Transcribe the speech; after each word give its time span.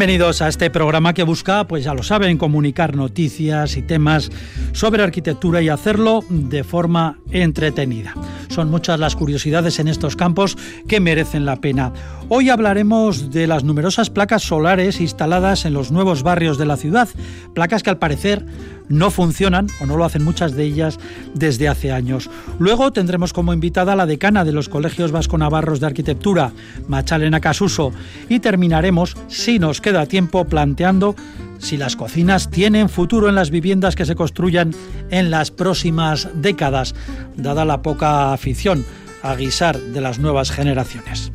Bienvenidos 0.00 0.40
a 0.40 0.48
este 0.48 0.70
programa 0.70 1.12
que 1.12 1.24
busca, 1.24 1.66
pues 1.66 1.84
ya 1.84 1.92
lo 1.92 2.02
saben, 2.02 2.38
comunicar 2.38 2.96
noticias 2.96 3.76
y 3.76 3.82
temas 3.82 4.30
sobre 4.72 5.02
arquitectura 5.02 5.60
y 5.60 5.68
hacerlo 5.68 6.24
de 6.30 6.64
forma 6.64 7.18
entretenida. 7.30 8.14
Son 8.60 8.70
muchas 8.70 9.00
las 9.00 9.16
curiosidades 9.16 9.78
en 9.78 9.88
estos 9.88 10.16
campos 10.16 10.58
que 10.86 11.00
merecen 11.00 11.46
la 11.46 11.56
pena. 11.56 11.94
Hoy 12.28 12.50
hablaremos 12.50 13.30
de 13.30 13.46
las 13.46 13.64
numerosas 13.64 14.10
placas 14.10 14.42
solares 14.42 15.00
instaladas 15.00 15.64
en 15.64 15.72
los 15.72 15.90
nuevos 15.90 16.22
barrios 16.22 16.58
de 16.58 16.66
la 16.66 16.76
ciudad, 16.76 17.08
placas 17.54 17.82
que 17.82 17.88
al 17.88 17.98
parecer 17.98 18.44
no 18.90 19.10
funcionan 19.10 19.68
o 19.80 19.86
no 19.86 19.96
lo 19.96 20.04
hacen 20.04 20.24
muchas 20.24 20.52
de 20.52 20.64
ellas 20.64 20.98
desde 21.32 21.68
hace 21.68 21.90
años. 21.90 22.28
Luego 22.58 22.92
tendremos 22.92 23.32
como 23.32 23.54
invitada 23.54 23.94
a 23.94 23.96
la 23.96 24.04
decana 24.04 24.44
de 24.44 24.52
los 24.52 24.68
colegios 24.68 25.10
vasco-navarros 25.10 25.80
de 25.80 25.86
arquitectura, 25.86 26.52
Machalena 26.86 27.40
Casuso, 27.40 27.92
y 28.28 28.40
terminaremos, 28.40 29.16
si 29.28 29.58
nos 29.58 29.80
queda 29.80 30.04
tiempo, 30.04 30.44
planteando 30.44 31.16
si 31.60 31.76
las 31.76 31.94
cocinas 31.94 32.50
tienen 32.50 32.88
futuro 32.88 33.28
en 33.28 33.36
las 33.36 33.50
viviendas 33.50 33.94
que 33.94 34.06
se 34.06 34.16
construyan 34.16 34.74
en 35.10 35.30
las 35.30 35.50
próximas 35.50 36.28
décadas, 36.34 36.94
dada 37.36 37.64
la 37.64 37.82
poca 37.82 38.32
afición 38.32 38.84
a 39.22 39.34
guisar 39.36 39.78
de 39.78 40.00
las 40.00 40.18
nuevas 40.18 40.50
generaciones. 40.50 41.30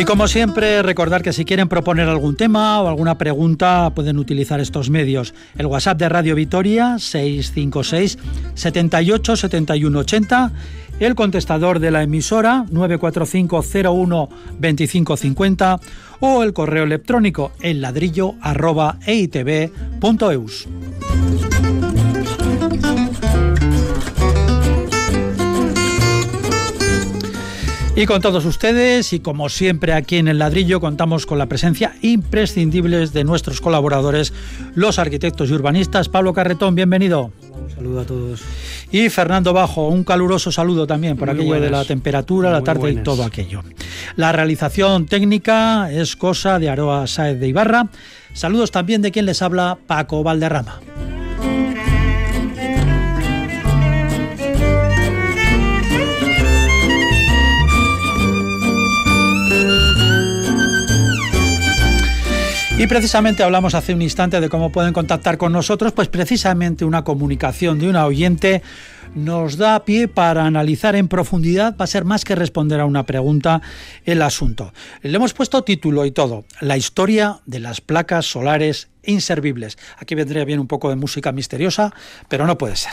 Y 0.00 0.04
como 0.06 0.28
siempre, 0.28 0.82
recordar 0.82 1.20
que 1.20 1.34
si 1.34 1.44
quieren 1.44 1.68
proponer 1.68 2.08
algún 2.08 2.34
tema 2.34 2.80
o 2.80 2.88
alguna 2.88 3.18
pregunta, 3.18 3.92
pueden 3.94 4.16
utilizar 4.16 4.58
estos 4.58 4.88
medios. 4.88 5.34
El 5.58 5.66
WhatsApp 5.66 5.98
de 5.98 6.08
Radio 6.08 6.34
Vitoria, 6.34 6.98
656 6.98 8.16
78 8.54 9.36
71 9.36 9.98
80. 9.98 10.52
El 11.00 11.14
contestador 11.14 11.80
de 11.80 11.90
la 11.90 12.02
emisora, 12.02 12.66
945 12.70 13.64
01 13.90 14.28
2550. 14.60 15.80
O 16.20 16.42
el 16.42 16.52
correo 16.52 16.84
electrónico, 16.84 17.52
el 17.60 17.80
ladrillo. 17.80 18.34
Y 28.00 28.06
con 28.06 28.22
todos 28.22 28.46
ustedes, 28.46 29.12
y 29.12 29.20
como 29.20 29.50
siempre 29.50 29.92
aquí 29.92 30.16
en 30.16 30.26
el 30.26 30.38
ladrillo, 30.38 30.80
contamos 30.80 31.26
con 31.26 31.36
la 31.36 31.50
presencia 31.50 31.92
imprescindible 32.00 33.06
de 33.06 33.24
nuestros 33.24 33.60
colaboradores, 33.60 34.32
los 34.74 34.98
arquitectos 34.98 35.50
y 35.50 35.52
urbanistas. 35.52 36.08
Pablo 36.08 36.32
Carretón, 36.32 36.74
bienvenido. 36.74 37.30
Un 37.52 37.70
saludo 37.70 38.00
a 38.00 38.04
todos. 38.06 38.40
Y 38.90 39.10
Fernando 39.10 39.52
Bajo, 39.52 39.88
un 39.88 40.02
caluroso 40.02 40.50
saludo 40.50 40.86
también 40.86 41.18
por 41.18 41.28
aquello 41.28 41.60
de 41.60 41.68
la 41.68 41.84
temperatura, 41.84 42.50
la 42.50 42.62
tarde 42.62 42.90
y 42.90 42.96
todo 43.02 43.22
aquello. 43.22 43.62
La 44.16 44.32
realización 44.32 45.04
técnica 45.04 45.92
es 45.92 46.16
cosa 46.16 46.58
de 46.58 46.70
Aroa 46.70 47.06
Saez 47.06 47.38
de 47.38 47.48
Ibarra. 47.48 47.90
Saludos 48.32 48.70
también 48.70 49.02
de 49.02 49.12
quien 49.12 49.26
les 49.26 49.42
habla, 49.42 49.76
Paco 49.86 50.22
Valderrama. 50.22 50.80
Y 62.80 62.86
precisamente 62.86 63.42
hablamos 63.42 63.74
hace 63.74 63.92
un 63.92 64.00
instante 64.00 64.40
de 64.40 64.48
cómo 64.48 64.72
pueden 64.72 64.94
contactar 64.94 65.36
con 65.36 65.52
nosotros, 65.52 65.92
pues 65.92 66.08
precisamente 66.08 66.86
una 66.86 67.04
comunicación 67.04 67.78
de 67.78 67.90
una 67.90 68.06
oyente 68.06 68.62
nos 69.14 69.58
da 69.58 69.84
pie 69.84 70.08
para 70.08 70.46
analizar 70.46 70.96
en 70.96 71.06
profundidad, 71.06 71.76
va 71.78 71.84
a 71.84 71.86
ser 71.86 72.06
más 72.06 72.24
que 72.24 72.34
responder 72.34 72.80
a 72.80 72.86
una 72.86 73.04
pregunta 73.04 73.60
el 74.06 74.22
asunto. 74.22 74.72
Le 75.02 75.14
hemos 75.14 75.34
puesto 75.34 75.62
título 75.62 76.06
y 76.06 76.10
todo, 76.10 76.46
la 76.62 76.78
historia 76.78 77.40
de 77.44 77.60
las 77.60 77.82
placas 77.82 78.24
solares 78.24 78.88
inservibles. 79.04 79.78
Aquí 79.98 80.14
vendría 80.14 80.44
bien 80.44 80.60
un 80.60 80.66
poco 80.66 80.90
de 80.90 80.96
música 80.96 81.32
misteriosa, 81.32 81.92
pero 82.28 82.46
no 82.46 82.58
puede 82.58 82.76
ser. 82.76 82.92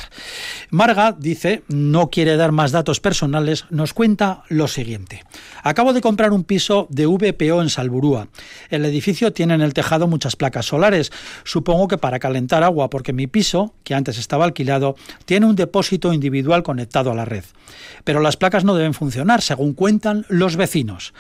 Marga 0.70 1.16
dice, 1.18 1.64
no 1.68 2.10
quiere 2.10 2.38
dar 2.38 2.52
más 2.52 2.72
datos 2.72 3.00
personales, 3.00 3.66
nos 3.70 3.94
cuenta 3.94 4.44
lo 4.50 4.68
siguiente. 4.68 5.24
Acabo 5.64 5.94
de 5.94 6.02
comprar 6.02 6.32
un 6.32 6.44
piso 6.44 6.88
de 6.90 7.06
VPO 7.06 7.62
en 7.62 7.70
Salburúa. 7.70 8.28
El 8.70 8.86
edificio 8.86 9.34
tiene 9.34 9.54
en 9.54 9.62
el 9.62 9.74
tejado 9.74 10.08
muchas 10.08 10.36
placas 10.36 10.66
solares, 10.66 11.12
supongo 11.44 11.88
que 11.88 11.98
para 11.98 12.20
calentar 12.20 12.64
agua, 12.64 12.90
porque 12.90 13.14
mi 13.14 13.28
piso, 13.28 13.74
que 13.84 13.96
antes 13.96 14.18
estaba 14.18 14.46
alquilado, 14.46 14.96
tiene 15.26 15.46
un 15.46 15.56
depósito 15.56 16.14
individual 16.14 16.64
conectado 16.64 17.12
a 17.12 17.16
la 17.16 17.26
red. 17.26 17.44
Pero 18.04 18.20
las 18.20 18.38
placas 18.38 18.64
no 18.64 18.76
deben 18.76 18.94
funcionar, 18.94 19.42
según 19.42 19.74
cuentan 19.74 20.26
los 20.30 20.56
vecinos. 20.56 21.14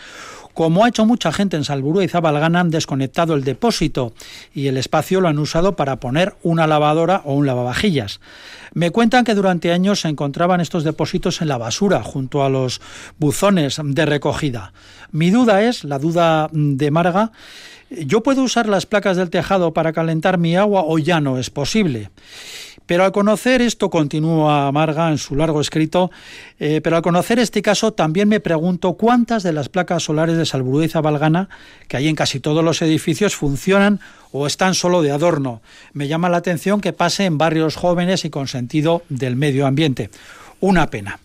Como 0.54 0.84
ha 0.84 0.90
hecho 0.90 1.06
mucha 1.06 1.31
gente 1.31 1.56
en 1.56 1.64
Salburú 1.64 2.02
y 2.02 2.08
Zabalgana, 2.08 2.62
han 2.62 2.72
desconectado 2.72 3.36
el 3.36 3.44
depósito 3.44 4.14
y 4.56 4.66
el 4.66 4.76
espacio 4.77 5.21
lo 5.21 5.27
han 5.27 5.39
usado 5.39 5.75
para 5.75 5.99
poner 5.99 6.35
una 6.43 6.67
lavadora 6.67 7.21
o 7.25 7.33
un 7.33 7.45
lavavajillas. 7.45 8.19
Me 8.73 8.91
cuentan 8.91 9.23
que 9.23 9.35
durante 9.35 9.71
años 9.71 10.01
se 10.01 10.07
encontraban 10.07 10.61
estos 10.61 10.83
depósitos 10.83 11.41
en 11.41 11.47
la 11.47 11.57
basura, 11.57 12.03
junto 12.03 12.43
a 12.43 12.49
los 12.49 12.81
buzones 13.17 13.79
de 13.83 14.05
recogida. 14.05 14.73
Mi 15.11 15.31
duda 15.31 15.63
es, 15.63 15.83
la 15.83 15.99
duda 15.99 16.49
de 16.51 16.91
Marga, 16.91 17.31
¿yo 17.89 18.21
puedo 18.21 18.43
usar 18.43 18.67
las 18.67 18.85
placas 18.85 19.17
del 19.17 19.29
tejado 19.29 19.73
para 19.73 19.93
calentar 19.93 20.38
mi 20.38 20.55
agua 20.55 20.83
o 20.85 20.99
ya 20.99 21.21
no 21.21 21.38
es 21.38 21.49
posible? 21.49 22.11
Pero 22.88 23.03
al 23.03 23.12
conocer 23.12 23.62
esto, 23.62 23.90
continúa 23.90 24.72
Marga 24.72 25.12
en 25.12 25.18
su 25.18 25.36
largo 25.36 25.62
escrito, 25.62 26.09
eh, 26.59 26.81
pero 26.81 26.96
al 26.96 27.02
conocer 27.02 27.38
este 27.38 27.62
caso 27.62 27.92
también 27.94 28.30
me 28.30 28.40
pregunto 28.40 28.94
cuántas 28.94 29.44
de 29.44 29.53
las 29.53 29.70
placas 29.70 30.03
solares 30.03 30.38
de 30.38 30.46
Salburú 30.46 30.81
y 30.81 30.88
Zabalgana, 30.90 31.50
que 31.88 31.98
hay 31.98 32.08
en 32.08 32.16
casi 32.16 32.40
todos 32.40 32.64
los 32.64 32.81
edificios, 32.81 33.36
funcionan 33.36 34.00
o 34.31 34.48
están 34.48 34.74
solo 34.74 35.02
de 35.02 35.12
adorno. 35.12 35.62
Me 35.94 36.08
llama 36.08 36.30
la 36.30 36.38
atención 36.38 36.81
que 36.81 36.94
pase 36.94 37.25
en 37.25 37.38
barrios 37.38 37.75
jóvenes 37.75 38.25
y 38.25 38.30
con 38.30 38.48
sentido 38.48 39.04
del 39.09 39.36
medio 39.36 39.68
ambiente. 39.68 40.09
Una 40.59 40.90
pena. 40.90 41.19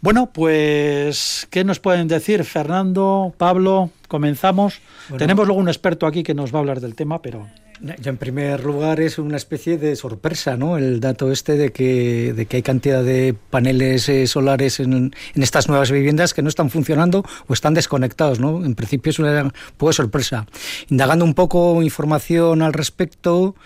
Bueno, 0.00 0.30
pues, 0.32 1.46
¿qué 1.50 1.62
nos 1.62 1.78
pueden 1.78 2.08
decir? 2.08 2.42
Fernando, 2.42 3.32
Pablo, 3.36 3.90
comenzamos. 4.08 4.80
Tenemos 5.16 5.46
luego 5.46 5.60
un 5.60 5.68
experto 5.68 6.06
aquí 6.06 6.24
que 6.24 6.34
nos 6.34 6.52
va 6.52 6.58
a 6.58 6.60
hablar 6.60 6.80
del 6.80 6.96
tema, 6.96 7.22
pero... 7.22 7.46
Ya 7.82 8.10
en 8.10 8.16
primer 8.16 8.64
lugar 8.64 9.00
es 9.00 9.18
una 9.18 9.36
especie 9.36 9.76
de 9.76 9.96
sorpresa, 9.96 10.56
¿no? 10.56 10.78
El 10.78 11.00
dato 11.00 11.32
este 11.32 11.56
de 11.56 11.72
que, 11.72 12.32
de 12.32 12.46
que 12.46 12.58
hay 12.58 12.62
cantidad 12.62 13.02
de 13.02 13.34
paneles 13.50 14.08
eh, 14.08 14.28
solares 14.28 14.78
en, 14.78 15.12
en, 15.34 15.42
estas 15.42 15.68
nuevas 15.68 15.90
viviendas 15.90 16.32
que 16.32 16.42
no 16.42 16.48
están 16.48 16.70
funcionando 16.70 17.24
o 17.48 17.52
están 17.52 17.74
desconectados, 17.74 18.38
¿no? 18.38 18.64
En 18.64 18.76
principio 18.76 19.10
es 19.10 19.18
una 19.18 19.52
poco 19.78 19.92
sorpresa. 19.92 20.46
Indagando 20.90 21.24
un 21.24 21.34
poco 21.34 21.82
información 21.82 22.62
al 22.62 22.72
respecto, 22.72 23.56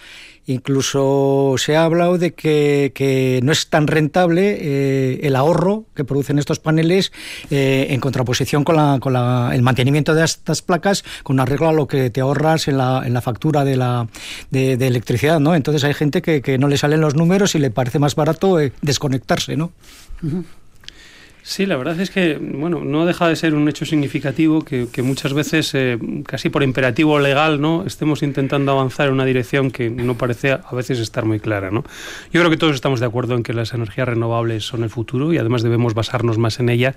Incluso 0.46 1.56
se 1.58 1.76
ha 1.76 1.82
hablado 1.82 2.18
de 2.18 2.34
que, 2.34 3.40
no 3.42 3.50
es 3.50 3.68
tan 3.68 3.88
rentable 3.88 4.56
eh, 4.60 5.20
el 5.22 5.34
ahorro 5.34 5.86
que 5.94 6.04
producen 6.04 6.38
estos 6.38 6.60
paneles 6.60 7.12
eh, 7.50 7.88
en 7.90 8.00
contraposición 8.00 8.62
con, 8.62 8.76
el 9.52 9.62
mantenimiento 9.62 10.14
de 10.14 10.24
estas 10.24 10.62
placas 10.62 11.04
con 11.24 11.40
arreglo 11.40 11.68
a 11.68 11.72
lo 11.72 11.88
que 11.88 12.10
te 12.10 12.20
ahorras 12.20 12.68
en 12.68 12.78
la, 12.78 13.20
factura 13.22 13.64
de, 13.64 13.76
la, 13.76 14.06
de, 14.50 14.74
electricidad. 14.74 15.40
¿no? 15.40 15.54
Entonces 15.54 15.82
hay 15.82 15.94
gente 15.94 16.22
que, 16.22 16.58
no 16.58 16.68
le 16.68 16.78
salen 16.78 17.00
los 17.00 17.16
números 17.16 17.54
y 17.54 17.58
le 17.58 17.70
parece 17.70 17.98
más 17.98 18.14
barato 18.14 18.60
eh, 18.60 18.72
desconectarse. 18.82 19.56
¿no? 19.56 19.72
Sí, 21.48 21.64
la 21.64 21.76
verdad 21.76 22.00
es 22.00 22.10
que 22.10 22.38
bueno, 22.38 22.80
no 22.84 23.06
deja 23.06 23.28
de 23.28 23.36
ser 23.36 23.54
un 23.54 23.68
hecho 23.68 23.86
significativo 23.86 24.64
que, 24.64 24.88
muchas 25.04 25.32
veces, 25.32 25.72
eh, 25.76 25.96
casi 26.26 26.48
por 26.48 26.64
imperativo 26.64 27.20
legal, 27.20 27.60
¿no? 27.60 27.84
estemos 27.86 28.24
intentando 28.24 28.72
avanzar 28.72 29.06
en 29.06 29.14
una 29.14 29.24
dirección 29.24 29.70
que 29.70 29.88
no 29.88 30.18
parece 30.18 30.50
a 30.54 30.74
veces 30.74 30.98
estar 30.98 31.24
muy 31.24 31.38
clara. 31.38 31.70
¿no? 31.70 31.84
Yo 32.32 32.40
creo 32.40 32.50
que 32.50 32.56
todos 32.56 32.74
estamos 32.74 32.98
de 32.98 33.06
acuerdo 33.06 33.36
en 33.36 33.44
que 33.44 33.52
las 33.52 33.72
energías 33.74 34.08
renovables 34.08 34.64
son 34.64 34.82
el 34.82 34.90
futuro 34.90 35.32
y 35.32 35.38
además 35.38 35.62
debemos 35.62 35.94
basarnos 35.94 36.36
más 36.36 36.58
en 36.58 36.68
ellas. 36.68 36.96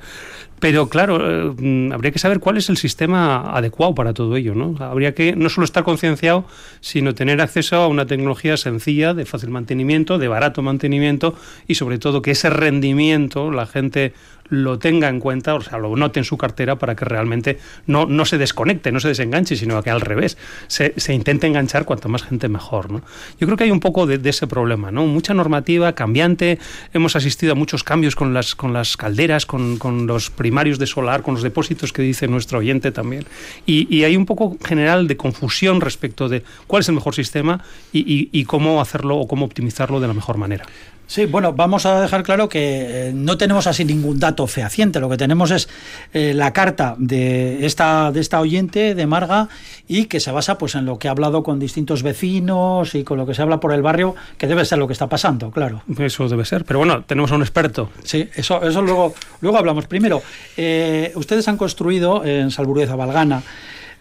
Pero 0.60 0.90
claro, 0.90 1.52
eh, 1.52 1.90
habría 1.94 2.10
que 2.10 2.18
saber 2.18 2.40
cuál 2.40 2.58
es 2.58 2.70
el 2.70 2.78
sistema 2.78 3.56
adecuado 3.56 3.94
para 3.94 4.16
todo 4.16 4.36
ello. 4.36 4.56
¿no? 4.56 4.76
Habría 4.84 5.14
que 5.14 5.36
no 5.36 5.50
solo 5.50 5.66
estar 5.66 5.84
concienciado, 5.84 6.44
sino 6.82 7.14
tener 7.14 7.40
acceso 7.40 7.76
a 7.76 7.88
una 7.88 8.08
tecnología 8.08 8.58
sencilla, 8.58 9.14
de 9.14 9.26
fácil 9.26 9.52
mantenimiento, 9.52 10.18
de 10.18 10.28
barato 10.28 10.64
mantenimiento 10.64 11.36
y 11.68 11.76
sobre 11.76 12.00
todo 12.00 12.24
que 12.24 12.32
ese 12.32 12.50
rendimiento 12.50 13.52
la 13.52 13.68
gente 13.68 14.14
lo 14.50 14.80
tenga 14.80 15.10
en 15.10 15.20
cuenta, 15.20 15.56
o 15.56 15.62
sea, 15.62 15.78
lo 15.78 15.96
note 15.96 16.20
en 16.20 16.24
su 16.24 16.38
cartera 16.38 16.78
para 16.78 16.96
que 16.96 17.06
realmente 17.06 17.60
no, 17.88 18.06
no 18.06 18.26
se 18.26 18.38
desconecte, 18.38 18.92
no 18.92 19.00
se 19.00 19.10
desenganche, 19.10 19.56
sino 19.56 19.82
que 19.84 19.90
al 19.90 20.02
revés, 20.02 20.38
se, 20.68 20.94
se 20.98 21.14
intente 21.14 21.48
enganchar 21.48 21.86
cuanto 21.86 22.10
más 22.10 22.24
gente 22.24 22.50
mejor. 22.50 22.92
¿no? 22.92 23.02
Yo 23.40 23.48
creo 23.48 23.58
que 23.58 23.64
hay 23.66 23.72
un 23.72 23.80
poco 23.80 24.06
de, 24.06 24.30
ese 24.30 24.46
problema, 24.48 24.92
¿no? 24.92 25.08
Mucha 25.08 25.34
normativa 25.34 25.94
cambiante, 25.94 26.60
hemos 26.94 27.16
asistido 27.16 27.54
a 27.54 27.56
muchos 27.56 27.84
cambios 27.84 28.16
con 28.16 28.34
las, 28.34 28.56
con 28.56 28.74
las 28.74 28.96
calderas, 28.96 29.46
con, 29.46 29.78
con 29.78 30.06
los 30.06 30.30
primarios 30.30 30.78
de 30.78 30.86
solar, 30.86 31.24
con 31.24 31.34
los 31.34 31.44
depósitos 31.44 31.92
que 31.92 32.04
dice 32.04 32.28
nuestro 32.28 32.60
oyente 32.60 32.92
también, 32.92 33.26
y, 33.66 33.88
y 33.96 34.04
hay 34.04 34.16
un 34.16 34.26
poco 34.26 34.58
general 34.64 35.08
de 35.08 35.18
confusión 35.18 35.82
respecto 35.82 36.30
de 36.30 36.44
cuál 36.68 36.82
es 36.82 36.90
el 36.90 36.96
mejor 36.96 37.16
sistema 37.16 37.64
y, 37.92 38.00
y, 38.00 38.30
y 38.32 38.46
cómo 38.46 38.82
hacerlo 38.82 39.18
o 39.18 39.28
cómo 39.28 39.46
optimizarlo 39.46 40.00
de 40.00 40.08
la 40.08 40.14
mejor 40.14 40.38
manera. 40.38 40.66
Sí, 41.10 41.26
bueno, 41.26 41.54
vamos 41.54 41.88
a 41.88 42.02
dejar 42.02 42.22
claro 42.22 42.48
que 42.50 43.08
eh, 43.10 43.12
no 43.16 43.36
tenemos 43.36 43.66
así 43.66 43.84
ningún 43.84 44.20
dato 44.20 44.46
fehaciente. 44.46 45.00
Lo 45.00 45.10
que 45.10 45.18
tenemos 45.18 45.50
es 45.50 45.68
eh, 46.14 46.36
la 46.36 46.54
carta 46.54 46.94
de 47.00 47.66
esta, 47.66 48.12
de 48.12 48.20
esta 48.20 48.40
oyente, 48.40 48.94
de 48.94 49.08
Marga, 49.08 49.50
y 49.88 50.06
que 50.06 50.20
se 50.20 50.32
basa 50.32 50.60
pues 50.60 50.76
en 50.76 50.86
lo 50.86 51.00
que 51.00 51.08
ha 51.08 51.12
hablado 51.12 51.42
con 51.42 51.58
distintos 51.58 52.04
vecinos 52.04 52.94
y 52.94 53.04
con 53.04 53.18
lo 53.18 53.26
que 53.26 53.34
se 53.34 53.42
habla 53.42 53.60
por 53.60 53.74
el 53.74 53.82
barrio, 53.82 54.14
que 54.38 54.46
debe 54.46 54.64
ser 54.66 54.78
lo 54.78 54.86
que 54.86 54.94
está 54.94 55.10
pasando, 55.10 55.50
claro. 55.50 55.82
Eso 55.98 56.30
debe 56.30 56.46
ser, 56.46 56.64
pero 56.64 56.78
bueno, 56.78 57.04
tenemos 57.04 57.32
a 57.32 57.36
un 57.38 57.42
experto. 57.42 57.90
Sí, 58.04 58.30
eso, 58.36 58.62
eso 58.62 58.84
luego, 58.84 59.16
luego 59.42 59.58
hablamos. 59.58 59.88
Primero, 59.88 60.22
eh, 60.58 61.12
ustedes 61.16 61.48
han 61.48 61.58
construido 61.58 62.24
en 62.24 62.52
Salburgueza 62.52 62.96
Valgana 62.96 63.42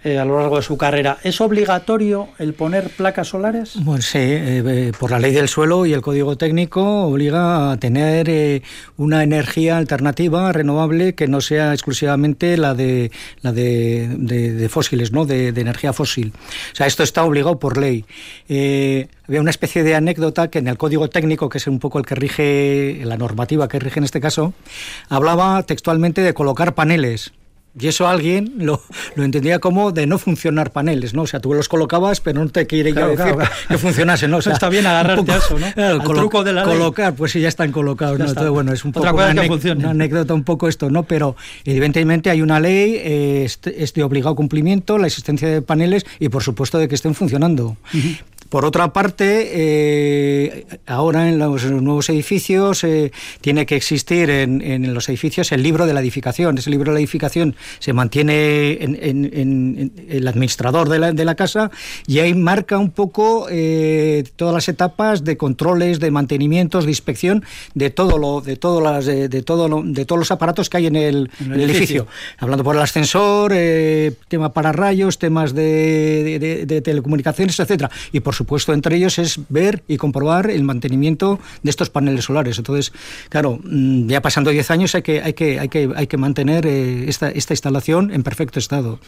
eh, 0.04 0.16
a 0.16 0.24
lo 0.24 0.38
largo 0.38 0.56
de 0.56 0.62
su 0.62 0.78
carrera. 0.78 1.18
¿Es 1.24 1.40
obligatorio 1.40 2.28
el 2.38 2.54
poner 2.54 2.88
placas 2.90 3.26
solares? 3.26 3.72
Bueno, 3.80 4.00
sí, 4.00 4.18
eh, 4.18 4.62
eh, 4.64 4.92
por 4.96 5.10
la 5.10 5.18
ley 5.18 5.32
del 5.32 5.48
suelo 5.48 5.86
y 5.86 5.92
el 5.92 6.02
código 6.02 6.36
técnico 6.36 7.02
obliga 7.02 7.72
a 7.72 7.76
tener 7.78 8.62
una 8.96 9.24
energía 9.24 9.76
alternativa 9.76 10.52
renovable 10.52 11.16
que 11.16 11.26
no 11.26 11.40
sea 11.40 11.72
exclusivamente 11.72 12.56
la 12.56 12.74
de 12.74 13.10
la 13.42 13.50
de, 13.50 14.68
fósiles, 14.70 15.10
¿no? 15.10 15.26
De, 15.26 15.48
energía 15.48 15.92
fósil. 15.92 16.32
O 16.72 16.76
sea, 16.76 16.86
esto 16.86 17.02
está 17.02 17.24
obligado 17.24 17.58
por 17.58 17.76
ley. 17.76 18.04
había 18.48 19.40
una 19.40 19.50
especie 19.50 19.82
de 19.82 19.96
anécdota 19.96 20.48
que 20.48 20.60
en 20.60 20.68
el 20.68 20.78
código 20.78 21.10
técnico, 21.10 21.48
que 21.48 21.58
es 21.58 21.66
un 21.66 21.80
poco 21.80 21.98
el 21.98 22.06
que 22.06 22.14
rige, 22.14 23.00
la 23.04 23.16
normativa 23.16 23.66
que 23.66 23.80
rige 23.80 23.98
en 23.98 24.04
este 24.04 24.20
caso, 24.20 24.54
hablaba 25.08 25.60
textualmente 25.64 26.20
de 26.20 26.34
colocar 26.34 26.76
paneles. 26.76 27.32
Y 27.80 27.88
eso 27.88 28.08
alguien 28.08 28.54
lo, 28.58 28.82
lo, 29.14 29.24
entendía 29.24 29.58
como 29.58 29.92
de 29.92 30.06
no 30.06 30.18
funcionar 30.18 30.72
paneles, 30.72 31.14
¿no? 31.14 31.22
O 31.22 31.26
sea, 31.26 31.40
tú 31.40 31.54
los 31.54 31.68
colocabas, 31.68 32.20
pero 32.20 32.42
no 32.42 32.50
te 32.50 32.66
quiere 32.66 32.92
yo 32.92 33.08
decir 33.08 33.34
que 33.68 33.78
funcionase, 33.78 34.28
¿no? 34.28 34.38
O 34.38 34.42
sea, 34.42 34.52
está 34.52 34.68
bien 34.68 34.86
agarrarte 34.86 35.32
a 35.32 35.36
eso, 35.36 35.58
¿no? 35.58 35.66
el 35.76 36.02
truco 36.02 36.44
de 36.44 36.52
la 36.52 36.64
colocar, 36.64 37.14
pues 37.14 37.32
sí, 37.32 37.40
ya 37.40 37.48
están 37.48 37.72
colocados, 37.72 38.18
¿no? 38.18 38.26
Entonces, 38.26 38.50
bueno, 38.50 38.72
es 38.72 38.84
un 38.84 38.92
poco 38.92 39.08
una, 39.12 39.90
anécdota 39.90 40.34
un 40.34 40.44
poco 40.44 40.68
esto, 40.68 40.90
¿no? 40.90 41.04
Pero 41.04 41.36
evidentemente 41.64 42.30
hay 42.30 42.42
una 42.42 42.60
ley, 42.60 42.96
eh, 42.96 43.44
este, 43.44 44.02
obligado 44.02 44.34
cumplimiento, 44.34 44.98
la 44.98 45.06
existencia 45.06 45.48
de 45.48 45.62
paneles 45.62 46.04
y, 46.18 46.28
por 46.28 46.42
supuesto, 46.42 46.78
de 46.78 46.88
que 46.88 46.94
estén 46.94 47.14
funcionando. 47.14 47.76
Por 48.48 48.64
otra 48.64 48.94
parte, 48.94 49.50
eh, 49.52 50.66
ahora 50.86 51.28
en 51.28 51.38
los, 51.38 51.64
nuevos 51.66 52.08
edificios 52.08 52.82
eh, 52.82 53.12
tiene 53.42 53.66
que 53.66 53.76
existir 53.76 54.30
en, 54.30 54.94
los 54.94 55.10
edificios 55.10 55.52
el 55.52 55.62
libro 55.62 55.86
de 55.86 55.92
la 55.92 56.00
edificación. 56.00 56.56
Ese 56.56 56.70
libro 56.70 56.90
de 56.90 56.94
la 56.94 57.00
edificación 57.00 57.56
se 57.78 57.92
mantiene 57.92 58.78
en, 58.80 59.92
el 60.08 60.26
administrador 60.26 60.88
de 60.88 60.98
la, 60.98 61.12
de 61.12 61.24
la, 61.26 61.34
casa 61.34 61.70
y 62.06 62.20
ahí 62.20 62.32
marca 62.32 62.78
un 62.78 62.90
poco 62.90 63.48
eh, 63.50 64.24
todas 64.36 64.54
las 64.54 64.68
etapas 64.68 65.24
de 65.24 65.36
controles, 65.36 66.00
de 66.00 66.10
mantenimientos, 66.10 66.84
de 66.84 66.90
inspección 66.90 67.44
de 67.74 67.90
todo 67.90 68.16
lo, 68.16 68.40
de 68.40 68.56
todo 68.56 68.80
las, 68.80 69.04
de, 69.04 69.28
todo 69.42 69.82
de 69.84 70.04
todos 70.06 70.18
los 70.18 70.30
aparatos 70.30 70.70
que 70.70 70.78
hay 70.78 70.86
en 70.86 70.96
el, 70.96 71.30
edificio. 71.52 72.06
Hablando 72.38 72.64
por 72.64 72.76
el 72.76 72.82
ascensor, 72.82 73.52
tema 74.28 74.54
para 74.54 74.72
rayos, 74.72 75.18
temas 75.18 75.54
de, 75.54 76.64
de 76.66 76.80
telecomunicaciones, 76.80 77.60
etcétera. 77.60 77.90
Y 78.10 78.20
por 78.20 78.37
supuesto, 78.38 78.72
entre 78.72 78.96
ellos 78.96 79.18
es 79.18 79.40
ver 79.48 79.82
y 79.88 79.96
comprobar 79.96 80.50
el 80.50 80.62
mantenimiento 80.62 81.38
de 81.62 81.70
estos 81.70 81.90
paneles 81.90 82.24
solares. 82.24 82.56
Entonces, 82.58 82.92
claro, 83.28 83.58
mm, 83.62 84.08
ya 84.08 84.22
pasando 84.22 84.50
10 84.50 84.70
años 84.70 84.94
hay 84.94 85.02
que, 85.02 85.20
hay 85.22 85.34
que, 85.34 85.60
hay 85.60 85.68
que, 85.68 85.90
hay 85.94 86.06
que 86.06 86.16
mantener 86.16 86.66
eh, 86.66 87.08
esta, 87.08 87.30
esta 87.30 87.52
instalación 87.52 88.10
en 88.12 88.22
perfecto 88.22 88.58
estado. 88.58 89.00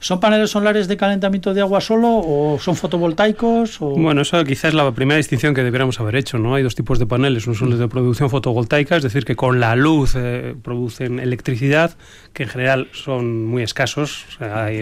¿Son 0.00 0.20
paneles 0.20 0.50
solares 0.50 0.88
de 0.88 0.96
calentamiento 0.96 1.54
de 1.54 1.60
agua 1.60 1.80
solo 1.80 2.08
o 2.08 2.58
son 2.60 2.76
fotovoltaicos? 2.76 3.78
Bueno, 3.78 4.22
eso 4.22 4.42
quizás 4.44 4.66
es 4.70 4.74
la 4.74 4.90
primera 4.92 5.16
distinción 5.16 5.54
que 5.54 5.62
deberíamos 5.62 5.98
haber 6.00 6.16
hecho. 6.16 6.38
¿no? 6.38 6.54
Hay 6.54 6.62
dos 6.62 6.74
tipos 6.74 6.98
de 6.98 7.06
paneles. 7.06 7.46
Uno 7.46 7.56
son 7.56 7.70
los 7.70 7.78
de 7.78 7.88
producción 7.88 8.28
fotovoltaica, 8.28 8.96
es 8.96 9.02
decir, 9.02 9.24
que 9.24 9.36
con 9.36 9.60
la 9.60 9.76
luz 9.76 10.14
eh, 10.16 10.54
producen 10.62 11.20
electricidad, 11.20 11.96
que 12.32 12.42
en 12.42 12.48
general 12.48 12.88
son 12.92 13.46
muy 13.46 13.62
escasos. 13.62 14.26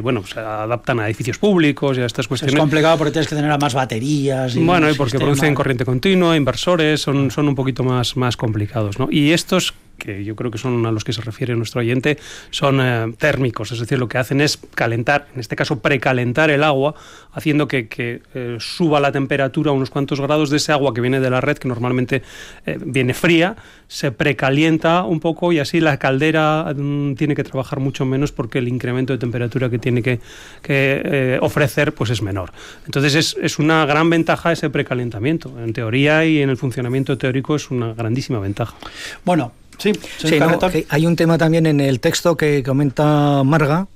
bueno, 0.02 0.24
se 0.26 0.40
adaptan 0.40 1.00
a 1.00 1.06
edificios 1.06 1.38
públicos 1.38 1.98
y 1.98 2.00
a 2.00 2.06
estas 2.06 2.26
cuestiones. 2.26 2.54
Es 2.54 2.60
complicado 2.60 2.96
porque 2.96 3.12
tienes 3.12 3.28
que 3.28 3.34
tener 3.34 3.50
a 3.50 3.58
más 3.58 3.74
baterías 3.74 3.89
baterías. 3.90 4.54
Y 4.54 4.64
bueno, 4.64 4.88
y 4.90 4.94
porque 4.94 5.18
producen 5.18 5.54
corriente 5.54 5.84
continua, 5.84 6.36
inversores, 6.36 7.00
son, 7.00 7.30
son 7.30 7.48
un 7.48 7.54
poquito 7.54 7.82
más, 7.82 8.16
más 8.16 8.36
complicados. 8.36 8.98
¿no? 8.98 9.08
Y 9.10 9.32
estos 9.32 9.74
que 10.00 10.24
yo 10.24 10.34
creo 10.34 10.50
que 10.50 10.58
son 10.58 10.84
a 10.84 10.90
los 10.90 11.04
que 11.04 11.12
se 11.12 11.20
refiere 11.22 11.54
nuestro 11.54 11.80
oyente, 11.80 12.18
son 12.50 12.80
eh, 12.80 13.14
térmicos, 13.18 13.70
es 13.70 13.78
decir, 13.78 14.00
lo 14.00 14.08
que 14.08 14.18
hacen 14.18 14.40
es 14.40 14.58
calentar, 14.74 15.28
en 15.34 15.40
este 15.40 15.54
caso 15.54 15.78
precalentar 15.78 16.50
el 16.50 16.64
agua, 16.64 16.96
haciendo 17.32 17.68
que, 17.68 17.88
eh, 18.34 18.56
suba 18.58 18.98
la 18.98 19.12
temperatura 19.12 19.70
unos 19.70 19.90
cuantos 19.90 20.20
grados 20.20 20.50
de 20.50 20.56
ese 20.56 20.72
agua 20.72 20.92
que 20.92 21.00
viene 21.00 21.20
de 21.20 21.30
la 21.30 21.40
red, 21.40 21.58
que 21.58 21.68
normalmente 21.68 22.22
eh, 22.66 22.78
viene 22.84 23.14
fría, 23.14 23.54
se 23.86 24.10
precalienta 24.10 25.04
un 25.04 25.20
poco 25.20 25.52
y 25.52 25.58
así 25.58 25.80
la 25.80 25.98
caldera 25.98 26.72
mm, 26.74 27.14
tiene 27.14 27.34
que 27.34 27.44
trabajar 27.44 27.78
mucho 27.78 28.04
menos 28.04 28.32
porque 28.32 28.58
el 28.58 28.68
incremento 28.68 29.12
de 29.12 29.18
temperatura 29.18 29.68
que 29.70 29.78
tiene 29.78 30.02
que, 30.02 30.20
ofrecer 31.40 31.92
pues 31.92 32.10
es 32.10 32.22
menor. 32.22 32.52
Entonces 32.86 33.14
es, 33.14 33.36
es 33.40 33.58
una 33.58 33.84
gran 33.84 34.08
ventaja 34.08 34.52
ese 34.52 34.70
precalentamiento. 34.70 35.52
En 35.62 35.72
teoría 35.72 36.24
y 36.24 36.40
en 36.40 36.50
el 36.50 36.56
funcionamiento 36.56 37.18
teórico 37.18 37.56
es 37.56 37.70
una 37.70 37.92
grandísima 37.92 38.38
ventaja. 38.38 38.74
Bueno, 39.24 39.52
Sí, 39.80 39.92
hay 40.88 41.06
un 41.06 41.16
tema 41.16 41.38
también 41.38 41.66
en 41.66 41.80
el 41.80 42.00
texto 42.00 42.36
que 42.36 42.62
comenta 42.62 43.42
Marga, 43.44 43.88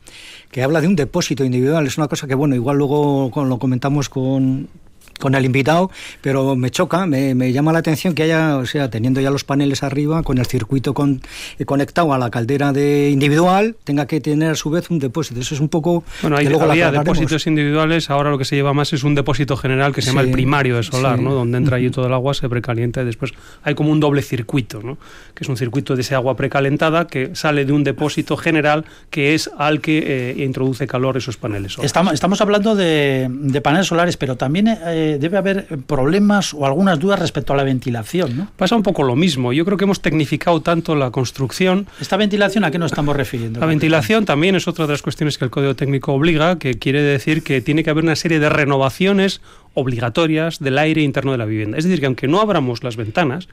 que 0.50 0.62
habla 0.62 0.80
de 0.80 0.86
un 0.86 0.96
depósito 0.96 1.44
individual. 1.44 1.86
Es 1.86 1.98
una 1.98 2.08
cosa 2.08 2.26
que, 2.26 2.34
bueno, 2.34 2.54
igual 2.54 2.78
luego 2.78 3.30
lo 3.34 3.58
comentamos 3.58 4.08
con, 4.08 4.68
con 5.18 5.34
el 5.34 5.44
invitado, 5.44 5.90
pero 6.20 6.56
me 6.56 6.70
choca, 6.70 7.06
me, 7.06 7.34
me, 7.34 7.52
llama 7.52 7.72
la 7.72 7.78
atención 7.78 8.14
que 8.14 8.24
haya, 8.24 8.56
o 8.56 8.66
sea, 8.66 8.90
teniendo 8.90 9.20
ya 9.20 9.30
los 9.30 9.44
paneles 9.44 9.82
arriba, 9.82 10.22
con 10.22 10.38
el 10.38 10.46
circuito 10.46 10.94
con, 10.94 11.22
eh, 11.58 11.64
conectado 11.64 12.12
a 12.12 12.18
la 12.18 12.30
caldera 12.30 12.72
de 12.72 13.10
individual, 13.10 13.76
tenga 13.84 14.06
que 14.06 14.20
tener 14.20 14.50
a 14.50 14.54
su 14.54 14.70
vez 14.70 14.90
un 14.90 14.98
depósito. 14.98 15.40
Eso 15.40 15.54
es 15.54 15.60
un 15.60 15.68
poco... 15.68 16.04
Bueno, 16.22 16.36
hay, 16.36 16.46
había 16.46 16.90
depósitos 16.90 17.46
individuales, 17.46 18.10
ahora 18.10 18.30
lo 18.30 18.38
que 18.38 18.44
se 18.44 18.56
lleva 18.56 18.72
más 18.72 18.92
es 18.92 19.04
un 19.04 19.14
depósito 19.14 19.56
general 19.56 19.94
que 19.94 20.02
se 20.02 20.08
llama 20.08 20.22
el 20.22 20.30
primario 20.30 20.76
de 20.76 20.82
solar, 20.82 21.18
¿no? 21.18 21.32
Donde 21.34 21.58
entra 21.58 21.76
allí 21.76 21.90
todo 21.90 22.06
el 22.06 22.12
agua, 22.12 22.34
se 22.34 22.48
precalienta 22.48 23.02
y 23.02 23.04
después 23.04 23.32
hay 23.62 23.74
como 23.74 23.90
un 23.90 24.00
doble 24.00 24.22
circuito, 24.22 24.82
¿no? 24.82 24.98
Que 25.34 25.44
es 25.44 25.48
un 25.48 25.56
circuito 25.56 25.94
de 25.94 26.02
ese 26.02 26.14
agua 26.14 26.36
precalentada 26.36 27.06
que 27.06 27.34
sale 27.34 27.64
de 27.64 27.72
un 27.72 27.84
depósito 27.84 28.36
general 28.36 28.84
que 29.10 29.34
es 29.34 29.50
al 29.58 29.80
que 29.80 30.04
eh, 30.06 30.44
introduce 30.44 30.86
calor 30.86 31.16
esos 31.16 31.36
paneles 31.36 31.72
solares. 31.72 31.88
Estamos, 31.88 32.14
estamos 32.14 32.40
hablando 32.40 32.74
de, 32.74 33.28
de 33.30 33.60
paneles 33.60 33.86
solares, 33.86 34.16
pero 34.16 34.36
también... 34.36 34.68
Eh, 34.68 35.03
debe 35.18 35.38
haber 35.38 35.66
problemas 35.86 36.54
o 36.54 36.66
algunas 36.66 36.98
dudas 36.98 37.18
respecto 37.18 37.52
a 37.52 37.56
la 37.56 37.64
ventilación, 37.64 38.36
¿no? 38.36 38.48
Pasa 38.56 38.76
un 38.76 38.82
poco 38.82 39.02
lo 39.02 39.16
mismo. 39.16 39.52
Yo 39.52 39.64
creo 39.64 39.76
que 39.76 39.84
hemos 39.84 40.00
tecnificado 40.00 40.60
tanto 40.60 40.94
la 40.94 41.10
construcción. 41.10 41.86
¿Esta 42.00 42.16
ventilación 42.16 42.64
a 42.64 42.70
qué 42.70 42.78
nos 42.78 42.92
estamos 42.92 43.16
refiriendo? 43.16 43.60
La 43.60 43.66
ventilación 43.66 44.24
también 44.24 44.54
es 44.56 44.68
otra 44.68 44.86
de 44.86 44.92
las 44.92 45.02
cuestiones 45.02 45.38
que 45.38 45.44
el 45.44 45.50
Código 45.50 45.74
Técnico 45.76 46.12
obliga, 46.12 46.58
que 46.58 46.74
quiere 46.78 47.02
decir 47.02 47.42
que 47.42 47.60
tiene 47.60 47.84
que 47.84 47.90
haber 47.90 48.04
una 48.04 48.16
serie 48.16 48.38
de 48.40 48.48
renovaciones 48.48 49.40
obligatorias 49.74 50.60
del 50.60 50.78
aire 50.78 51.02
interno 51.02 51.32
de 51.32 51.38
la 51.38 51.44
vivienda. 51.44 51.78
Es 51.78 51.84
decir, 51.84 52.00
que 52.00 52.06
aunque 52.06 52.28
no 52.28 52.40
abramos 52.40 52.82
las 52.84 52.96
ventanas, 52.96 53.48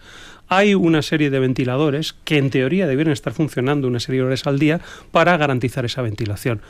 hay 0.47 0.75
una 0.75 1.01
serie 1.01 1.29
de 1.29 1.39
ventiladores 1.39 2.13
que 2.25 2.37
en 2.37 2.49
teoría 2.49 2.85
debieran 2.85 3.13
estar 3.13 3.33
funcionando 3.33 3.87
una 3.87 3.99
serie 3.99 4.21
de 4.21 4.27
horas 4.27 4.45
al 4.47 4.59
día 4.59 4.81
para 5.11 5.37
garantizar 5.37 5.85
esa 5.85 6.01
ventilación. 6.01 6.61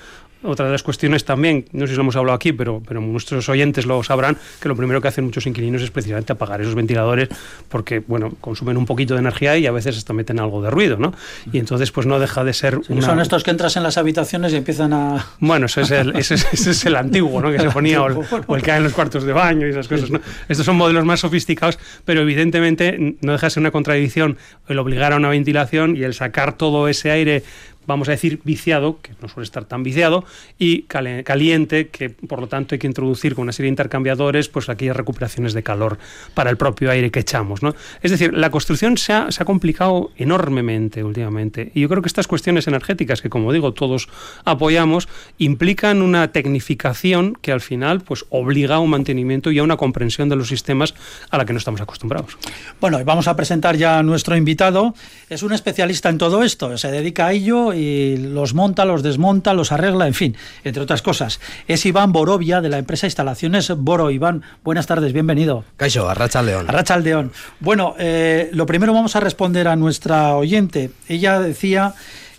Otra 0.43 0.65
de 0.65 0.71
las 0.71 0.81
cuestiones 0.81 1.23
también, 1.23 1.65
no 1.71 1.85
sé 1.85 1.93
si 1.93 1.97
lo 1.97 2.01
hemos 2.01 2.15
hablado 2.15 2.35
aquí, 2.35 2.51
pero, 2.51 2.81
pero 2.85 2.99
nuestros 2.99 3.47
oyentes 3.49 3.85
lo 3.85 4.01
sabrán, 4.03 4.37
que 4.59 4.67
lo 4.67 4.75
primero 4.75 4.99
que 4.99 5.07
hacen 5.07 5.25
muchos 5.25 5.45
inquilinos 5.45 5.81
es 5.83 5.91
precisamente 5.91 6.33
apagar 6.33 6.61
esos 6.61 6.73
ventiladores 6.73 7.29
porque, 7.69 7.99
bueno, 7.99 8.33
consumen 8.41 8.77
un 8.77 8.85
poquito 8.85 9.13
de 9.13 9.19
energía 9.19 9.57
y 9.57 9.67
a 9.67 9.71
veces 9.71 9.97
hasta 9.97 10.13
meten 10.13 10.39
algo 10.39 10.61
de 10.61 10.71
ruido, 10.71 10.97
¿no? 10.97 11.13
Y 11.51 11.59
entonces, 11.59 11.91
pues 11.91 12.07
no 12.07 12.19
deja 12.19 12.43
de 12.43 12.53
ser... 12.53 12.79
Son 13.01 13.19
estos 13.19 13.43
que 13.43 13.51
entras 13.51 13.77
en 13.77 13.83
las 13.83 13.97
habitaciones 13.97 14.53
y 14.53 14.55
empiezan 14.57 14.93
a... 14.93 15.25
Bueno, 15.39 15.65
ese 15.67 15.81
es 15.81 15.91
el, 15.91 16.15
ese, 16.15 16.35
es 16.35 16.85
el 16.85 16.95
antiguo, 16.95 17.41
¿no? 17.41 17.51
Que 17.51 17.59
se 17.59 17.69
ponía, 17.69 18.01
o 18.01 18.07
el, 18.07 18.17
o 18.47 18.55
el, 18.55 18.61
que 18.61 18.71
hay 18.71 18.77
en 18.77 18.85
los 18.85 18.93
cuartos 18.93 19.23
de 19.23 19.33
baño 19.33 19.67
y 19.67 19.71
esas 19.71 19.87
cosas, 19.87 20.09
¿no? 20.09 20.21
Estos 20.47 20.65
son 20.65 20.75
modelos 20.75 21.05
más 21.05 21.19
sofisticados, 21.19 21.77
pero 22.05 22.21
evidentemente 22.21 23.15
no 23.21 23.31
deja 23.33 23.47
de 23.47 23.51
ser 23.51 23.61
una 23.61 23.71
contradicción 23.71 24.37
el 24.67 24.79
obligar 24.79 25.13
a 25.13 25.17
una 25.17 25.29
ventilación 25.29 25.95
y 25.95 26.03
el 26.03 26.13
sacar 26.13 26.53
todo 26.57 26.87
ese 26.87 27.11
aire 27.11 27.43
vamos 27.91 28.07
a 28.07 28.11
decir, 28.11 28.39
viciado, 28.43 28.99
que 29.01 29.11
no 29.21 29.27
suele 29.27 29.45
estar 29.45 29.65
tan 29.65 29.83
viciado, 29.83 30.25
y 30.57 30.83
caliente, 30.83 31.89
que 31.89 32.09
por 32.09 32.39
lo 32.39 32.47
tanto 32.47 32.75
hay 32.75 32.79
que 32.79 32.87
introducir 32.87 33.35
con 33.35 33.43
una 33.43 33.51
serie 33.51 33.67
de 33.67 33.73
intercambiadores 33.73 34.49
pues 34.49 34.69
aquellas 34.69 34.95
recuperaciones 34.95 35.53
de 35.53 35.63
calor 35.63 35.97
para 36.33 36.49
el 36.49 36.57
propio 36.57 36.89
aire 36.89 37.11
que 37.11 37.19
echamos. 37.19 37.61
¿no? 37.61 37.75
Es 38.01 38.11
decir, 38.11 38.33
la 38.33 38.49
construcción 38.49 38.97
se 38.97 39.13
ha, 39.13 39.29
complicado 39.45 40.11
enormemente 40.17 41.03
últimamente. 41.03 41.71
Y 41.73 41.81
yo 41.81 41.89
creo 41.89 42.01
que 42.01 42.07
estas 42.07 42.27
cuestiones 42.27 42.67
energéticas, 42.67 43.21
que 43.21 43.29
como 43.29 43.51
digo 43.51 43.73
todos 43.73 44.07
apoyamos, 44.45 45.09
implican 45.37 46.01
una 46.01 46.31
tecnificación 46.31 47.37
que 47.41 47.51
al 47.51 47.61
final 47.61 48.01
pues 48.01 48.25
obliga 48.29 48.75
a 48.75 48.79
un 48.79 48.91
mantenimiento 48.91 49.51
y 49.51 49.59
a 49.59 49.63
una 49.63 49.77
comprensión 49.77 50.29
de 50.29 50.35
los 50.35 50.47
sistemas 50.47 50.93
a 51.29 51.37
la 51.37 51.45
que 51.45 51.53
no 51.53 51.59
estamos 51.59 51.81
acostumbrados. 51.81 52.37
Bueno, 52.79 53.03
vamos 53.03 53.27
a 53.27 53.35
presentar 53.35 53.75
ya 53.75 53.99
a 53.99 54.03
nuestro 54.03 54.35
invitado. 54.35 54.93
Es 55.29 55.43
un 55.43 55.53
especialista 55.53 56.09
en 56.09 56.17
todo 56.17 56.43
esto, 56.43 56.77
se 56.77 56.91
dedica 56.91 57.27
a 57.27 57.33
ello 57.33 57.73
los 58.17 58.53
monta, 58.53 58.85
los 58.85 59.03
desmonta, 59.03 59.53
los 59.53 59.71
arregla, 59.71 60.07
en 60.07 60.13
fin, 60.13 60.37
entre 60.63 60.83
otras 60.83 61.01
cosas. 61.01 61.39
Es 61.67 61.85
Iván 61.85 62.11
Borovia 62.11 62.61
de 62.61 62.69
la 62.69 62.77
empresa 62.77 63.07
Instalaciones 63.07 63.69
Boro. 63.75 64.11
Iván, 64.11 64.43
buenas 64.63 64.87
tardes, 64.87 65.13
bienvenido. 65.13 65.63
Caixo, 65.77 66.09
Arracha 66.09 66.41
León. 66.41 66.65
Arracha 66.69 66.97
León. 66.97 67.31
Bueno, 67.59 67.95
eh, 67.99 68.49
lo 68.53 68.65
primero 68.65 68.93
vamos 68.93 69.15
a 69.15 69.19
responder 69.19 69.67
a 69.67 69.75
nuestra 69.75 70.35
oyente. 70.35 70.91
Ella 71.07 71.39
decía 71.39 71.93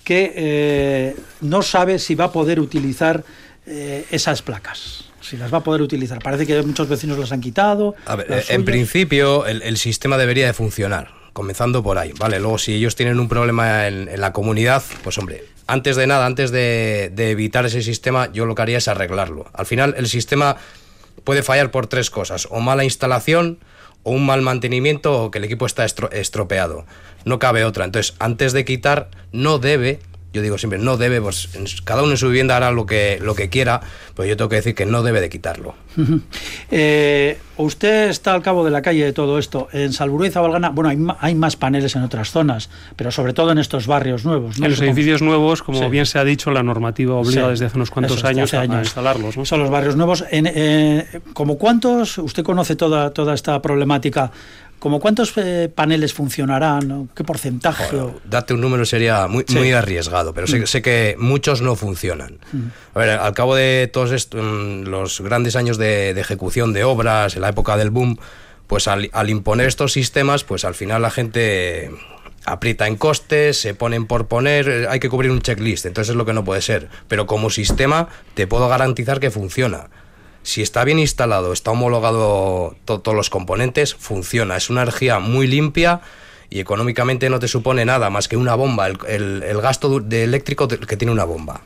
que 0.05 0.33
eh, 0.35 1.17
no 1.41 1.63
sabe 1.63 1.99
si 1.99 2.15
va 2.15 2.27
a 2.27 2.33
poder 2.33 2.61
utilizar 2.61 3.25
eh, 3.67 4.07
esas 4.11 4.43
placas 4.43 5.05
si 5.23 5.37
las 5.37 5.55
va 5.55 5.59
a 5.59 5.63
poder 5.63 5.83
utilizar. 5.83 6.19
Parece 6.19 6.47
que 6.47 6.61
muchos 6.63 6.89
vecinos 6.89 7.17
las 7.17 7.31
han 7.33 7.41
quitado. 7.41 7.95
A 8.07 8.17
ver, 8.17 8.45
en 8.49 8.65
principio 8.65 9.47
el, 9.47 9.77
sistema 9.77 10.19
debería 10.19 10.47
de 10.47 10.53
funcionar 10.53 11.22
comenzando 11.33 11.83
por 11.83 11.99
ahí, 11.99 12.13
¿vale? 12.19 12.39
Luego, 12.39 12.59
si 12.59 12.75
ellos 12.75 12.97
tienen 12.97 13.19
un 13.19 13.29
problema 13.29 13.87
en, 13.87 14.21
la 14.21 14.33
comunidad, 14.33 14.83
pues 15.03 15.19
hombre, 15.19 15.45
antes 15.67 15.97
de 15.97 16.07
nada, 16.07 16.27
antes 16.27 16.51
de, 16.51 17.13
evitar 17.17 17.67
ese 17.67 17.83
sistema, 17.83 18.31
yo 18.33 18.47
lo 18.47 18.55
que 18.55 18.63
haría 18.63 18.79
es 18.79 18.89
arreglarlo. 18.89 19.47
Al 19.53 19.67
final, 19.67 19.95
el 19.97 20.09
sistema 20.09 20.57
puede 21.25 21.43
fallar 21.43 21.71
por 21.71 21.87
tres 21.87 22.11
cosas, 22.11 22.49
o 22.51 22.61
mala 22.61 22.85
instalación, 22.85 23.59
o 24.03 24.11
un 24.11 24.27
mal 24.27 24.43
mantenimiento, 24.43 25.23
o 25.23 25.31
que 25.31 25.39
el 25.39 25.45
equipo 25.45 25.67
está 25.67 25.85
estropeado. 25.85 26.85
No 27.25 27.39
cabe 27.39 27.65
otra. 27.65 27.85
Entonces, 27.85 28.15
antes 28.19 28.53
de 28.53 28.65
quitar, 28.65 29.11
no 29.31 29.59
debe 29.59 30.01
yo 30.33 30.41
digo 30.41 30.57
siempre, 30.57 30.79
no 30.79 30.97
debe, 30.97 31.21
pues 31.21 31.49
cada 31.85 32.03
uno 32.03 32.13
en 32.13 32.17
su 32.17 32.29
vivienda 32.29 32.57
hará 32.57 32.71
lo 32.71 32.87
que, 32.87 33.19
lo 33.21 33.35
que 33.35 33.51
quiera, 33.51 33.81
pero 34.17 34.27
yo 34.27 34.37
tengo 34.37 34.49
que 34.49 34.57
decir 34.57 34.75
que 34.75 34.87
no 34.87 35.03
debe 35.03 35.21
de 35.21 35.29
quitarlo. 35.29 35.75
Eh, 36.71 37.39
usted 37.59 38.09
está 38.09 38.33
al 38.33 38.43
cabo 38.43 38.65
de 38.65 38.71
la 38.71 38.81
calle 38.81 39.05
de 39.05 39.13
todo 39.13 39.39
esto. 39.39 39.69
En 39.73 39.93
Salburú 39.93 40.25
y 40.25 40.31
Zabalgana, 40.31 40.71
bueno, 40.71 40.89
hay, 40.89 40.99
hay, 41.21 41.35
más 41.35 41.57
paneles 41.57 41.95
en 41.97 42.03
otras 42.03 42.31
zonas, 42.31 42.71
pero 42.97 43.11
sobre 43.11 43.35
todo 43.35 43.53
en 43.53 43.59
estos 43.59 43.87
barrios 43.87 44.25
nuevos. 44.25 44.59
En 44.59 44.71
los 44.71 44.81
edificios 44.81 45.21
nuevos, 45.21 45.63
como 45.63 45.91
bien 45.91 46.07
se 46.07 46.19
ha 46.19 46.25
dicho, 46.25 46.51
la 46.51 46.63
normativa 46.63 47.15
obliga 47.15 47.49
desde 47.49 47.67
hace 47.67 47.77
unos 47.77 47.91
cuantos 47.91 48.25
años, 48.25 48.55
a, 48.55 48.65
instalarlos. 48.65 49.35
Son 49.47 49.61
los 49.61 49.71
barrios 49.71 49.97
nuevos. 49.97 50.25
En, 50.31 50.47
eh, 50.47 51.21
¿Como 51.35 51.59
cuántos, 51.59 52.17
usted 52.19 52.43
conoce 52.43 52.75
toda, 52.75 53.11
toda 53.11 53.35
esta 53.35 53.61
problemática, 53.61 54.33
¿Como 54.83 54.99
cuántos 54.99 55.33
eh, 55.37 55.71
paneles 55.73 56.13
funcionarán? 56.13 57.09
¿Qué 57.15 57.23
porcentaje? 57.23 57.97
date 58.25 58.53
un 58.53 58.61
número 58.61 58.85
sería 58.85 59.29
muy, 59.29 59.45
muy 59.51 59.71
arriesgado, 59.71 60.35
pero 60.35 60.49
sé, 60.49 60.59
mm. 60.59 60.67
sé, 60.67 60.83
que 60.83 61.15
muchos 61.21 61.63
no 61.63 61.77
funcionan. 61.77 62.41
Mm. 62.51 62.63
A 62.95 62.99
ver, 62.99 63.11
al 63.11 63.33
cabo 63.33 63.55
de 63.55 63.89
todos 63.93 64.11
estos, 64.11 64.43
mm, 64.43 64.89
los 64.89 65.21
grandes 65.21 65.55
años 65.55 65.79
de, 65.79 66.11
ejecución 66.11 66.73
de 66.73 66.83
obras, 66.83 67.37
en 67.37 67.43
la 67.43 67.51
época 67.51 67.77
del 67.77 67.91
boom, 67.91 68.19
pues 68.67 68.89
al, 68.89 69.09
imponer 69.31 69.69
estos 69.69 69.93
sistemas, 69.93 70.43
pues 70.43 70.65
al 70.65 70.75
final 70.75 71.01
la 71.01 71.13
gente 71.13 71.93
aprieta 72.45 72.89
en 72.89 72.97
costes, 72.97 73.59
se 73.59 73.75
ponen 73.75 74.07
por 74.07 74.27
poner, 74.27 74.89
hay 74.91 74.99
que 74.99 75.09
cubrir 75.09 75.31
un 75.31 75.43
checklist, 75.43 75.87
entonces 75.87 76.11
es 76.11 76.17
lo 76.17 76.27
que 76.27 76.33
no 76.33 76.43
puede 76.43 76.61
ser. 76.61 76.89
Pero 77.07 77.29
como 77.29 77.51
sistema 77.51 78.09
te 78.35 78.49
puedo 78.49 78.69
garantizar 78.69 79.21
que 79.21 79.31
funciona 79.31 79.91
si 80.43 80.63
está 80.63 80.85
bien 80.85 80.99
instalado, 80.99 81.53
está 81.53 81.71
homologado 81.71 82.77
todos 82.85 83.15
los 83.15 83.31
componentes, 83.31 83.95
funciona. 83.95 84.57
Es 84.57 84.71
una 84.71 84.83
energía 84.83 85.19
muy 85.19 85.47
limpia 85.47 86.01
y 86.51 86.61
económicamente 86.61 87.31
no 87.31 87.39
te 87.39 87.49
supone 87.49 87.85
nada 87.85 88.11
más 88.11 88.29
que 88.29 88.37
una 88.37 88.55
bomba, 88.55 88.89
el, 88.89 89.61
gasto 89.63 90.01
de 90.01 90.25
eléctrico 90.25 90.69
que 90.69 90.97
tiene 90.97 91.13
una 91.13 91.25
bomba. 91.25 91.63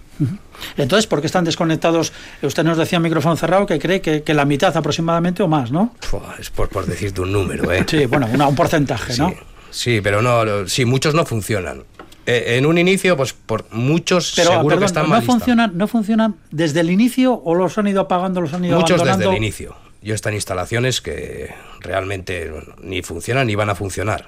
Entonces, 0.77 1.07
¿por 1.07 1.21
qué 1.21 1.27
están 1.27 1.45
desconectados? 1.45 2.13
Usted 2.43 2.65
nos 2.65 2.79
decía 2.79 2.97
en 2.97 3.03
micrófono 3.03 3.37
cerrado 3.37 3.67
que 3.67 3.79
cree 3.79 4.01
que, 4.01 4.35
la 4.35 4.45
mitad 4.45 4.77
aproximadamente 4.77 5.43
o 5.43 5.49
más, 5.49 5.71
¿no? 5.71 5.95
es 6.39 6.51
por, 6.51 6.69
por 6.69 6.87
decirte 6.87 7.21
un 7.21 7.33
número, 7.33 7.71
¿eh? 7.73 7.85
Sí, 7.89 8.07
bueno, 8.07 8.27
un 8.27 8.55
porcentaje, 8.55 9.17
¿no? 9.17 9.35
Sí, 9.71 10.01
pero 10.03 10.23
no, 10.23 10.67
sí, 10.69 10.85
muchos 10.85 11.15
no 11.15 11.27
funcionan. 11.27 11.85
Eh, 12.27 12.57
en 12.57 12.67
un 12.67 12.77
inicio, 12.77 13.17
pues 13.17 13.33
por 13.33 13.67
muchos 13.71 14.33
seguro 14.33 14.79
que 14.81 14.85
están 14.85 15.09
no 15.09 15.23
funcionan, 15.23 15.79
¿No 15.79 15.87
funcionan 15.87 16.35
desde 16.51 16.81
el 16.81 16.91
inicio 16.91 17.41
o 17.45 17.55
los 17.55 17.79
han 17.79 17.87
ido 17.87 18.01
apagando, 18.01 18.41
los 18.41 18.53
han 18.53 18.65
ido 18.65 18.79
Muchos 18.79 19.03
desde 19.05 19.25
el 19.27 19.37
inicio. 19.37 19.77
Yo 20.03 20.15
están 20.15 20.35
instalaciones 20.35 21.01
que 21.01 21.55
realmente 21.81 22.53
ni 22.83 23.03
funcionan 23.03 23.47
ni 23.47 23.55
van 23.55 23.71
a 23.71 23.77
funcionar. 23.77 24.27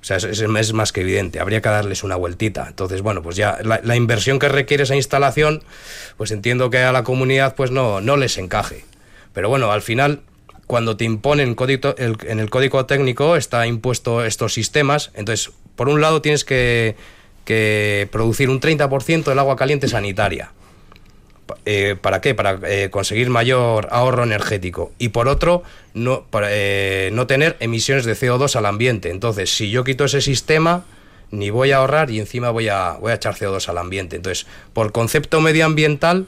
O 0.00 0.04
sea, 0.04 0.16
es, 0.16 0.24
es, 0.24 0.72
más 0.72 0.92
que 0.92 1.00
evidente. 1.02 1.40
Habría 1.40 1.60
que 1.60 1.68
darles 1.68 2.04
una 2.04 2.16
vueltita. 2.16 2.66
Entonces, 2.68 3.02
bueno, 3.02 3.22
pues 3.22 3.36
ya 3.36 3.58
la, 3.62 3.96
inversión 3.96 4.38
que 4.38 4.48
requiere 4.48 4.84
esa 4.84 4.96
instalación, 4.96 5.62
pues 6.16 6.30
entiendo 6.30 6.70
que 6.70 6.78
a 6.78 6.92
la 6.92 7.04
comunidad 7.04 7.54
pues 7.54 7.70
no, 7.70 8.00
no 8.00 8.16
les 8.16 8.38
encaje. 8.38 8.84
Pero 9.32 9.48
bueno, 9.48 9.72
al 9.72 9.82
final, 9.82 10.20
cuando 10.66 10.96
te 10.96 11.04
imponen 11.04 11.54
código, 11.54 11.94
en 11.98 12.40
el 12.40 12.50
código 12.50 12.86
técnico 12.86 13.36
está 13.36 13.66
impuesto 13.66 14.24
estos 14.24 14.54
sistemas. 14.54 15.10
Entonces, 15.14 15.52
por 15.76 15.88
un 15.88 16.00
lado 16.00 16.22
tienes 16.22 16.44
que 16.44 16.96
que 17.44 18.08
producir 18.10 18.50
un 18.50 18.60
30% 18.60 19.24
del 19.24 19.38
agua 19.38 19.56
caliente 19.56 19.88
sanitaria. 19.88 20.52
Eh, 21.64 21.96
¿Para 22.00 22.20
qué? 22.20 22.34
Para 22.34 22.58
eh, 22.64 22.90
conseguir 22.90 23.30
mayor 23.30 23.88
ahorro 23.90 24.24
energético. 24.24 24.92
Y 24.98 25.08
por 25.08 25.28
otro, 25.28 25.62
no, 25.94 26.24
para, 26.30 26.48
eh, 26.50 27.10
no 27.12 27.26
tener 27.26 27.56
emisiones 27.60 28.04
de 28.04 28.14
CO2 28.14 28.56
al 28.56 28.66
ambiente. 28.66 29.10
Entonces, 29.10 29.54
si 29.54 29.70
yo 29.70 29.84
quito 29.84 30.04
ese 30.04 30.20
sistema, 30.20 30.84
ni 31.30 31.50
voy 31.50 31.72
a 31.72 31.78
ahorrar 31.78 32.10
y 32.10 32.20
encima 32.20 32.50
voy 32.50 32.68
a, 32.68 32.92
voy 33.00 33.12
a 33.12 33.16
echar 33.16 33.34
CO2 33.34 33.68
al 33.68 33.78
ambiente. 33.78 34.16
Entonces, 34.16 34.46
por 34.72 34.92
concepto 34.92 35.40
medioambiental, 35.40 36.26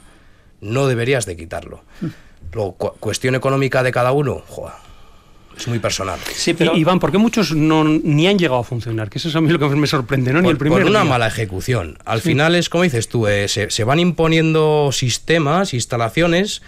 no 0.61 0.87
deberías 0.87 1.26
de 1.26 1.37
quitarlo. 1.37 1.83
Mm. 2.00 2.07
Luego, 2.52 2.75
cuestión 2.75 3.35
económica 3.35 3.83
de 3.83 3.92
cada 3.92 4.12
uno, 4.12 4.42
joder, 4.47 4.75
es 5.56 5.68
muy 5.68 5.78
personal. 5.78 6.18
Sí, 6.35 6.54
pero 6.54 6.76
Iván, 6.76 6.99
¿por 6.99 7.12
qué 7.12 7.18
muchos 7.18 7.54
no, 7.54 7.85
ni 7.85 8.26
han 8.26 8.38
llegado 8.38 8.61
a 8.61 8.64
funcionar? 8.64 9.11
Que 9.11 9.18
eso 9.18 9.28
es 9.28 9.37
a 9.37 9.40
mí 9.40 9.50
lo 9.50 9.59
que 9.59 9.76
me 9.76 9.87
sorprende, 9.87 10.32
¿no? 10.32 10.40
Ni 10.40 10.44
por, 10.44 10.52
el 10.52 10.59
primero. 10.59 10.82
Por 10.82 10.90
una 10.90 11.04
mala 11.04 11.26
ejecución. 11.26 11.99
Al 12.04 12.21
final 12.21 12.54
es 12.54 12.68
como 12.68 12.85
dices 12.85 13.09
tú, 13.09 13.26
eh, 13.26 13.49
se, 13.49 13.85
van 13.85 13.99
imponiendo 13.99 14.90
sistemas, 14.92 15.75
instalaciones. 15.75 16.62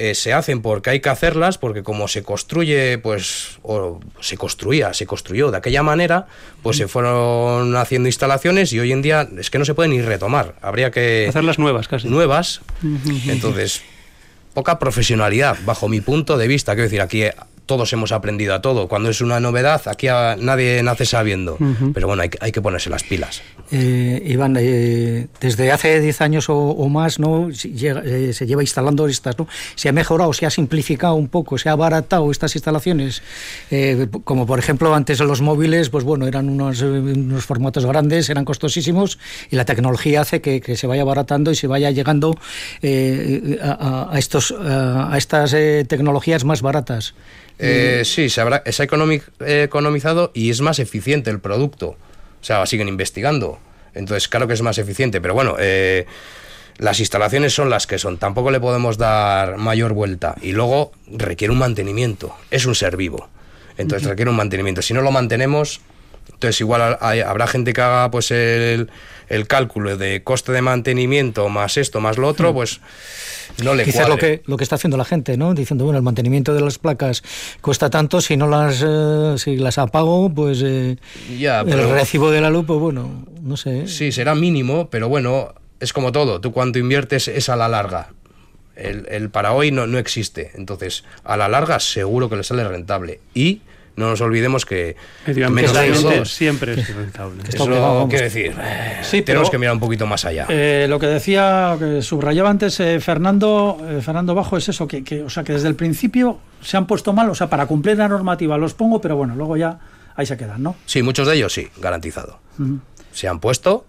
Eh, 0.00 0.14
se 0.14 0.32
hacen 0.32 0.62
porque 0.62 0.90
hay 0.90 1.00
que 1.00 1.08
hacerlas, 1.08 1.58
porque 1.58 1.82
como 1.82 2.06
se 2.06 2.22
construye, 2.22 2.98
pues, 2.98 3.58
o 3.64 3.98
se 4.20 4.36
construía, 4.36 4.94
se 4.94 5.06
construyó 5.06 5.50
de 5.50 5.56
aquella 5.56 5.82
manera, 5.82 6.28
pues 6.62 6.76
se 6.76 6.86
fueron 6.86 7.74
haciendo 7.74 8.08
instalaciones 8.08 8.72
y 8.72 8.78
hoy 8.78 8.92
en 8.92 9.02
día 9.02 9.28
es 9.36 9.50
que 9.50 9.58
no 9.58 9.64
se 9.64 9.74
pueden 9.74 9.90
ni 9.90 10.00
retomar. 10.00 10.54
Habría 10.62 10.92
que. 10.92 11.26
Hacerlas 11.28 11.58
nuevas, 11.58 11.88
casi. 11.88 12.06
Nuevas. 12.06 12.60
Entonces, 13.26 13.82
poca 14.54 14.78
profesionalidad, 14.78 15.56
bajo 15.64 15.88
mi 15.88 16.00
punto 16.00 16.38
de 16.38 16.46
vista. 16.46 16.74
Quiero 16.74 16.84
decir, 16.84 17.00
aquí 17.00 17.24
todos 17.68 17.92
hemos 17.92 18.10
aprendido 18.12 18.54
a 18.54 18.62
todo. 18.62 18.88
Cuando 18.88 19.10
es 19.10 19.20
una 19.20 19.38
novedad, 19.38 19.82
aquí 19.86 20.08
nadie 20.08 20.82
nace 20.82 21.04
sabiendo. 21.04 21.58
Pero 21.94 22.08
bueno, 22.08 22.22
hay, 22.22 22.30
hay, 22.40 22.50
que 22.50 22.62
ponerse 22.62 22.88
las 22.90 23.04
pilas. 23.04 23.42
Eh, 23.70 24.22
Iván, 24.24 24.56
eh, 24.58 25.28
desde 25.38 25.70
hace 25.70 26.00
10 26.00 26.20
años 26.22 26.46
o, 26.48 26.88
más 26.88 27.18
no 27.20 27.50
se 27.52 27.68
lleva 27.70 28.62
instalando 28.62 29.06
estas, 29.06 29.38
¿no? 29.38 29.46
Se 29.74 29.90
ha 29.90 29.92
mejorado, 29.92 30.32
se 30.32 30.46
ha 30.46 30.50
simplificado 30.50 31.14
un 31.14 31.28
poco, 31.28 31.58
se 31.58 31.68
ha 31.68 31.72
abaratado 31.72 32.30
estas 32.30 32.56
instalaciones. 32.56 33.22
como 34.24 34.46
por 34.46 34.58
ejemplo, 34.58 34.94
antes 34.94 35.20
los 35.20 35.42
móviles, 35.42 35.90
pues 35.90 36.04
bueno, 36.04 36.26
eran 36.26 36.48
unos, 36.48 36.80
unos 36.80 37.44
formatos 37.44 37.84
grandes, 37.84 38.30
eran 38.30 38.46
costosísimos 38.46 39.18
y 39.50 39.56
la 39.56 39.66
tecnología 39.66 40.22
hace 40.22 40.40
que, 40.40 40.62
que 40.62 40.74
se 40.76 40.86
vaya 40.86 41.02
abaratando 41.02 41.50
y 41.50 41.54
se 41.54 41.66
vaya 41.66 41.90
llegando 41.90 42.34
a, 43.62 44.08
a, 44.10 44.18
estos, 44.18 44.52
a 44.52 45.14
estas 45.18 45.54
tecnologías 45.86 46.44
más 46.44 46.62
baratas. 46.62 47.14
Eh, 47.58 48.02
sí, 48.04 48.28
se, 48.28 48.40
habrá, 48.40 48.62
se 48.66 48.82
ha 48.82 48.86
economizado 49.64 50.30
y 50.34 50.50
es 50.50 50.60
más 50.60 50.78
eficiente 50.78 51.30
el 51.30 51.40
producto. 51.40 51.96
O 52.40 52.44
sea, 52.44 52.64
siguen 52.66 52.88
investigando. 52.88 53.58
Entonces, 53.94 54.28
claro 54.28 54.46
que 54.46 54.54
es 54.54 54.62
más 54.62 54.78
eficiente, 54.78 55.20
pero 55.20 55.34
bueno, 55.34 55.56
eh, 55.58 56.06
las 56.78 57.00
instalaciones 57.00 57.52
son 57.52 57.68
las 57.68 57.86
que 57.86 57.98
son. 57.98 58.18
Tampoco 58.18 58.50
le 58.50 58.60
podemos 58.60 58.96
dar 58.96 59.56
mayor 59.56 59.92
vuelta. 59.92 60.36
Y 60.40 60.52
luego 60.52 60.92
requiere 61.10 61.52
un 61.52 61.58
mantenimiento. 61.58 62.34
Es 62.50 62.66
un 62.66 62.74
ser 62.74 62.96
vivo. 62.96 63.28
Entonces 63.76 64.08
requiere 64.08 64.30
un 64.30 64.36
mantenimiento. 64.36 64.82
Si 64.82 64.94
no 64.94 65.02
lo 65.02 65.10
mantenemos, 65.10 65.80
entonces 66.32 66.60
igual 66.60 66.98
habrá 67.00 67.46
gente 67.46 67.72
que 67.72 67.80
haga 67.80 68.10
pues 68.10 68.30
el, 68.30 68.90
el, 69.28 69.46
cálculo 69.46 69.96
de 69.96 70.22
coste 70.22 70.52
de 70.52 70.62
mantenimiento 70.62 71.48
más 71.48 71.76
esto, 71.76 72.00
más 72.00 72.16
lo 72.16 72.28
otro, 72.28 72.54
pues 72.54 72.80
no 73.62 73.74
le 73.74 73.84
Quizás 73.84 74.08
lo 74.08 74.16
que, 74.16 74.42
lo 74.46 74.56
que 74.56 74.62
está 74.62 74.76
haciendo 74.76 74.96
la 74.96 75.04
gente, 75.04 75.36
¿no? 75.36 75.54
Diciendo, 75.54 75.84
bueno, 75.84 75.98
el 75.98 76.04
mantenimiento 76.04 76.54
de 76.54 76.60
las 76.60 76.78
placas 76.78 77.22
cuesta 77.60 77.90
tanto, 77.90 78.20
si 78.20 78.36
no 78.36 78.46
las, 78.46 78.84
eh, 78.86 79.34
si 79.38 79.56
las 79.56 79.78
apago, 79.78 80.32
pues 80.32 80.62
eh, 80.64 80.96
ya, 81.38 81.62
el 81.62 81.90
recibo 81.90 82.30
de 82.30 82.40
la 82.40 82.50
luz, 82.50 82.66
pues 82.66 82.78
bueno, 82.78 83.26
no 83.42 83.56
sé. 83.56 83.80
¿eh? 83.80 83.88
Sí, 83.88 84.12
será 84.12 84.34
mínimo, 84.34 84.88
pero 84.90 85.08
bueno, 85.08 85.54
es 85.80 85.92
como 85.92 86.12
todo, 86.12 86.40
tú 86.40 86.52
cuando 86.52 86.78
inviertes 86.78 87.28
es 87.28 87.48
a 87.48 87.56
la 87.56 87.68
larga. 87.68 88.12
El, 88.76 89.06
el 89.10 89.28
para 89.30 89.54
hoy 89.54 89.72
no, 89.72 89.88
no 89.88 89.98
existe, 89.98 90.52
entonces 90.54 91.02
a 91.24 91.36
la 91.36 91.48
larga 91.48 91.80
seguro 91.80 92.28
que 92.28 92.36
le 92.36 92.44
sale 92.44 92.62
rentable. 92.62 93.18
Y 93.34 93.62
no 93.98 94.10
nos 94.10 94.20
olvidemos 94.20 94.64
que 94.64 94.96
menos 95.26 96.30
siempre 96.30 96.74
es 96.74 96.94
rentable. 96.94 97.42
Eso 97.48 98.06
quiere 98.08 98.24
decir, 98.24 98.54
sí, 99.02 99.22
tenemos 99.22 99.50
que 99.50 99.58
mirar 99.58 99.74
un 99.74 99.80
poquito 99.80 100.06
más 100.06 100.24
allá. 100.24 100.46
Eh, 100.48 100.86
lo 100.88 100.98
que 101.00 101.06
decía, 101.06 101.76
que 101.78 102.00
subrayaba 102.00 102.48
antes 102.48 102.78
eh, 102.78 103.00
Fernando, 103.00 103.76
eh, 103.88 104.00
Fernando 104.00 104.34
Bajo 104.34 104.56
es 104.56 104.68
eso, 104.68 104.86
que, 104.86 105.22
o 105.22 105.28
sea, 105.28 105.42
que 105.42 105.52
desde 105.52 105.68
el 105.68 105.74
principio 105.74 106.38
se 106.62 106.76
han 106.76 106.86
puesto 106.86 107.12
mal, 107.12 107.28
o 107.28 107.34
sea, 107.34 107.48
para 107.48 107.66
cumplir 107.66 107.98
la 107.98 108.08
normativa 108.08 108.56
los 108.56 108.74
pongo, 108.74 109.00
pero 109.00 109.16
bueno, 109.16 109.34
luego 109.34 109.56
ya 109.56 109.78
ahí 110.14 110.26
se 110.26 110.36
quedan, 110.36 110.62
¿no? 110.62 110.76
Sí, 110.86 111.02
muchos 111.02 111.26
de 111.26 111.34
ellos 111.34 111.52
sí, 111.52 111.68
garantizado. 111.78 112.38
Se 113.12 113.26
han 113.26 113.40
puesto, 113.40 113.84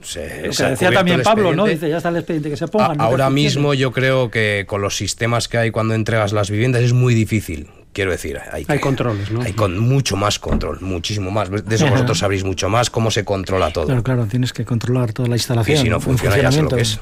se, 0.00 0.46
lo 0.46 0.52
que 0.52 0.64
decía 0.64 0.92
también 0.92 1.22
Pablo, 1.22 1.54
¿no? 1.54 1.64
Dice, 1.64 1.88
ya 1.88 1.96
está 1.96 2.10
el 2.10 2.16
expediente 2.16 2.50
que 2.50 2.56
se 2.56 2.68
pongan. 2.68 3.00
ahora 3.00 3.30
mismo 3.30 3.74
yo 3.74 3.90
creo 3.90 4.30
que 4.30 4.64
con 4.68 4.80
los 4.80 4.96
sistemas 4.96 5.48
que 5.48 5.58
hay 5.58 5.70
cuando 5.72 5.94
entregas 5.94 6.32
las 6.32 6.50
viviendas 6.50 6.82
es 6.82 6.92
muy 6.92 7.14
difícil 7.14 7.68
quiero 7.92 8.10
decir, 8.10 8.38
hay, 8.52 8.64
hay 8.68 8.78
controles, 8.78 9.30
¿no? 9.30 9.42
Hay 9.42 9.52
con 9.52 9.78
mucho 9.78 10.16
más 10.16 10.38
control, 10.38 10.80
muchísimo 10.80 11.30
más. 11.30 11.50
De 11.50 11.74
eso 11.74 11.86
vosotros 11.88 12.18
sabréis 12.18 12.44
mucho 12.44 12.68
más 12.68 12.90
cómo 12.90 13.10
se 13.10 13.24
controla 13.24 13.72
todo. 13.72 13.86
Claro, 13.86 14.02
claro, 14.02 14.26
tienes 14.26 14.52
que 14.52 14.64
controlar 14.64 15.12
toda 15.12 15.28
la 15.28 15.36
instalación. 15.36 15.78
Y 15.78 15.82
si 15.82 15.88
no 15.88 16.00
funciona, 16.00 16.36
ya 16.36 16.52
sé 16.52 16.62
lo 16.62 16.68
que 16.68 16.82
es. 16.82 17.00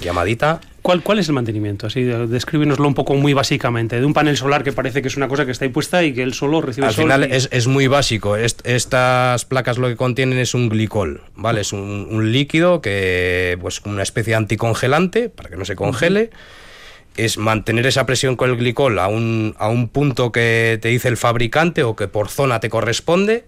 Llamadita. 0.00 0.60
¿Cuál, 0.82 1.02
¿Cuál 1.02 1.18
es 1.18 1.28
el 1.28 1.34
mantenimiento? 1.34 1.86
Así, 1.86 2.02
descríbenoslo 2.02 2.86
un 2.86 2.92
poco 2.92 3.14
muy 3.14 3.32
básicamente. 3.32 3.98
De 3.98 4.04
un 4.04 4.12
panel 4.12 4.36
solar 4.36 4.62
que 4.62 4.72
parece 4.72 5.00
que 5.00 5.08
es 5.08 5.16
una 5.16 5.28
cosa 5.28 5.46
que 5.46 5.52
está 5.52 5.64
ahí 5.64 5.70
puesta 5.70 6.04
y 6.04 6.12
que 6.12 6.22
él 6.22 6.34
solo 6.34 6.60
recibe 6.60 6.86
Al 6.86 6.92
sol 6.92 7.04
final 7.04 7.24
es, 7.24 7.48
es, 7.52 7.66
muy 7.66 7.86
básico. 7.86 8.36
estas 8.36 9.44
placas 9.46 9.78
lo 9.78 9.88
que 9.88 9.96
contienen 9.96 10.38
es 10.38 10.52
un 10.52 10.68
glicol, 10.68 11.22
¿vale? 11.36 11.62
Es 11.62 11.72
un, 11.72 12.06
un 12.10 12.32
líquido 12.32 12.82
que, 12.82 13.56
pues, 13.62 13.80
una 13.86 14.02
especie 14.02 14.32
de 14.32 14.36
anticongelante 14.36 15.30
para 15.30 15.48
que 15.48 15.56
no 15.56 15.64
se 15.64 15.74
congele 15.74 16.30
es 17.16 17.38
mantener 17.38 17.86
esa 17.86 18.06
presión 18.06 18.36
con 18.36 18.50
el 18.50 18.56
glicol 18.56 18.98
a 18.98 19.08
un, 19.08 19.54
a 19.58 19.68
un 19.68 19.88
punto 19.88 20.32
que 20.32 20.78
te 20.80 20.88
dice 20.88 21.08
el 21.08 21.16
fabricante 21.16 21.82
o 21.82 21.96
que 21.96 22.08
por 22.08 22.28
zona 22.28 22.60
te 22.60 22.68
corresponde, 22.68 23.44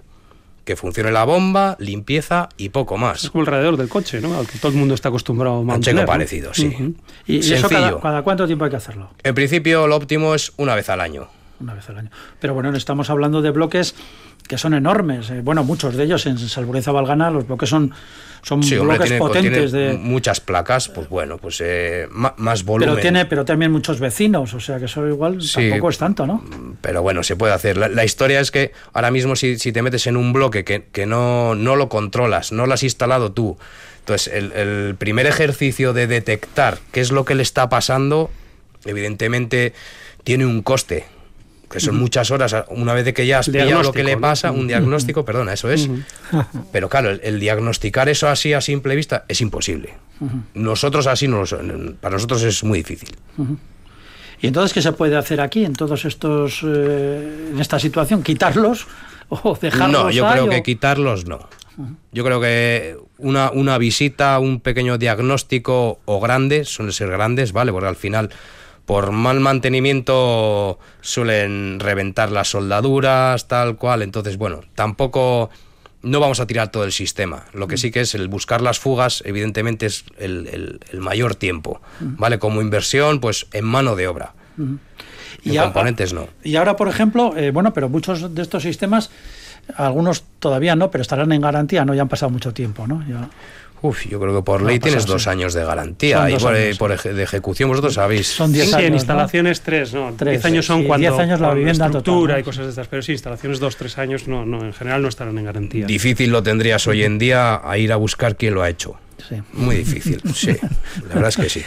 que 0.64 0.76
funcione 0.76 1.12
la 1.12 1.25
bomba, 1.25 1.76
limpieza 1.78 2.49
y 2.56 2.70
poco 2.70 2.96
más. 2.96 3.25
Es 3.25 3.30
como 3.30 3.42
alrededor 3.42 3.76
del 3.76 3.88
coche, 3.88 4.20
¿no? 4.20 4.37
Al 4.37 4.46
que 4.46 4.58
todo 4.58 4.73
el 4.73 4.78
mundo 4.78 4.94
está 4.94 5.08
acostumbrado 5.11 5.61
a 5.61 5.62
mantener. 5.62 6.04
Un 6.04 6.06
parecido, 6.06 6.52
sí. 6.54 6.94
¿Y, 7.26 7.38
eso 7.38 7.68
cada, 7.68 8.23
cuánto 8.23 8.46
tiempo 8.46 8.64
hay 8.64 8.70
que 8.70 8.76
hacerlo? 8.76 9.11
En 9.23 9.35
principio 9.35 9.87
lo 9.87 9.96
óptimo 9.96 10.35
es 10.35 10.52
una 10.56 10.75
vez 10.75 10.88
al 10.88 11.00
año. 11.00 11.28
Una 11.61 11.75
vez 11.75 11.88
al 11.88 11.99
año. 11.99 12.11
Pero 12.40 12.54
bueno, 12.54 12.75
estamos 12.76 13.11
hablando 13.11 13.42
de 13.42 13.50
bloques 13.50 13.94
que 14.47 14.59
son 14.59 14.75
enormes. 14.75 15.31
Eh, 15.31 15.41
bueno, 15.43 15.65
muchos 15.65 15.97
de 15.97 16.05
ellos 16.05 16.26
en 16.26 16.38
Salbureza 16.38 16.93
Valgana, 16.93 17.31
los 17.31 17.47
bloques 17.47 17.69
son, 17.69 17.93
son 18.43 18.61
bloques 18.61 19.12
potentes. 19.12 19.73
de... 19.73 19.95
Muchas 19.95 20.41
placas, 20.41 20.88
pues 20.88 21.09
bueno, 21.09 21.38
pues 21.38 21.61
eh, 21.65 22.09
más 22.11 22.65
volumen. 22.65 22.95
Pero 22.95 23.03
tiene 23.03 23.26
pero 23.26 23.45
también 23.45 23.73
muchos 23.73 24.00
vecinos, 24.00 24.55
o 24.55 24.61
sea 24.61 24.79
que 24.79 24.87
eso 24.87 25.07
igual 25.07 25.38
tampoco 25.53 25.91
es 25.91 25.99
tanto, 25.99 26.26
¿no? 26.26 26.45
Pero 26.81 27.03
bueno, 27.03 27.23
se 27.23 27.37
puede 27.37 27.53
hacer. 27.53 27.76
La, 27.76 28.05
historia 28.05 28.41
es 28.41 28.50
que 28.50 28.73
ahora 28.93 29.11
mismo 29.11 29.37
si, 29.37 29.59
si, 29.59 29.73
te 29.73 29.83
metes 29.83 30.07
en 30.07 30.17
un 30.17 30.33
bloque 30.33 30.65
que, 30.65 30.85
que 30.93 31.07
no, 31.07 31.55
no 31.55 31.76
lo 31.76 31.88
controlas, 31.88 32.53
no 32.53 32.67
lo 32.67 32.75
has 32.75 32.83
instalado 32.83 33.33
tú, 33.33 33.59
entonces 34.00 34.33
el, 34.33 34.53
el 34.53 34.95
primer 34.95 35.26
ejercicio 35.26 35.93
de 35.93 36.07
detectar 36.07 36.79
qué 36.93 37.00
es 37.00 37.11
lo 37.11 37.25
que 37.25 37.35
le 37.35 37.43
está 37.43 37.69
pasando, 37.69 38.31
evidentemente 38.85 39.73
tiene 40.23 40.47
un 40.47 40.62
coste 40.62 41.07
que 41.70 41.80
son 41.80 41.96
muchas 41.99 42.30
horas, 42.30 42.54
una 42.68 42.94
vez 42.94 43.04
de 43.04 43.14
que 43.14 43.26
ya 43.26 43.40
has 43.40 43.49
pillado 43.49 43.82
lo 43.82 43.92
que 43.92 44.04
le 44.04 44.16
pasa, 44.16 44.52
un 44.52 44.68
diagnóstico, 44.68 45.25
perdona, 45.25 45.52
eso 45.52 45.70
es. 45.70 45.88
Pero 46.73 46.88
claro, 46.88 47.11
el, 47.11 47.41
diagnosticar 47.41 48.08
eso 48.08 48.28
así 48.28 48.52
a 48.52 48.60
simple 48.60 48.95
vista 48.95 49.25
es 49.28 49.41
imposible. 49.41 49.95
Nosotros 50.54 51.06
así, 51.06 51.28
no 51.28 51.45
para 52.00 52.14
nosotros 52.14 52.43
es 52.43 52.62
muy 52.64 52.78
difícil. 52.78 53.17
¿Y 54.41 54.47
entonces 54.47 54.73
qué 54.73 54.82
se 54.82 54.93
puede 54.93 55.17
hacer 55.17 55.41
aquí 55.41 55.64
en 55.64 55.75
todos 55.75 56.04
estos, 56.04 56.60
eh, 56.64 57.50
en 57.52 57.58
esta 57.58 57.78
situación? 57.78 58.23
¿Quitarlos 58.23 58.86
o 59.28 59.56
dejarlos? 59.60 60.04
No, 60.04 60.10
yo 60.10 60.28
creo 60.30 60.49
que 60.49 60.62
quitarlos 60.62 61.26
no. 61.26 61.49
Yo 62.10 62.25
creo 62.25 62.41
que 62.41 62.97
una, 63.19 63.50
una 63.50 63.76
visita, 63.76 64.38
un 64.38 64.60
pequeño 64.60 64.97
diagnóstico 64.97 66.00
o 66.06 66.21
grandes, 66.21 66.69
suelen 66.69 66.93
ser 66.93 67.10
grandes, 67.10 67.52
¿vale? 67.52 67.71
Porque 67.71 67.88
al 67.88 67.97
final 67.97 68.30
por 68.86 69.10
mal 69.10 69.40
mantenimiento 69.40 70.78
suelen 71.00 71.80
reventar 71.80 72.30
las 72.30 72.49
soldaduras, 72.49 73.49
tal 73.49 73.76
cual. 73.76 74.02
Entonces, 74.02 74.38
bueno, 74.38 74.60
tampoco 74.75 75.50
no 76.02 76.20
vamos 76.20 76.38
a 76.38 76.46
tirar 76.46 76.70
todo 76.70 76.84
el 76.84 76.92
sistema. 76.92 77.46
Lo 77.52 77.66
que 77.66 77.76
sí 77.76 77.90
que 77.90 78.00
es 78.00 78.14
el 78.14 78.28
buscar 78.28 78.62
las 78.62 78.78
fugas, 78.78 79.22
evidentemente 79.26 79.86
es 79.86 80.04
el, 80.18 80.80
mayor 80.99 81.34
tiempo. 81.34 81.82
¿Vale? 82.00 82.38
Como 82.38 82.62
inversión, 82.62 83.20
pues 83.20 83.49
en 83.52 83.64
mano 83.64 83.96
de 83.96 84.06
obra. 84.06 84.34
Y 85.42 85.56
componentes 85.58 86.12
no. 86.12 86.28
Y 86.44 86.54
ahora, 86.54 86.76
por 86.76 86.88
ejemplo, 86.88 87.36
eh, 87.36 87.50
bueno, 87.50 87.72
pero 87.72 87.88
muchos 87.88 88.34
de 88.34 88.42
estos 88.42 88.62
sistemas, 88.62 89.10
algunos 89.75 90.22
todavía 90.38 90.76
no, 90.76 90.92
pero 90.92 91.02
estarán 91.02 91.32
en 91.32 91.40
garantía, 91.40 91.84
¿no? 91.84 91.92
Ya 91.92 92.02
han 92.02 92.08
pasado 92.08 92.30
mucho 92.30 92.54
tiempo, 92.54 92.86
¿no? 92.86 93.04
Ya... 93.08 93.28
Uf, 93.82 94.06
yo 94.08 94.19
creo 94.19 94.34
que 94.34 94.43
por 94.43 94.62
ley 94.62 94.78
tienes 94.78 95.06
dos 95.06 95.26
años 95.26 95.52
de 95.54 95.65
garantía 95.65 96.30
y 96.30 96.36
por, 96.36 97.02
de 97.02 97.23
ejecución 97.23 97.69
vosotros 97.69 97.95
sabéis. 97.95 98.28
Son 98.28 98.52
10 98.52 98.75
años. 98.75 98.86
en 98.86 98.95
instalaciones 98.95 99.60
tres, 99.60 99.93
¿no? 99.93 100.12
10 100.12 100.45
años 100.45 100.67
son 100.67 100.84
cuando. 100.84 101.08
10 101.08 101.21
años 101.21 101.41
la 101.41 101.54
vivienda 101.54 101.86
estructura 101.86 102.39
y 102.41 102.43
cosas 102.43 102.65
de 102.65 102.71
estas, 102.71 102.89
pero 102.89 103.02
sí, 103.02 103.12
instalaciones 103.12 103.60
dos, 103.60 103.76
tres 103.76 103.99
años 103.99 104.26
no, 104.28 104.47
no, 104.47 104.65
en 104.65 104.73
general 104.73 105.02
no 105.02 105.08
estarán 105.08 105.36
en 105.39 105.45
garantía. 105.45 105.86
Difícil 105.86 106.30
lo 106.30 106.43
tendrías 106.43 106.86
hoy 106.86 107.04
en 107.04 107.19
día 107.19 107.60
a 107.62 107.78
ir 107.78 107.93
a 107.93 107.97
buscar 107.97 108.36
quién 108.36 108.54
lo 108.54 108.62
ha 108.62 108.71
hecho. 108.71 108.97
Sí. 109.28 109.36
Muy 109.52 109.76
difícil, 109.76 110.21
sí. 110.34 110.56
La 111.08 111.15
verdad 111.15 111.28
es 111.28 111.36
que 111.36 111.49
sí. 111.49 111.62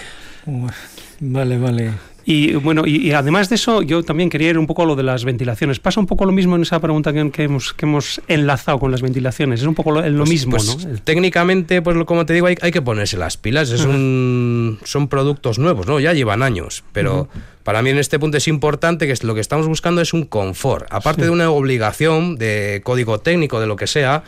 Vale, 1.19 1.57
vale. 1.57 1.91
Y 2.29 2.53
bueno, 2.53 2.85
y, 2.85 3.11
además 3.13 3.49
de 3.49 3.55
eso, 3.55 3.81
yo 3.81 4.03
también 4.03 4.29
quería 4.29 4.51
ir 4.51 4.59
un 4.59 4.67
poco 4.67 4.83
a 4.83 4.85
lo 4.85 4.95
de 4.95 5.01
las 5.01 5.25
ventilaciones. 5.25 5.79
Pasa 5.79 5.99
un 5.99 6.05
poco 6.05 6.25
lo 6.25 6.31
mismo 6.31 6.55
en 6.55 6.61
esa 6.61 6.79
pregunta 6.79 7.11
que, 7.11 7.43
hemos, 7.43 7.73
que 7.73 7.87
hemos 7.87 8.21
enlazado 8.27 8.77
con 8.77 8.91
las 8.91 9.01
ventilaciones. 9.01 9.61
Es 9.61 9.65
un 9.65 9.73
poco 9.73 9.93
lo, 9.93 10.01
pues, 10.03 10.29
mismo, 10.29 10.51
pues, 10.51 10.85
¿no? 10.85 10.95
Técnicamente, 11.03 11.81
pues 11.81 11.97
como 12.05 12.27
te 12.27 12.33
digo, 12.33 12.45
hay, 12.45 12.55
que 12.55 12.83
ponerse 12.83 13.17
las 13.17 13.37
pilas. 13.37 13.71
Es 13.71 13.83
un, 13.83 14.77
son 14.83 15.07
productos 15.07 15.57
nuevos, 15.57 15.87
¿no? 15.87 15.99
Ya 15.99 16.13
llevan 16.13 16.43
años, 16.43 16.83
pero... 16.93 17.27
Para 17.63 17.83
mí 17.83 17.91
en 17.91 17.99
este 17.99 18.17
punto 18.17 18.37
es 18.37 18.47
importante 18.47 19.05
que 19.05 19.13
lo 19.27 19.35
que 19.35 19.41
estamos 19.41 19.67
buscando 19.67 20.01
es 20.01 20.13
un 20.13 20.25
confort. 20.25 20.87
Aparte 20.89 21.23
de 21.23 21.29
una 21.29 21.51
obligación 21.51 22.35
de 22.35 22.81
código 22.83 23.19
técnico, 23.19 23.59
de 23.59 23.67
lo 23.67 23.75
que 23.75 23.85
sea, 23.85 24.23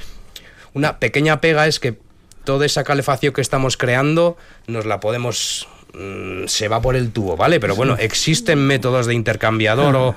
una 0.74 1.00
pequeña 1.00 1.42
pega 1.42 1.66
es 1.66 1.80
que 1.80 1.98
toda 2.44 2.68
esa 2.68 2.84
calefacción 2.84 3.34
que 3.34 3.42
estamos 3.42 3.78
creando 3.78 4.38
nos 4.68 4.86
la 4.86 5.00
podemos 5.00 5.68
se 6.48 6.68
va 6.68 6.82
por 6.82 6.96
el 6.96 7.12
tubo, 7.12 7.38
¿vale? 7.38 7.60
Pero 7.60 7.76
bueno, 7.76 7.96
existen 7.98 8.60
métodos 8.60 9.08
de 9.08 9.14
intercambiador 9.14 9.96
o 9.96 10.16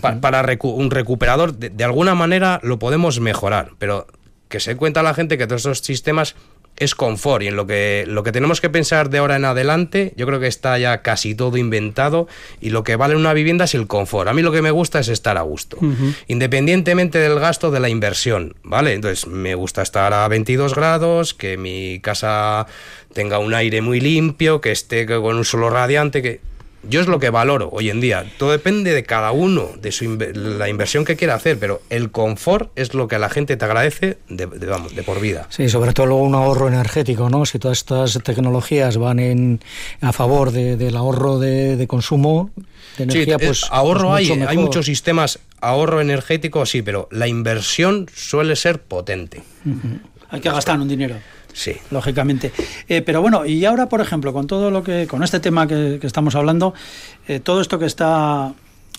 para 0.00 0.58
un 0.62 0.90
recuperador, 0.90 1.54
de, 1.54 1.84
alguna 1.84 2.14
manera 2.14 2.60
lo 2.62 2.78
podemos 2.78 3.20
mejorar, 3.20 3.72
pero 3.78 4.06
que 4.48 4.60
se 4.60 4.76
cuenta 4.76 5.02
la 5.02 5.14
gente 5.14 5.38
que 5.38 5.46
todos 5.46 5.62
esos 5.62 5.78
sistemas 5.78 6.34
es 6.78 6.94
confort 6.94 7.42
y 7.42 7.48
en 7.48 7.56
lo 7.56 7.66
que, 7.66 8.04
lo 8.06 8.22
que 8.22 8.32
tenemos 8.32 8.60
que 8.60 8.68
pensar 8.68 9.08
de 9.08 9.18
ahora 9.18 9.36
en 9.36 9.44
adelante, 9.44 10.12
yo 10.16 10.26
creo 10.26 10.40
que 10.40 10.46
está 10.46 10.78
ya 10.78 11.00
casi 11.00 11.34
todo 11.34 11.56
inventado 11.56 12.28
y 12.60 12.70
lo 12.70 12.84
que 12.84 12.96
vale 12.96 13.16
una 13.16 13.32
vivienda 13.32 13.64
es 13.64 13.74
el 13.74 13.86
confort. 13.86 14.28
A 14.28 14.34
mí 14.34 14.42
lo 14.42 14.52
que 14.52 14.60
me 14.60 14.70
gusta 14.70 15.00
es 15.00 15.08
estar 15.08 15.38
a 15.38 15.42
gusto, 15.42 15.78
independientemente 16.26 17.18
del 17.18 17.38
gasto 17.40 17.70
de 17.70 17.80
la 17.80 17.88
inversión, 17.88 18.56
¿vale? 18.62 18.92
Entonces 18.92 19.26
me 19.26 19.54
gusta 19.54 19.82
estar 19.82 20.12
a 20.12 20.28
22 20.28 20.74
grados, 20.74 21.32
que 21.32 21.56
mi 21.56 22.00
casa 22.00 22.66
tenga 23.16 23.38
un 23.38 23.54
aire 23.54 23.80
muy 23.80 23.98
limpio, 23.98 24.60
que 24.60 24.70
esté 24.70 25.06
con 25.06 25.36
un 25.36 25.44
solo 25.46 25.70
radiante, 25.70 26.20
que 26.20 26.40
yo 26.86 27.00
es 27.00 27.06
lo 27.06 27.18
que 27.18 27.30
valoro 27.30 27.70
hoy 27.72 27.88
en 27.88 27.98
día. 27.98 28.30
Todo 28.36 28.50
depende 28.50 28.92
de 28.92 29.04
cada 29.04 29.32
uno, 29.32 29.70
de 29.80 29.90
su 29.90 30.18
la 30.34 30.68
inversión 30.68 31.06
que 31.06 31.16
quiera 31.16 31.34
hacer, 31.34 31.58
pero 31.58 31.80
el 31.88 32.10
confort 32.10 32.70
es 32.76 32.92
lo 32.92 33.08
que 33.08 33.18
la 33.18 33.30
gente 33.30 33.56
te 33.56 33.64
agradece 33.64 34.18
de, 34.28 34.44
vamos, 34.44 34.94
de 34.94 35.02
por 35.02 35.18
vida. 35.18 35.46
Sí, 35.48 35.70
sobre 35.70 35.94
todo 35.94 36.04
luego 36.04 36.24
un 36.24 36.34
ahorro 36.34 36.68
energético, 36.68 37.30
¿no? 37.30 37.46
Si 37.46 37.58
todas 37.58 37.78
estas 37.78 38.22
tecnologías 38.22 38.98
van 38.98 39.18
en, 39.18 39.60
a 40.02 40.12
favor 40.12 40.52
del 40.52 40.94
ahorro 40.94 41.38
de, 41.38 41.86
consumo 41.88 42.50
de 42.98 43.04
energía, 43.04 43.38
pues... 43.38 43.64
Ahorro 43.70 44.12
hay, 44.12 44.30
hay 44.30 44.58
muchos 44.58 44.84
sistemas, 44.84 45.38
ahorro 45.62 46.02
energético, 46.02 46.66
sí, 46.66 46.82
pero 46.82 47.08
la 47.10 47.28
inversión 47.28 48.10
suele 48.14 48.56
ser 48.56 48.82
potente. 48.82 49.42
Hay 50.28 50.42
que 50.42 50.50
gastar 50.50 50.78
un 50.78 50.88
dinero. 50.88 51.16
Sí. 51.56 51.72
Lógicamente. 51.90 52.52
Eh, 52.86 53.00
pero 53.00 53.22
bueno, 53.22 53.46
y 53.46 53.64
ahora, 53.64 53.88
por 53.88 54.02
ejemplo, 54.02 54.34
con 54.34 54.46
todo 54.46 54.70
lo 54.70 54.82
que, 54.82 55.06
con 55.06 55.24
este 55.24 55.40
tema 55.40 55.66
que, 55.66 55.98
estamos 56.02 56.34
hablando, 56.34 56.74
eh, 57.26 57.40
todo 57.40 57.62
esto 57.62 57.78
que 57.78 57.86
está 57.86 58.52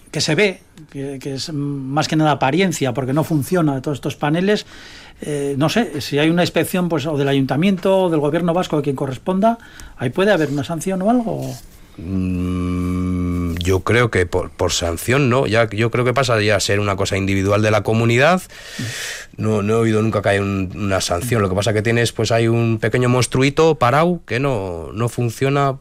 que 0.10 0.22
se 0.22 0.34
ve, 0.34 0.62
que, 0.90 1.20
es 1.22 1.54
más 1.54 2.08
que 2.08 2.16
nada 2.16 2.32
apariencia, 2.32 2.94
porque 2.94 3.14
no 3.14 3.24
funciona 3.24 3.82
todos 3.82 3.98
estos 3.98 4.16
paneles, 4.16 4.66
eh, 5.22 5.54
no 5.58 5.70
sé, 5.70 6.02
si 6.02 6.18
hay 6.18 6.30
una 6.32 6.42
inspección 6.42 6.90
pues 6.90 7.06
o 7.06 7.18
del 7.18 7.28
ayuntamiento 7.28 8.04
o 8.04 8.10
del 8.10 8.22
gobierno 8.22 8.54
vasco 8.54 8.78
de 8.78 8.84
quien 8.84 8.96
corresponda, 8.96 9.60
ahí 9.98 10.10
puede 10.10 10.32
haber 10.32 10.50
una 10.50 10.64
sanción 10.64 11.02
o 11.04 11.12
algo. 11.12 11.54
Mm, 11.98 13.07
yo 13.68 13.82
creo 13.82 14.10
que 14.10 14.26
por, 14.26 14.72
sanción 14.72 15.30
no, 15.30 15.46
ya 15.46 15.70
yo 15.70 15.92
creo 15.92 16.06
que 16.06 16.14
pasaría 16.14 16.56
a 16.56 16.60
ser 16.62 16.80
una 16.80 16.96
cosa 16.96 17.18
individual 17.18 17.62
de 17.62 17.70
la 17.70 17.84
comunidad. 17.84 18.42
No, 19.36 19.62
no 19.62 19.74
he 19.74 19.76
oído 19.76 20.02
nunca 20.02 20.22
que 20.22 20.30
haya 20.30 20.42
una 20.42 21.02
sanción. 21.02 21.42
Lo 21.42 21.50
que 21.50 21.56
pasa 21.56 21.74
que 21.74 21.82
tienes, 21.82 22.14
pues 22.14 22.32
hay 22.32 22.48
un 22.48 22.80
pequeño 22.80 23.10
monstruito 23.10 23.76
parado 23.76 24.22
que 24.26 24.40
no, 24.40 24.92
no 24.94 25.10
funciona 25.10 25.76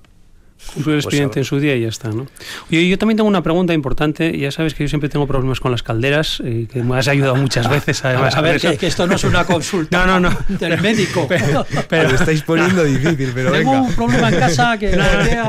Cumplió 0.74 0.94
el 0.94 1.02
pues 1.02 1.04
expediente 1.06 1.40
en 1.40 1.44
su 1.44 1.60
día 1.60 1.76
y 1.76 1.82
ya 1.82 1.88
está, 1.88 2.10
¿no? 2.10 2.26
Oye, 2.70 2.88
yo 2.88 2.98
también 2.98 3.16
tengo 3.16 3.28
una 3.28 3.42
pregunta 3.42 3.72
importante. 3.74 4.36
Ya 4.36 4.50
sabes 4.50 4.74
que 4.74 4.84
yo 4.84 4.88
siempre 4.88 5.08
tengo 5.08 5.26
problemas 5.26 5.60
con 5.60 5.70
las 5.70 5.82
calderas, 5.82 6.40
y 6.44 6.62
eh, 6.62 6.68
que 6.70 6.82
me 6.82 6.98
has 6.98 7.08
ayudado 7.08 7.36
muchas 7.36 7.68
veces, 7.68 8.04
además. 8.04 8.36
A, 8.36 8.40
ver, 8.40 8.60
que, 8.60 8.86
esto 8.86 9.06
no 9.06 9.14
es 9.14 9.24
una 9.24 9.44
consulta 9.44 9.86
no, 10.06 10.20
no, 10.20 10.30
no. 10.30 10.56
del 10.58 10.80
médico. 10.80 11.28
Pero, 11.28 12.08
lo 12.08 12.14
estáis 12.14 12.42
poniendo 12.42 12.84
difícil, 12.84 13.32
pero 13.34 13.52
tengo 13.52 13.72
un 13.72 13.94
problema 13.94 14.28
en 14.28 14.38
casa 14.38 14.78
que... 14.78 14.96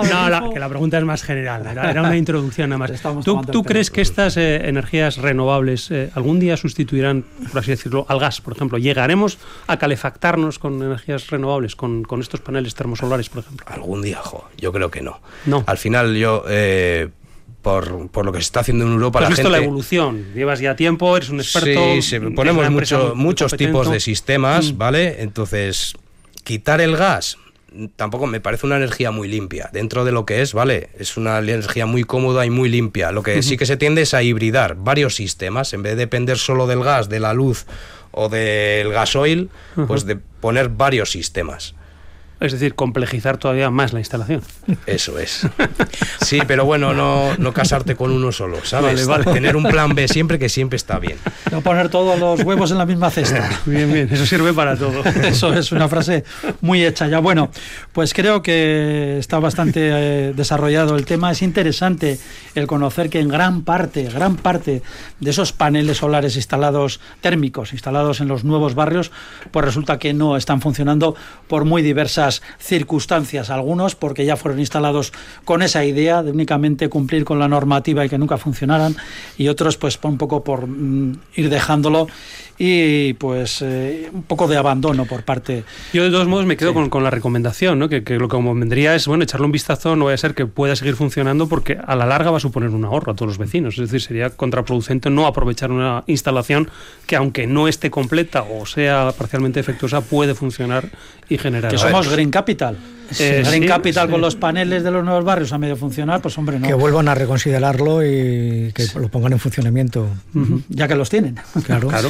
No, 0.08 0.30
la, 0.30 0.50
que 0.54 0.60
la 0.60 0.70
pregunta 0.70 0.98
es 0.98 1.04
más 1.04 1.24
general. 1.24 1.66
Era, 1.66 2.02
una 2.02 2.18
introducción 2.18 2.70
nada 2.70 2.80
más. 2.80 2.92
¿Tú, 3.24 3.42
tú 3.42 3.64
crees 3.64 3.92
que 3.92 4.02
estas 4.02 4.38
eh, 4.38 4.68
energías 4.68 5.18
renovables 5.18 5.90
eh, 5.92 6.10
algún 6.16 6.40
día 6.40 6.58
sustituirán, 6.58 7.26
por 7.52 7.60
así 7.60 7.72
decirlo, 7.72 8.06
al 8.10 8.20
gas, 8.20 8.42
por 8.42 8.54
ejemplo? 8.54 8.78
¿Llegaremos 8.78 9.38
a 9.68 9.78
calefactarnos 9.78 10.60
con 10.60 10.82
energías 10.82 11.30
renovables, 11.30 11.76
con, 11.76 12.04
con 12.04 12.22
estos 12.22 12.42
paneles 12.42 12.76
termosolares, 12.76 13.30
por 13.30 13.40
ejemplo? 13.44 13.66
Algún 13.70 14.02
día, 14.02 14.20
jo, 14.22 14.48
yo 14.58 14.72
creo 14.72 14.92
que 14.92 14.97
no. 15.02 15.64
Al 15.66 15.78
final 15.78 16.16
yo... 16.16 16.44
Eh, 16.48 17.10
por, 17.62 18.10
por, 18.12 18.26
lo 18.26 18.32
que 18.32 18.38
se 18.38 18.44
está 18.44 18.62
haciendo 18.62 18.86
en 18.86 18.94
Europa. 18.94 19.20
Has 19.20 19.30
visto 19.30 19.50
la 19.50 19.58
evolución, 19.58 20.28
llevas 20.34 20.62
ya 20.62 20.78
tiempo, 20.78 21.18
eres 21.18 21.30
un 21.30 21.42
experto. 21.42 22.02
Sí, 22.02 22.18
ponemos 22.34 22.70
mucho, 22.70 23.14
muchos 23.14 23.58
tipos 23.58 23.92
de 23.92 24.00
sistemas, 24.00 24.72
mm. 24.72 24.78
¿vale? 24.78 25.22
Entonces, 25.22 25.94
quitar 26.46 26.80
el 26.80 26.96
gas 26.96 27.38
tampoco 27.96 28.28
me 28.28 28.40
parece 28.40 28.66
una 28.66 28.78
energía 28.78 29.12
muy 29.12 29.28
limpia. 29.28 29.70
Dentro 29.72 30.06
de 30.06 30.12
lo 30.12 30.26
que 30.26 30.42
es, 30.42 30.54
¿vale? 30.54 30.90
Es 30.98 31.18
una 31.18 31.40
energía 31.40 31.86
muy 31.86 32.04
cómoda 32.04 32.46
y 32.46 32.50
muy 32.50 32.70
limpia. 32.70 33.12
Lo 33.12 33.24
que 33.24 33.42
sí 33.44 33.58
que 33.58 33.66
se 33.66 33.78
tiende 33.78 34.04
es 34.04 34.14
a 34.14 34.24
hibridar 34.24 34.76
varios 34.76 35.16
sistemas, 35.16 35.74
en 35.74 35.84
vez 35.84 35.94
de 35.94 36.00
depender 36.00 36.38
solo 36.38 36.68
del 36.68 36.84
gas, 36.84 37.10
de 37.10 37.20
la 37.20 37.34
luz 37.34 37.66
o 38.12 38.30
del 38.30 38.92
gasoil, 38.92 39.50
pues 39.88 40.06
de 40.06 40.16
poner 40.16 40.70
varios 40.70 41.12
sistemas. 41.12 41.76
Es 42.40 42.52
decir, 42.52 42.76
complejizar 42.76 43.38
todavía 43.38 43.72
más 43.72 43.94
la 43.94 44.00
instalación. 44.00 44.42
Eso 44.86 45.18
es. 45.18 45.48
Sí, 46.22 46.40
pero 46.48 46.66
bueno, 46.66 46.94
no, 46.94 47.36
no 47.38 47.54
casarte 47.54 47.96
con 47.96 48.12
uno 48.12 48.32
solo, 48.32 48.64
¿sabes? 48.64 49.08
Tener 49.26 49.56
un 49.56 49.64
plan 49.64 49.96
B 49.96 50.08
siempre 50.08 50.38
que 50.38 50.48
siempre 50.48 50.78
está 50.78 51.00
bien. 51.00 51.18
No 51.52 51.62
poner 51.62 51.90
todos 51.90 52.20
los 52.20 52.42
huevos 52.42 52.70
en 52.72 52.78
la 52.78 52.86
misma 52.86 53.10
cesta. 53.10 53.50
Bien, 53.66 53.92
bien, 53.92 54.10
eso 54.12 54.26
sirve 54.26 54.54
para 54.54 54.76
todo. 54.76 55.04
Eso 55.24 55.54
es 55.54 55.72
una 55.72 55.88
frase 55.88 56.24
muy 56.62 56.86
hecha 56.86 57.08
ya. 57.08 57.20
Bueno, 57.20 57.50
pues 57.92 58.14
creo 58.14 58.42
que 58.42 59.18
está 59.20 59.40
bastante 59.40 59.80
eh, 59.82 60.34
desarrollado 60.36 60.96
el 60.96 61.06
tema. 61.06 61.32
Es 61.32 61.42
interesante 61.42 62.20
el 62.56 62.68
conocer 62.68 63.10
que 63.10 63.20
en 63.20 63.30
gran 63.30 63.64
parte, 63.64 64.04
gran 64.04 64.36
parte 64.36 64.82
de 65.20 65.30
esos 65.30 65.54
paneles 65.54 65.98
solares 65.98 66.36
instalados, 66.36 67.00
térmicos, 67.22 67.74
instalados 67.74 68.22
en 68.22 68.28
los 68.28 68.44
nuevos 68.44 68.76
barrios, 68.76 69.12
pues 69.52 69.66
resulta 69.66 70.00
que 70.00 70.14
no 70.14 70.38
están 70.38 70.62
funcionando 70.62 71.16
por 71.48 71.66
muy 71.66 71.82
diversas 71.82 72.27
circunstancias, 72.60 73.50
algunos 73.50 73.96
porque 73.96 74.26
ya 74.26 74.36
fueron 74.36 74.60
instalados 74.60 75.14
con 75.46 75.62
esa 75.62 75.84
idea 75.86 76.24
de 76.24 76.32
únicamente 76.32 76.90
cumplir 76.90 77.26
con 77.26 77.40
la 77.40 77.48
normativa 77.48 78.06
y 78.06 78.10
que 78.10 78.18
nunca 78.18 78.38
funcionaran, 78.38 78.96
y 79.38 79.48
otros 79.48 79.78
pues 79.78 80.00
un 80.04 80.18
poco 80.18 80.44
por 80.44 80.68
mm, 80.68 81.20
ir 81.36 81.50
dejándolo 81.50 82.08
y 82.58 83.14
pues 83.14 83.62
eh, 83.62 84.10
un 84.12 84.24
poco 84.24 84.48
de 84.48 84.58
abandono 84.58 85.06
por 85.06 85.24
parte. 85.24 85.64
Yo 85.94 86.04
de 86.04 86.10
todos 86.10 86.28
modos 86.28 86.46
me 86.46 86.58
quedo 86.58 86.74
con, 86.74 87.04
la 87.04 87.12
recomendación, 87.12 87.78
¿no? 87.78 87.88
que, 87.90 88.02
lo 88.18 88.28
que 88.28 88.38
vendría 88.38 88.96
es 88.96 89.08
bueno 89.08 89.24
echarle 89.24 89.46
un 89.46 89.52
vistazo, 89.52 89.96
no 89.96 90.06
vaya 90.06 90.16
a 90.16 90.18
ser 90.18 90.34
que 90.34 90.46
pueda 90.46 90.76
seguir 90.76 90.96
funcionando 90.96 91.48
porque 91.48 91.78
a 91.86 91.96
la 91.96 92.06
larga 92.06 92.32
va 92.32 92.38
a 92.38 92.40
suponer 92.40 92.70
un 92.70 92.84
ahorro 92.86 93.12
a 93.12 93.16
todos 93.16 93.28
los 93.28 93.38
vecinos, 93.38 93.76
es 93.76 93.92
decir, 93.92 94.02
sería 94.02 94.30
contraproducente 94.32 95.10
no 95.10 95.28
aprovechar 95.28 95.72
una 95.72 96.04
instalación 96.08 96.70
que 97.06 97.16
aunque 97.16 97.46
no 97.46 97.68
esté 97.68 97.92
completa 97.92 98.44
o 98.44 98.66
sea 98.66 99.12
parcialmente 99.18 99.60
defectuosa 99.60 100.02
puede 100.02 100.34
funcionar 100.34 100.90
y 101.30 101.38
generar. 101.38 101.72
Que 101.72 101.78
somos 101.78 102.12
Green 102.18 102.32
Capital. 102.32 102.76
Eh, 103.20 103.44
Green 103.46 103.68
Capital 103.68 104.10
con 104.10 104.20
los 104.20 104.36
paneles 104.36 104.84
de 104.84 104.92
los 104.92 105.06
nuevos 105.06 105.24
barrios 105.24 105.54
a 105.54 105.58
medio 105.58 105.78
funcionar, 105.78 106.20
pues 106.20 106.38
hombre, 106.38 106.60
no. 106.60 106.68
Que 106.68 106.74
vuelvan 106.74 107.08
a 107.08 107.16
reconsiderarlo 107.16 108.04
y 108.04 108.72
que 108.74 108.88
lo 109.00 109.08
pongan 109.10 109.34
en 109.34 109.40
funcionamiento. 109.40 110.08
Ya 110.68 110.88
que 110.88 110.96
los 110.96 111.10
tienen. 111.10 111.38
Claro. 111.64 111.88
claro. 111.90 112.10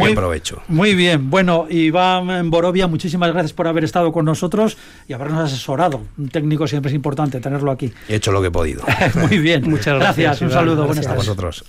muy, 0.00 0.14
provecho. 0.14 0.62
Muy 0.68 0.94
bien. 0.94 1.30
Bueno, 1.30 1.66
Iván 1.68 2.50
Borovia, 2.50 2.86
muchísimas 2.86 3.32
gracias 3.32 3.52
por 3.52 3.68
haber 3.68 3.84
estado 3.84 4.12
con 4.12 4.24
nosotros 4.24 4.76
y 5.06 5.12
habernos 5.12 5.52
asesorado. 5.52 6.00
Un 6.18 6.28
técnico 6.30 6.66
siempre 6.66 6.90
es 6.90 6.94
importante 6.94 7.38
tenerlo 7.40 7.70
aquí. 7.70 7.92
He 8.08 8.16
hecho 8.16 8.32
lo 8.32 8.40
que 8.40 8.48
he 8.48 8.50
podido. 8.50 8.82
muy 9.28 9.38
bien. 9.38 9.68
Muchas 9.68 9.98
gracias. 9.98 10.40
Un 10.40 10.50
saludo. 10.50 10.86
Buenas 10.86 11.04
tardes. 11.04 11.20
A 11.20 11.30
vosotros. 11.30 11.64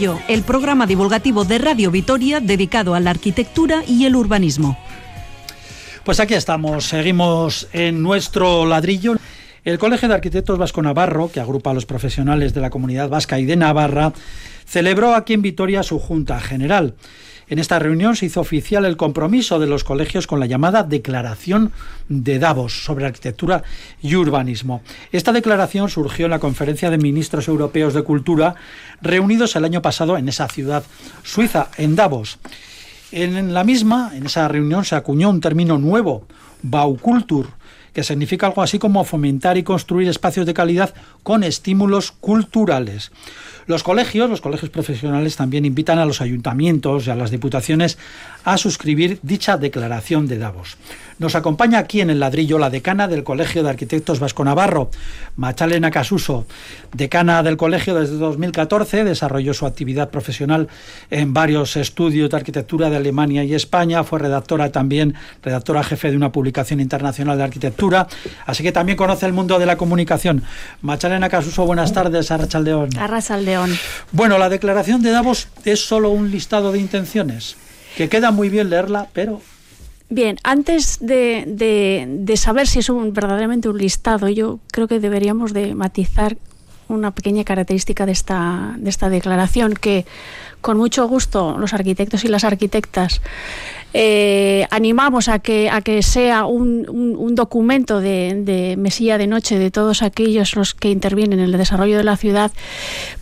El 0.00 0.44
programa 0.44 0.86
divulgativo 0.86 1.44
de 1.44 1.58
Radio 1.58 1.90
Vitoria 1.90 2.40
dedicado 2.40 2.94
a 2.94 3.00
la 3.00 3.10
arquitectura 3.10 3.82
y 3.86 4.06
el 4.06 4.16
urbanismo. 4.16 4.78
Pues 6.04 6.20
aquí 6.20 6.32
estamos, 6.32 6.86
seguimos 6.86 7.68
en 7.74 8.02
nuestro 8.02 8.64
ladrillo. 8.64 9.16
El 9.62 9.78
Colegio 9.78 10.08
de 10.08 10.14
Arquitectos 10.14 10.56
Vasco 10.56 10.80
Navarro, 10.80 11.30
que 11.30 11.40
agrupa 11.40 11.72
a 11.72 11.74
los 11.74 11.84
profesionales 11.84 12.54
de 12.54 12.62
la 12.62 12.70
comunidad 12.70 13.10
vasca 13.10 13.38
y 13.38 13.44
de 13.44 13.56
Navarra, 13.56 14.14
celebró 14.64 15.14
aquí 15.14 15.34
en 15.34 15.42
Vitoria 15.42 15.82
su 15.82 15.98
Junta 15.98 16.40
General. 16.40 16.94
En 17.50 17.58
esta 17.58 17.80
reunión 17.80 18.14
se 18.14 18.26
hizo 18.26 18.40
oficial 18.40 18.84
el 18.84 18.96
compromiso 18.96 19.58
de 19.58 19.66
los 19.66 19.82
colegios 19.82 20.28
con 20.28 20.38
la 20.38 20.46
llamada 20.46 20.84
Declaración 20.84 21.72
de 22.08 22.38
Davos 22.38 22.84
sobre 22.84 23.06
arquitectura 23.06 23.64
y 24.00 24.14
urbanismo. 24.14 24.82
Esta 25.10 25.32
declaración 25.32 25.88
surgió 25.88 26.26
en 26.26 26.30
la 26.30 26.38
Conferencia 26.38 26.90
de 26.90 26.98
Ministros 26.98 27.48
Europeos 27.48 27.92
de 27.92 28.04
Cultura 28.04 28.54
reunidos 29.02 29.56
el 29.56 29.64
año 29.64 29.82
pasado 29.82 30.16
en 30.16 30.28
esa 30.28 30.46
ciudad 30.46 30.84
suiza, 31.24 31.70
en 31.76 31.96
Davos. 31.96 32.38
En 33.10 33.52
la 33.52 33.64
misma, 33.64 34.12
en 34.14 34.26
esa 34.26 34.46
reunión, 34.46 34.84
se 34.84 34.94
acuñó 34.94 35.28
un 35.28 35.40
término 35.40 35.76
nuevo, 35.76 36.28
Baukultur, 36.62 37.48
que 37.92 38.04
significa 38.04 38.46
algo 38.46 38.62
así 38.62 38.78
como 38.78 39.02
fomentar 39.02 39.58
y 39.58 39.64
construir 39.64 40.08
espacios 40.08 40.46
de 40.46 40.54
calidad 40.54 40.94
con 41.24 41.42
estímulos 41.42 42.12
culturales. 42.12 43.10
Los 43.70 43.84
colegios, 43.84 44.28
los 44.28 44.40
colegios 44.40 44.68
profesionales 44.68 45.36
también 45.36 45.64
invitan 45.64 46.00
a 46.00 46.04
los 46.04 46.20
ayuntamientos 46.20 47.06
y 47.06 47.10
a 47.10 47.14
las 47.14 47.30
diputaciones 47.30 47.98
a 48.42 48.58
suscribir 48.58 49.20
dicha 49.22 49.58
declaración 49.58 50.26
de 50.26 50.38
Davos. 50.38 50.76
Nos 51.20 51.34
acompaña 51.34 51.78
aquí 51.78 52.00
en 52.00 52.08
el 52.08 52.18
ladrillo 52.18 52.58
la 52.58 52.70
decana 52.70 53.06
del 53.06 53.24
Colegio 53.24 53.62
de 53.62 53.68
Arquitectos 53.68 54.20
Vasco 54.20 54.42
Navarro, 54.42 54.90
Machalena 55.36 55.90
Casuso, 55.90 56.46
decana 56.94 57.42
del 57.42 57.58
colegio 57.58 57.94
desde 57.94 58.16
2014, 58.16 59.04
desarrolló 59.04 59.52
su 59.52 59.66
actividad 59.66 60.08
profesional 60.08 60.68
en 61.10 61.34
varios 61.34 61.76
estudios 61.76 62.30
de 62.30 62.38
arquitectura 62.38 62.88
de 62.88 62.96
Alemania 62.96 63.44
y 63.44 63.52
España, 63.52 64.02
fue 64.02 64.18
redactora 64.18 64.72
también, 64.72 65.14
redactora 65.42 65.84
jefe 65.84 66.10
de 66.10 66.16
una 66.16 66.32
publicación 66.32 66.80
internacional 66.80 67.36
de 67.36 67.44
arquitectura, 67.44 68.08
así 68.46 68.62
que 68.62 68.72
también 68.72 68.96
conoce 68.96 69.26
el 69.26 69.34
mundo 69.34 69.58
de 69.58 69.66
la 69.66 69.76
comunicación. 69.76 70.42
Machalena 70.80 71.28
Casuso, 71.28 71.66
buenas 71.66 71.92
tardes, 71.92 72.30
Arrachaldeón. 72.30 72.96
Arrachaldeón. 72.96 73.76
Bueno, 74.12 74.38
la 74.38 74.48
declaración 74.48 75.02
de 75.02 75.10
Davos 75.10 75.48
es 75.66 75.84
solo 75.84 76.08
un 76.08 76.30
listado 76.30 76.72
de 76.72 76.78
intenciones, 76.78 77.56
que 77.98 78.08
queda 78.08 78.30
muy 78.30 78.48
bien 78.48 78.70
leerla, 78.70 79.08
pero 79.12 79.42
Bien, 80.12 80.38
antes 80.42 80.98
de, 81.00 82.34
saber 82.36 82.66
si 82.66 82.80
es 82.80 82.88
un, 82.88 83.12
verdaderamente 83.12 83.68
un 83.68 83.78
listado, 83.78 84.28
yo 84.28 84.58
creo 84.72 84.88
que 84.88 84.98
deberíamos 84.98 85.52
de 85.52 85.76
matizar 85.76 86.36
una 86.88 87.12
pequeña 87.12 87.44
característica 87.44 88.06
de 88.06 88.12
esta, 88.12 88.74
de 88.76 88.90
esta 88.90 89.08
declaración, 89.08 89.74
que 89.74 90.06
con 90.60 90.78
mucho 90.78 91.06
gusto 91.06 91.56
los 91.58 91.74
arquitectos 91.74 92.24
y 92.24 92.28
las 92.28 92.42
arquitectas 92.42 93.22
eh, 93.92 94.66
animamos 94.70 95.28
a 95.28 95.40
que, 95.40 95.68
a 95.70 95.80
que 95.80 96.02
sea 96.02 96.44
un, 96.44 96.86
un, 96.88 97.34
documento 97.34 98.00
de, 98.00 98.40
de, 98.44 98.76
mesilla 98.76 99.18
de 99.18 99.26
noche 99.26 99.58
de 99.58 99.70
todos 99.70 100.02
aquellos 100.02 100.54
los 100.54 100.74
que 100.74 100.90
intervienen 100.90 101.40
en 101.40 101.46
el 101.46 101.58
desarrollo 101.58 101.96
de 101.96 102.04
la 102.04 102.16
ciudad, 102.16 102.52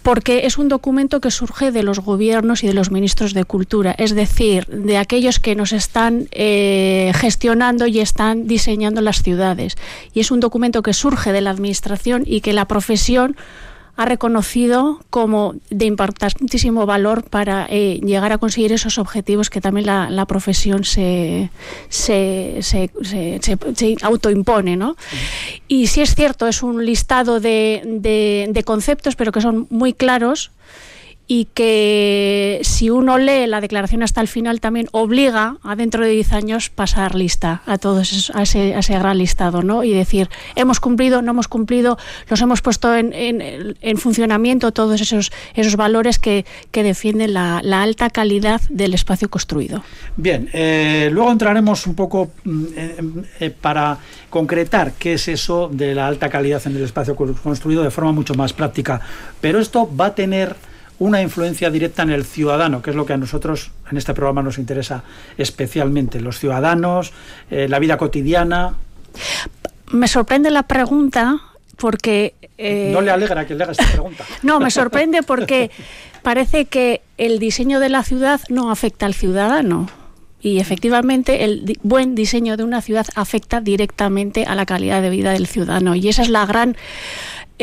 porque 0.02 0.46
es 0.46 0.59
un 0.59 0.68
documento 0.68 1.20
que 1.20 1.31
surge 1.31 1.72
de 1.72 1.83
los 1.83 2.00
gobiernos 2.00 2.64
y 2.64 2.66
de 2.66 2.74
los 2.74 2.90
ministros 2.90 3.33
de 3.33 3.44
cultura, 3.44 3.94
es 3.98 4.14
decir, 4.14 4.66
de 4.66 4.98
aquellos 4.98 5.40
que 5.40 5.54
nos 5.54 5.72
están 5.72 6.28
eh, 6.33 7.12
gestionando 7.14 7.87
y 7.87 8.00
están 8.00 8.46
diseñando 8.46 9.00
las 9.00 9.22
ciudades. 9.22 9.76
Y 10.12 10.20
es 10.20 10.31
un 10.31 10.40
documento 10.40 10.83
que 10.83 10.92
surge 10.92 11.33
de 11.33 11.40
la 11.40 11.50
administración 11.50 12.24
y 12.26 12.40
que 12.40 12.52
la 12.52 12.66
profesión 12.66 13.37
ha 13.99 14.05
reconocido 14.05 15.01
como 15.11 15.57
de 15.71 15.85
importantísimo 15.87 16.87
valor 16.87 17.25
para 17.25 17.67
eh, 17.69 17.99
llegar 18.01 18.31
a 18.31 18.39
conseguir 18.39 18.73
esos 18.73 18.97
objetivos 18.97 19.51
que 19.51 19.61
también 19.61 19.87
la, 19.87 20.25
profesión 20.27 20.85
se, 20.85 21.51
se, 21.89 22.59
se, 22.61 22.91
se, 23.03 23.97
autoimpone. 24.03 24.77
¿no? 24.77 24.97
Y 25.67 25.89
si 25.89 26.01
es 26.01 26.15
cierto, 26.15 26.47
es 26.47 26.63
un 26.63 26.87
listado 26.87 27.41
de, 27.41 27.83
de, 27.85 28.47
de 28.49 28.63
conceptos, 28.63 29.17
pero 29.17 29.33
que 29.33 29.41
son 29.41 29.67
muy 29.69 29.93
claros 29.93 30.53
y 31.31 31.45
que 31.53 32.61
si 32.62 32.88
uno 32.88 33.19
lee 33.19 33.47
la 33.47 33.61
declaración 33.61 34.03
hasta 34.03 34.23
el 34.23 34.29
final 34.29 34.61
también 34.61 34.88
obliga 34.93 35.59
a 35.62 35.77
dentro 35.77 36.03
de 36.03 36.11
10 36.11 36.33
años 36.33 36.71
pasar 36.71 37.14
lista 37.14 37.61
a 37.67 37.77
todos 37.77 38.33
a 38.35 38.43
ese, 38.43 38.75
a 38.75 38.79
ese 38.79 38.99
gran 38.99 39.19
listado 39.19 39.62
¿no? 39.62 39.85
y 39.85 39.93
decir 39.93 40.31
hemos 40.57 40.81
cumplido, 40.81 41.21
no 41.21 41.33
hemos 41.33 41.47
cumplido, 41.47 41.99
los 42.29 42.41
hemos 42.41 42.62
puesto 42.62 42.95
en, 42.95 43.12
en, 43.12 43.77
en 43.79 43.97
funcionamiento 43.99 44.73
todos 44.73 45.03
esos, 45.03 45.31
esos 45.55 45.77
valores 45.77 46.19
que, 46.19 46.47
que 46.71 46.83
defienden 46.83 47.35
la, 47.35 47.61
la, 47.62 47.83
alta 47.83 48.09
calidad 48.09 48.62
del 48.71 48.95
espacio 48.95 49.29
construido. 49.29 49.83
Bien, 50.17 50.49
eh, 50.55 51.11
luego 51.12 51.31
entraremos 51.31 51.87
un 51.87 51.95
poco 51.95 52.31
mm, 52.45 52.64
eh, 52.75 52.97
eh, 53.41 53.51
para 53.51 53.99
concretar 54.31 54.93
qué 54.99 55.14
es 55.14 55.29
eso 55.29 55.69
de 55.71 55.95
la 55.95 56.07
alta 56.07 56.31
calidad 56.31 56.62
en 56.67 56.77
el 56.77 56.85
espacio 56.85 57.14
construido 57.14 57.83
de 57.83 57.91
forma 57.91 58.12
mucho 58.12 58.35
más 58.35 58.55
práctica, 58.55 59.01
pero 59.43 59.61
esto 59.61 59.88
va 59.95 60.07
a 60.07 60.14
tener 60.14 60.57
una 60.99 61.23
influencia 61.23 61.71
directa 61.71 62.03
en 62.03 62.11
el 62.11 62.25
ciudadano, 62.25 62.83
que 62.83 62.91
es 62.91 62.97
lo 62.97 63.07
que 63.07 63.13
a 63.13 63.17
nosotros 63.17 63.71
en 63.91 63.99
este 63.99 64.15
programa 64.15 64.43
nos 64.43 64.59
interesa 64.59 65.05
especialmente, 65.37 66.21
los 66.21 66.39
ciudadanos, 66.39 67.13
eh, 67.51 67.69
la 67.69 67.79
vida 67.79 67.97
cotidiana. 67.97 68.75
Me 69.93 70.09
sorprende 70.09 70.51
la 70.51 70.65
pregunta 70.65 71.41
porque... 71.77 72.35
Eh, 72.59 72.91
no 72.93 73.01
le 73.01 73.11
alegra 73.11 73.47
que 73.47 73.55
le 73.55 73.63
haga 73.63 73.73
esta 73.73 73.87
pregunta. 73.87 74.25
no, 74.43 74.59
me 74.59 74.71
sorprende 74.71 75.23
porque 75.23 75.71
parece 76.23 76.65
que 76.65 77.01
el 77.17 77.39
diseño 77.39 77.79
de 77.81 77.89
la 77.89 78.03
ciudad 78.03 78.41
no 78.49 78.71
afecta 78.71 79.07
al 79.07 79.15
ciudadano. 79.15 79.89
Y 80.41 80.61
efectivamente 80.61 81.45
el 81.45 81.79
buen 81.83 82.15
diseño 82.15 82.57
de 82.57 82.63
una 82.63 82.81
ciudad 82.81 83.07
afecta 83.17 83.61
directamente 83.61 84.45
a 84.45 84.55
la 84.55 84.67
calidad 84.67 85.03
de 85.03 85.11
vida 85.11 85.33
del 85.33 85.49
ciudadano. 85.49 85.97
Y 85.97 86.09
esa 86.09 86.23
es 86.23 86.29
la 86.29 86.47
gran 86.47 86.77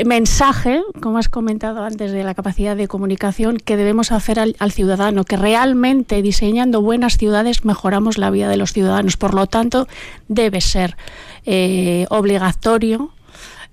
mensaje, 0.03 0.81
como 0.99 1.17
has 1.17 1.29
comentado 1.29 1.83
antes, 1.83 2.11
de 2.11 2.23
la 2.23 2.33
capacidad 2.33 2.75
de 2.75 2.87
comunicación 2.87 3.57
que 3.57 3.77
debemos 3.77 4.11
hacer 4.11 4.39
al, 4.39 4.71
ciudadano, 4.71 5.23
que 5.23 5.37
realmente 5.37 6.21
diseñando 6.21 6.81
buenas 6.81 7.17
ciudades 7.17 7.63
mejoramos 7.63 8.17
la 8.17 8.29
vida 8.29 8.49
de 8.49 8.57
los 8.57 8.73
ciudadanos. 8.73 9.15
Por 9.15 9.33
lo 9.33 9.47
tanto, 9.47 9.87
debe 10.27 10.59
ser 10.59 10.97
eh, 11.45 12.05
obligatorio 12.09 13.11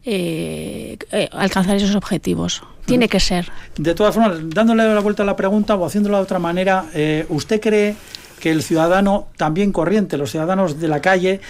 eh, 0.04 0.96
eh, 1.10 1.28
alcanzar 1.32 1.76
esos 1.76 1.96
objetivos. 1.96 2.62
Tiene 2.84 3.08
que 3.08 3.18
ser. 3.18 3.50
De 3.76 3.94
todas 3.94 4.14
formas, 4.14 4.38
dándole 4.50 4.84
la 4.94 5.00
vuelta 5.00 5.24
a 5.24 5.26
la 5.26 5.36
pregunta 5.36 5.74
o 5.74 5.84
haciéndolo 5.84 6.18
de 6.18 6.22
otra 6.22 6.38
manera, 6.38 6.84
¿usted 7.28 7.60
cree 7.60 7.96
que 8.40 8.50
el 8.50 8.62
ciudadano 8.62 9.28
también 9.36 9.70
corriente, 9.72 10.18
los 10.18 10.32
ciudadanos 10.32 10.80
de 10.80 10.88
la 10.88 11.00
calle, 11.00 11.40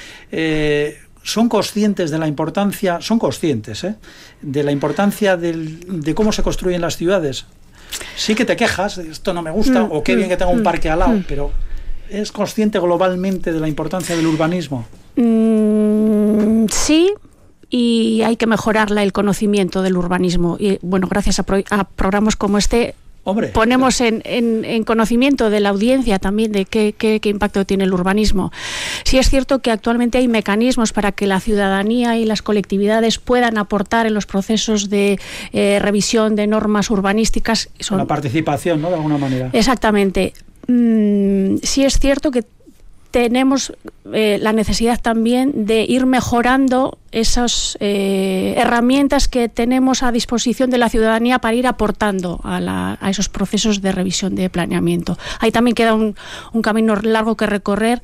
son 1.23 1.49
conscientes 1.49 2.11
de 2.11 2.19
la 2.19 2.27
importancia, 2.27 3.01
son 3.01 3.19
conscientes 3.19 3.85
¿eh? 3.85 3.95
de 4.41 4.63
la 4.63 4.73
importancia 4.73 5.37
de 5.37 6.15
cómo 6.15 6.33
se 6.33 6.43
construyen 6.43 6.81
las 6.81 6.97
ciudades. 6.97 7.47
Sí 8.17 8.35
que 8.35 8.45
te 8.45 8.57
quejas, 8.57 8.99
esto 8.99 9.33
no 9.33 9.43
me 9.43 9.51
gusta, 9.51 9.83
mm, 9.83 9.93
o 9.93 10.03
qué 10.03 10.17
bien 10.17 10.29
que 10.29 10.37
tenga 10.37 10.51
un 10.51 10.61
mm, 10.61 10.65
parque 10.65 10.91
al 10.91 10.99
lado, 11.01 11.13
mm. 11.13 11.25
pero 11.29 11.51
¿es 12.09 12.33
consciente 12.33 12.79
globalmente 12.79 13.53
de 13.53 13.61
la 13.61 13.69
importancia 13.69 14.17
del 14.17 14.27
urbanismo? 14.27 14.87
sí, 16.71 17.13
y 17.69 18.23
hay 18.23 18.37
que 18.37 18.47
mejorarla 18.47 19.03
el 19.03 19.13
conocimiento 19.13 19.83
del 19.83 19.97
urbanismo. 19.97 20.57
Y 20.59 20.79
bueno, 20.81 21.07
gracias 21.07 21.39
a 21.39 21.85
programas 21.85 22.37
como 22.37 22.57
este 22.57 22.95
ponemos 23.25 24.01
en, 24.01 24.85
conocimiento 24.85 25.51
de 25.51 25.61
la 25.61 25.69
audiencia 25.71 26.19
también 26.19 26.53
de 26.53 26.65
qué, 26.65 27.21
impacto 27.25 27.65
tiene 27.65 27.85
el 27.85 27.93
urbanismo. 27.93 28.53
Sí 29.05 29.19
es 29.19 29.31
cierto 29.31 29.61
que 29.61 29.71
actualmente 29.71 30.19
hay 30.19 30.29
mecanismos 30.29 30.93
para 30.93 31.13
que 31.13 31.27
la 31.27 31.41
ciudadanía 31.41 32.17
y 32.19 32.25
las 32.25 32.43
colectividades 32.43 33.19
puedan 33.19 33.59
aportar 33.59 34.07
en 34.07 34.15
los 34.15 34.27
procesos 34.27 34.91
de 34.91 35.19
eh, 35.53 35.79
revisión 35.81 36.35
de 36.37 36.47
normas 36.47 36.91
urbanísticas. 36.91 37.69
Son... 37.79 37.99
La 37.99 38.07
participación, 38.07 38.83
¿no? 38.83 38.89
De 38.89 38.95
alguna 38.97 39.19
manera. 39.19 39.51
Exactamente. 39.53 40.33
Mm, 40.67 41.57
sí 41.63 41.85
es 41.85 41.99
cierto 41.99 42.31
que 42.31 42.45
tenemos 43.13 43.75
eh, 44.13 44.39
la 44.41 44.53
necesidad 44.53 45.01
también 45.01 45.67
de 45.67 45.85
ir 45.85 46.07
mejorando 46.07 46.99
esas 47.13 47.77
eh, 47.79 48.55
herramientas 48.57 49.29
que 49.29 49.51
tenemos 49.51 50.03
a 50.03 50.11
disposición 50.11 50.71
de 50.71 50.79
la 50.79 50.89
ciudadanía 50.89 51.39
para 51.39 51.55
ir 51.55 51.67
aportando 51.67 52.41
a, 52.43 52.97
esos 53.11 53.29
procesos 53.29 53.83
de 53.83 53.93
revisión 53.93 54.35
de 54.35 54.49
planeamiento. 54.49 55.19
Ahí 55.41 55.53
también 55.53 55.75
queda 55.75 55.95
un, 55.95 56.15
camino 56.63 56.97
largo 56.97 57.37
que 57.37 57.47
recorrer 57.47 58.01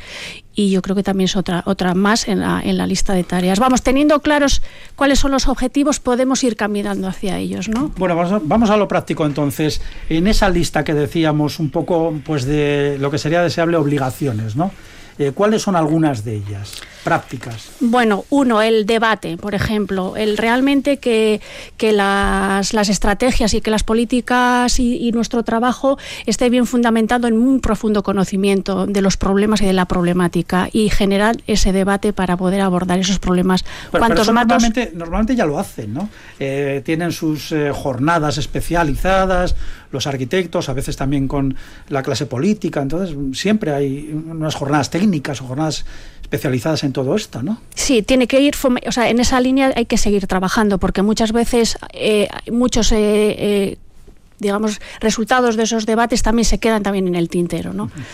y 0.54 0.70
yo 0.70 0.82
creo 0.82 0.94
que 0.94 1.02
también 1.02 1.24
es 1.24 1.36
otra, 1.36 1.62
otra 1.64 1.94
más 1.94 2.28
en 2.28 2.40
la, 2.40 2.60
en 2.62 2.76
la 2.76 2.86
lista 2.86 3.14
de 3.14 3.24
tareas. 3.24 3.58
Vamos, 3.58 3.82
teniendo 3.82 4.20
claros 4.20 4.60
cuáles 4.94 5.18
son 5.20 5.30
los 5.30 5.48
objetivos, 5.48 6.00
podemos 6.00 6.44
ir 6.44 6.54
caminando 6.54 7.08
hacia 7.08 7.38
ellos, 7.38 7.68
¿no? 7.68 7.92
Bueno, 7.96 8.14
vamos 8.14 8.32
a, 8.32 8.40
vamos 8.44 8.70
a 8.70 8.76
lo 8.76 8.86
práctico 8.86 9.24
entonces. 9.24 9.80
En 10.10 10.26
esa 10.26 10.50
lista 10.50 10.84
que 10.84 10.92
decíamos 10.92 11.60
un 11.60 11.70
poco 11.70 12.14
pues 12.26 12.44
de 12.44 12.98
lo 13.00 13.10
que 13.10 13.16
sería 13.16 13.42
deseable 13.42 13.78
obligaciones, 13.78 14.54
¿no? 14.54 14.70
Eh, 15.18 15.32
¿Cuáles 15.34 15.62
son 15.62 15.76
algunas 15.76 16.24
de 16.24 16.36
ellas? 16.36 16.80
prácticas? 17.08 17.70
Bueno, 17.80 18.26
uno, 18.28 18.60
el 18.60 18.84
debate, 18.84 19.38
por 19.38 19.54
ejemplo, 19.54 20.16
el 20.16 20.36
realmente 20.36 20.98
que, 20.98 21.40
que 21.78 21.92
las, 21.92 22.74
las, 22.74 22.90
estrategias 22.90 23.54
y 23.54 23.62
que 23.62 23.70
las 23.70 23.82
políticas 23.82 24.78
y, 24.78 24.96
y, 24.96 25.12
nuestro 25.12 25.42
trabajo 25.42 25.96
esté 26.26 26.50
bien 26.50 26.66
fundamentado 26.66 27.26
en 27.26 27.34
un 27.38 27.60
profundo 27.60 28.02
conocimiento 28.02 28.86
de 28.86 29.00
los 29.00 29.16
problemas 29.16 29.62
y 29.62 29.66
de 29.66 29.72
la 29.72 29.86
problemática 29.86 30.68
y 30.70 30.90
generar 30.90 31.36
ese 31.46 31.72
debate 31.72 32.12
para 32.12 32.36
poder 32.36 32.60
abordar 32.60 32.98
esos 32.98 33.18
problemas. 33.18 33.64
Pero, 33.90 34.06
pero 34.06 34.22
eso 34.22 34.32
normalmente, 34.32 34.92
normalmente 34.94 35.34
ya 35.34 35.46
lo 35.46 35.58
hacen, 35.58 35.94
¿no? 35.94 36.10
Eh, 36.38 36.82
tienen 36.84 37.12
sus 37.12 37.52
eh, 37.52 37.70
jornadas 37.72 38.36
especializadas, 38.36 39.56
los 39.90 40.06
arquitectos, 40.06 40.68
a 40.68 40.72
veces 40.72 40.96
también 40.96 41.28
con 41.28 41.56
la 41.88 42.02
clase 42.02 42.26
política, 42.26 42.82
entonces 42.82 43.16
siempre 43.38 43.72
hay 43.72 44.10
unas 44.12 44.54
jornadas 44.54 44.90
técnicas 44.90 45.40
o 45.40 45.46
jornadas 45.46 45.84
especializadas 46.22 46.84
en 46.84 46.92
todo 46.92 47.16
esto, 47.16 47.42
¿no? 47.42 47.60
Sí, 47.74 48.02
tiene 48.02 48.26
que 48.26 48.40
ir, 48.40 48.54
o 48.86 48.92
sea, 48.92 49.08
en 49.08 49.18
esa 49.18 49.40
línea 49.40 49.72
hay 49.74 49.86
que 49.86 49.96
seguir 49.96 50.26
trabajando 50.26 50.78
porque 50.78 51.02
muchas 51.02 51.32
veces 51.32 51.78
eh, 51.92 52.28
muchos 52.50 52.92
eh, 52.92 52.96
eh, 52.98 53.78
digamos, 54.38 54.80
resultados 55.00 55.56
de 55.56 55.64
esos 55.64 55.86
debates 55.86 56.22
también 56.22 56.44
se 56.44 56.58
quedan 56.58 56.82
también 56.82 57.08
en 57.08 57.14
el 57.14 57.28
tintero. 57.28 57.72
¿no? 57.72 57.84
Uh 57.84 57.86
-huh. 57.88 58.04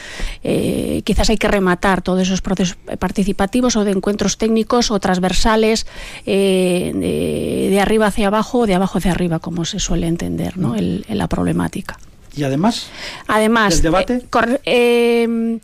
eh, 0.44 1.02
quizás 1.04 1.30
hay 1.30 1.36
que 1.36 1.48
rematar 1.48 2.02
todos 2.02 2.22
esos 2.22 2.40
procesos 2.40 2.76
participativos 2.98 3.76
o 3.76 3.84
de 3.84 3.92
encuentros 3.92 4.38
técnicos 4.38 4.90
o 4.90 4.98
transversales 4.98 5.86
eh, 6.26 6.92
de, 6.94 7.70
de, 7.70 7.80
arriba 7.80 8.06
hacia 8.06 8.28
abajo 8.28 8.60
o 8.60 8.66
de 8.66 8.74
abajo 8.74 8.98
hacia 8.98 9.12
arriba, 9.12 9.38
como 9.38 9.64
se 9.64 9.78
suele 9.78 10.06
entender 10.06 10.56
¿no? 10.56 10.74
El, 10.74 11.04
en 11.08 11.18
la 11.18 11.28
problemática. 11.28 11.98
¿Y 12.36 12.42
además? 12.42 12.88
Además, 13.28 13.74
¿del 13.74 13.82
debate? 13.82 14.22
Eh, 14.64 15.58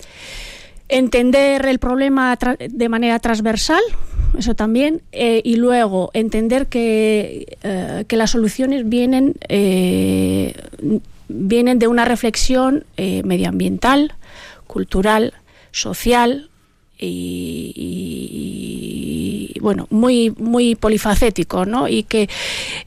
entender 0.91 1.67
el 1.67 1.79
problema 1.79 2.37
de 2.59 2.89
manera 2.89 3.19
transversal, 3.21 3.81
eso 4.39 4.55
también, 4.55 5.03
eh, 5.13 5.41
y 5.45 5.57
luego 5.57 6.11
entender 6.15 6.69
que, 6.69 7.57
eh, 7.63 8.05
que 8.07 8.17
las 8.17 8.31
soluciones 8.31 8.89
vienen, 8.89 9.35
eh, 9.49 10.55
vienen 11.29 11.79
de 11.79 11.89
una 11.89 12.05
reflexión 12.05 12.85
medioambiental, 12.97 14.15
cultural, 14.67 15.35
social 15.73 16.51
y, 16.99 17.17
bueno, 19.61 19.87
muy, 19.91 20.31
muy 20.39 20.75
polifacético, 20.75 21.65
¿no? 21.65 21.89
Y 21.89 22.03
que 22.03 22.29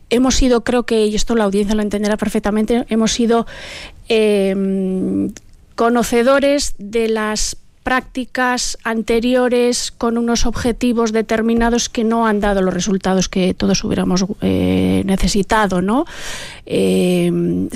hemos 0.09 0.35
sido, 0.35 0.63
creo 0.63 0.83
que, 0.83 1.07
y 1.07 1.15
esto 1.15 1.35
la 1.35 1.45
audiencia 1.45 1.75
lo 1.75 1.81
entenderá 1.81 2.17
perfectamente, 2.17 2.85
hemos 2.89 3.11
sido 3.11 3.47
conocedores 5.75 6.75
de 6.77 7.07
las 7.09 7.57
prácticas 7.83 8.77
anteriores 8.83 9.91
con 9.91 10.17
unos 10.17 10.45
objetivos 10.45 11.11
determinados 11.11 11.89
que 11.89 12.03
no 12.03 12.25
han 12.25 12.39
dado 12.39 12.61
los 12.61 12.73
resultados 12.73 13.29
que 13.29 13.53
todos 13.53 13.83
hubiéramos 13.83 14.25
eh, 14.41 15.03
necesitado, 15.05 15.81
¿no? 15.81 16.05
Eh, 16.65 17.29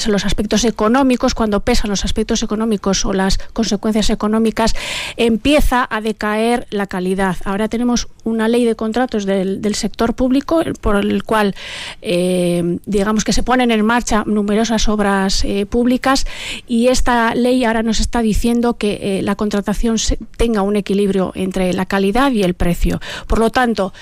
los 0.08 0.26
aspectos 0.26 0.63
económicos, 0.63 1.34
cuando 1.34 1.60
pesan 1.60 1.89
los 1.89 2.06
aspectos 2.06 2.41
económicos 2.43 3.06
o 3.06 3.12
las 3.12 3.38
consecuencias 3.52 4.10
económicas, 4.10 4.74
empieza 5.17 5.86
a 5.89 6.00
decaer 6.00 6.67
la 6.70 6.88
calidad. 6.88 7.36
Ahora 7.43 7.67
tenemos 7.67 8.08
una 8.24 8.48
ley 8.48 8.63
de 8.63 8.76
contratos 8.76 9.26
del, 9.26 9.76
sector 9.76 10.15
público 10.15 10.62
por 10.82 10.96
el 10.96 11.24
cual, 11.24 11.54
eh, 12.02 12.80
digamos 12.86 13.24
que 13.26 13.34
se 13.34 13.43
ponen 13.43 13.70
en 13.70 13.86
marcha 13.86 14.24
numerosas 14.26 14.88
obras 14.88 15.43
eh, 15.43 15.65
públicas 15.65 16.26
y 16.67 16.88
esta 16.88 17.36
ley 17.36 17.65
ahora 17.65 17.84
nos 17.84 18.00
está 18.00 18.22
diciendo 18.22 18.76
que 18.76 19.20
la 19.22 19.36
contratación 19.36 19.97
tenga 20.38 20.62
un 20.62 20.76
equilibrio 20.76 21.32
entre 21.36 21.74
la 21.74 21.86
calidad 21.86 22.32
y 22.32 22.44
el 22.44 22.54
precio. 22.54 23.00
Por 23.28 23.40
lo 23.40 23.50
tanto, 23.50 23.94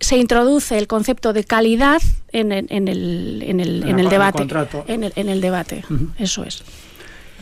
se 0.00 0.16
introduce 0.16 0.78
el 0.78 0.86
concepto 0.86 1.32
de 1.32 1.44
calidad 1.44 2.02
en 2.32 2.52
el, 2.52 2.66
en 2.70 2.88
el, 2.88 3.42
en 3.46 3.60
el, 3.60 3.88
en 3.88 3.98
el 3.98 4.08
debate. 4.08 4.46
En 4.86 5.04
el, 5.04 5.12
en 5.14 5.28
el 5.28 5.40
debate, 5.40 5.84
uh 5.88 5.92
-huh. 5.92 6.08
eso 6.18 6.44
es. 6.44 6.62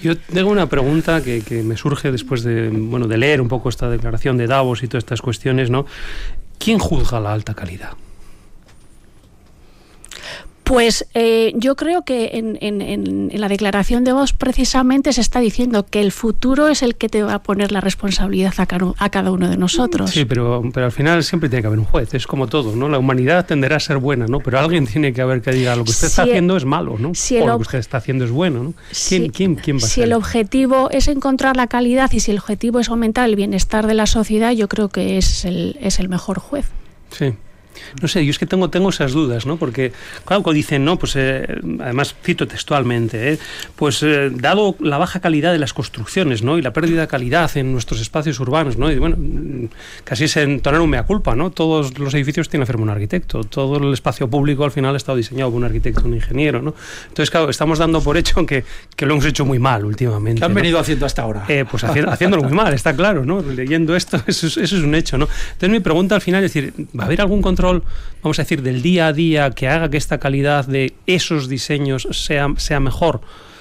Yo 0.03 0.17
tengo 0.17 0.51
una 0.51 0.67
pregunta 0.67 1.23
que, 1.23 1.43
que, 1.43 1.63
me 1.63 1.77
surge 1.77 2.13
después 2.13 2.45
de, 2.45 2.69
bueno, 2.69 3.09
de 3.09 3.17
leer 3.17 3.41
un 3.41 3.49
poco 3.49 3.69
esta 3.69 3.89
declaración 3.89 4.37
de 4.37 4.47
Davos 4.47 4.83
y 4.83 4.89
todas 4.89 5.03
estas 5.03 5.21
cuestiones, 5.21 5.71
¿no? 5.71 5.87
¿Quién 6.59 6.79
juzga 6.79 7.19
la 7.21 7.33
alta 7.33 7.55
calidad? 7.55 7.95
Pues 10.69 11.07
eh, 11.15 11.55
yo 11.57 11.77
creo 11.77 12.05
que 12.05 12.33
en, 12.35 12.59
en, 12.61 12.83
en, 12.83 13.31
la 13.33 13.49
declaración 13.49 14.05
de 14.05 14.13
voz 14.13 14.35
precisamente 14.35 15.15
se 15.15 15.23
está 15.23 15.41
diciendo 15.41 15.87
que 15.87 16.03
el 16.03 16.13
futuro 16.13 16.69
es 16.69 16.83
el 16.83 16.97
que 16.97 17.09
te 17.09 17.23
va 17.23 17.33
a 17.33 17.43
poner 17.43 17.73
la 17.73 17.81
responsabilidad 17.81 18.53
a, 18.59 18.67
cada, 18.67 18.93
a 18.99 19.09
cada 19.09 19.33
uno 19.33 19.49
de 19.49 19.57
nosotros. 19.57 20.11
Sí, 20.11 20.27
pero, 20.27 20.63
pero 20.75 20.85
al 20.85 20.93
final 20.93 21.25
siempre 21.25 21.49
tiene 21.49 21.63
que 21.63 21.69
haber 21.69 21.79
un 21.79 21.87
juez, 21.87 22.13
es 22.13 22.27
como 22.27 22.49
todo, 22.49 22.77
¿no? 22.77 22.91
La 22.91 22.99
humanidad 22.99 23.47
tenderá 23.47 23.77
a 23.77 23.81
ser 23.81 23.97
buena, 23.97 24.27
¿no? 24.27 24.41
Pero 24.41 24.59
alguien 24.59 24.87
tiene 24.87 25.15
que 25.15 25.23
haber 25.23 25.41
que 25.41 25.53
diga 25.53 25.75
lo 25.75 25.85
que 25.85 25.91
usted 25.91 26.09
si 26.09 26.13
está 26.13 26.23
haciendo 26.25 26.55
es 26.59 26.67
malo, 26.67 26.97
¿no? 26.99 27.15
Si 27.15 27.39
o 27.39 27.47
lo 27.47 27.57
que 27.57 27.63
usted 27.63 27.79
está 27.79 27.97
haciendo 27.97 28.27
es 28.27 28.31
bueno, 28.31 28.63
¿no? 28.63 28.75
¿Quién, 29.09 29.23
si, 29.23 29.31
quién, 29.31 29.55
quién 29.55 29.79
va 29.79 29.87
a 29.87 29.89
Si 29.89 30.03
el 30.03 30.13
objetivo 30.13 30.91
es 30.91 31.09
encontrar 31.09 31.57
la 31.57 31.69
calidad 31.69 32.13
y 32.13 32.21
si 32.21 32.31
el 32.31 32.41
objetivo 32.41 32.79
es 32.79 32.91
aumentar 32.91 33.27
el 33.27 33.37
bienestar 33.37 33.87
de 33.87 33.95
la 33.95 34.05
sociedad, 34.05 34.53
yo 34.53 34.69
creo 34.69 34.91
que 34.91 35.17
es 35.17 35.47
el, 35.47 35.79
es 35.81 35.99
el 35.99 36.11
mejor 36.11 36.39
juez. 36.39 36.67
Sí. 37.11 37.33
No 38.01 38.09
sé, 38.09 38.25
yo 38.25 38.31
es 38.31 38.39
que 38.39 38.47
tengo, 38.47 38.71
tengo 38.71 38.91
esas 38.91 39.13
dudas, 39.13 39.47
¿no? 39.47 39.57
Porque, 39.57 39.93
claro, 40.25 40.43
cuando 40.43 40.57
dicen, 40.57 40.85
no, 40.85 40.99
pues 40.99 41.15
eh, 41.17 41.47
además 41.81 42.15
cito 42.23 42.47
textualmente, 42.47 43.33
¿eh? 43.33 43.39
pues 43.77 44.03
eh, 44.03 44.31
dado 44.33 44.77
la 44.81 44.99
baja 44.99 45.21
calidad 45.21 45.53
de 45.53 45.59
las 45.59 45.73
construcciones, 45.73 46.43
¿no? 46.43 46.59
Y 46.59 46.63
la 46.63 46.73
pérdida 46.73 47.03
de 47.03 47.09
calidad 47.09 47.55
en 47.57 47.73
nuestros 47.73 48.01
espacios 48.01 48.39
urbanos, 48.41 48.77
¿no? 48.77 48.91
Y 48.91 48.99
bueno, 48.99 49.17
casi 50.05 50.25
es 50.25 50.37
entonar 50.37 50.81
un 50.81 50.91
mea 50.91 51.03
culpa, 51.05 51.35
¿no? 51.35 51.51
Todos 51.51 51.99
los 51.99 52.15
edificios 52.15 52.49
tienen 52.49 52.65
que 52.67 52.71
hacer 52.71 52.81
un 52.81 52.91
arquitecto, 52.91 53.45
todo 53.45 53.79
el 53.79 53.93
espacio 53.93 54.29
público 54.29 54.65
al 54.65 54.71
final 54.71 54.95
ha 54.95 54.97
estado 54.97 55.17
diseñado 55.17 55.51
por 55.51 55.59
un 55.59 55.65
arquitecto, 55.65 56.03
un 56.05 56.15
ingeniero, 56.15 56.63
¿no? 56.63 56.75
Entonces, 57.09 57.31
claro, 57.31 57.51
estamos 57.51 57.79
dando 57.79 58.01
por 58.03 58.17
hecho 58.17 58.45
que, 58.47 58.65
que 58.97 59.07
lo 59.07 59.15
hemos 59.15 59.25
hecho 59.25 59.45
muy 59.45 59.59
mal 59.59 59.85
últimamente. 59.85 60.41
¿Qué 60.41 60.45
han 60.45 60.53
¿no? 60.53 60.57
venido 60.57 60.79
haciendo 60.79 61.07
hasta 61.07 61.23
ahora? 61.23 61.47
Pues 61.71 61.85
haciendo, 61.85 62.11
haciéndolo 62.11 62.43
muy 62.43 62.53
mal, 62.53 62.73
está 62.75 62.95
claro, 62.95 63.25
¿no? 63.25 63.43
Leyendo 63.43 63.97
esto, 63.97 64.21
eso 64.27 64.47
es, 64.47 64.57
eso 64.57 64.77
es 64.77 64.83
un 64.83 64.95
hecho, 64.95 65.19
¿no? 65.19 65.29
Entonces 65.53 65.71
mi 65.71 65.81
pregunta 65.81 66.15
al 66.15 66.21
final 66.21 66.45
es 66.45 66.53
decir, 66.53 66.73
¿va 66.99 67.05
a 67.05 67.07
haber 67.07 67.21
algún 67.21 67.43
control, 67.43 67.68
vamos 68.23 68.39
a 68.39 68.43
decir, 68.43 68.63
del 68.63 68.83
día 68.83 69.09
a 69.09 69.13
día 69.13 69.51
que 69.51 69.69
haga 69.69 69.89
que 69.91 69.97
esta 69.97 70.19
calidad 70.19 70.67
de 70.67 70.95
esos 71.07 71.49
diseños 71.49 72.09
sea, 72.11 72.49
sea 72.57 72.81
mejor? 72.81 73.21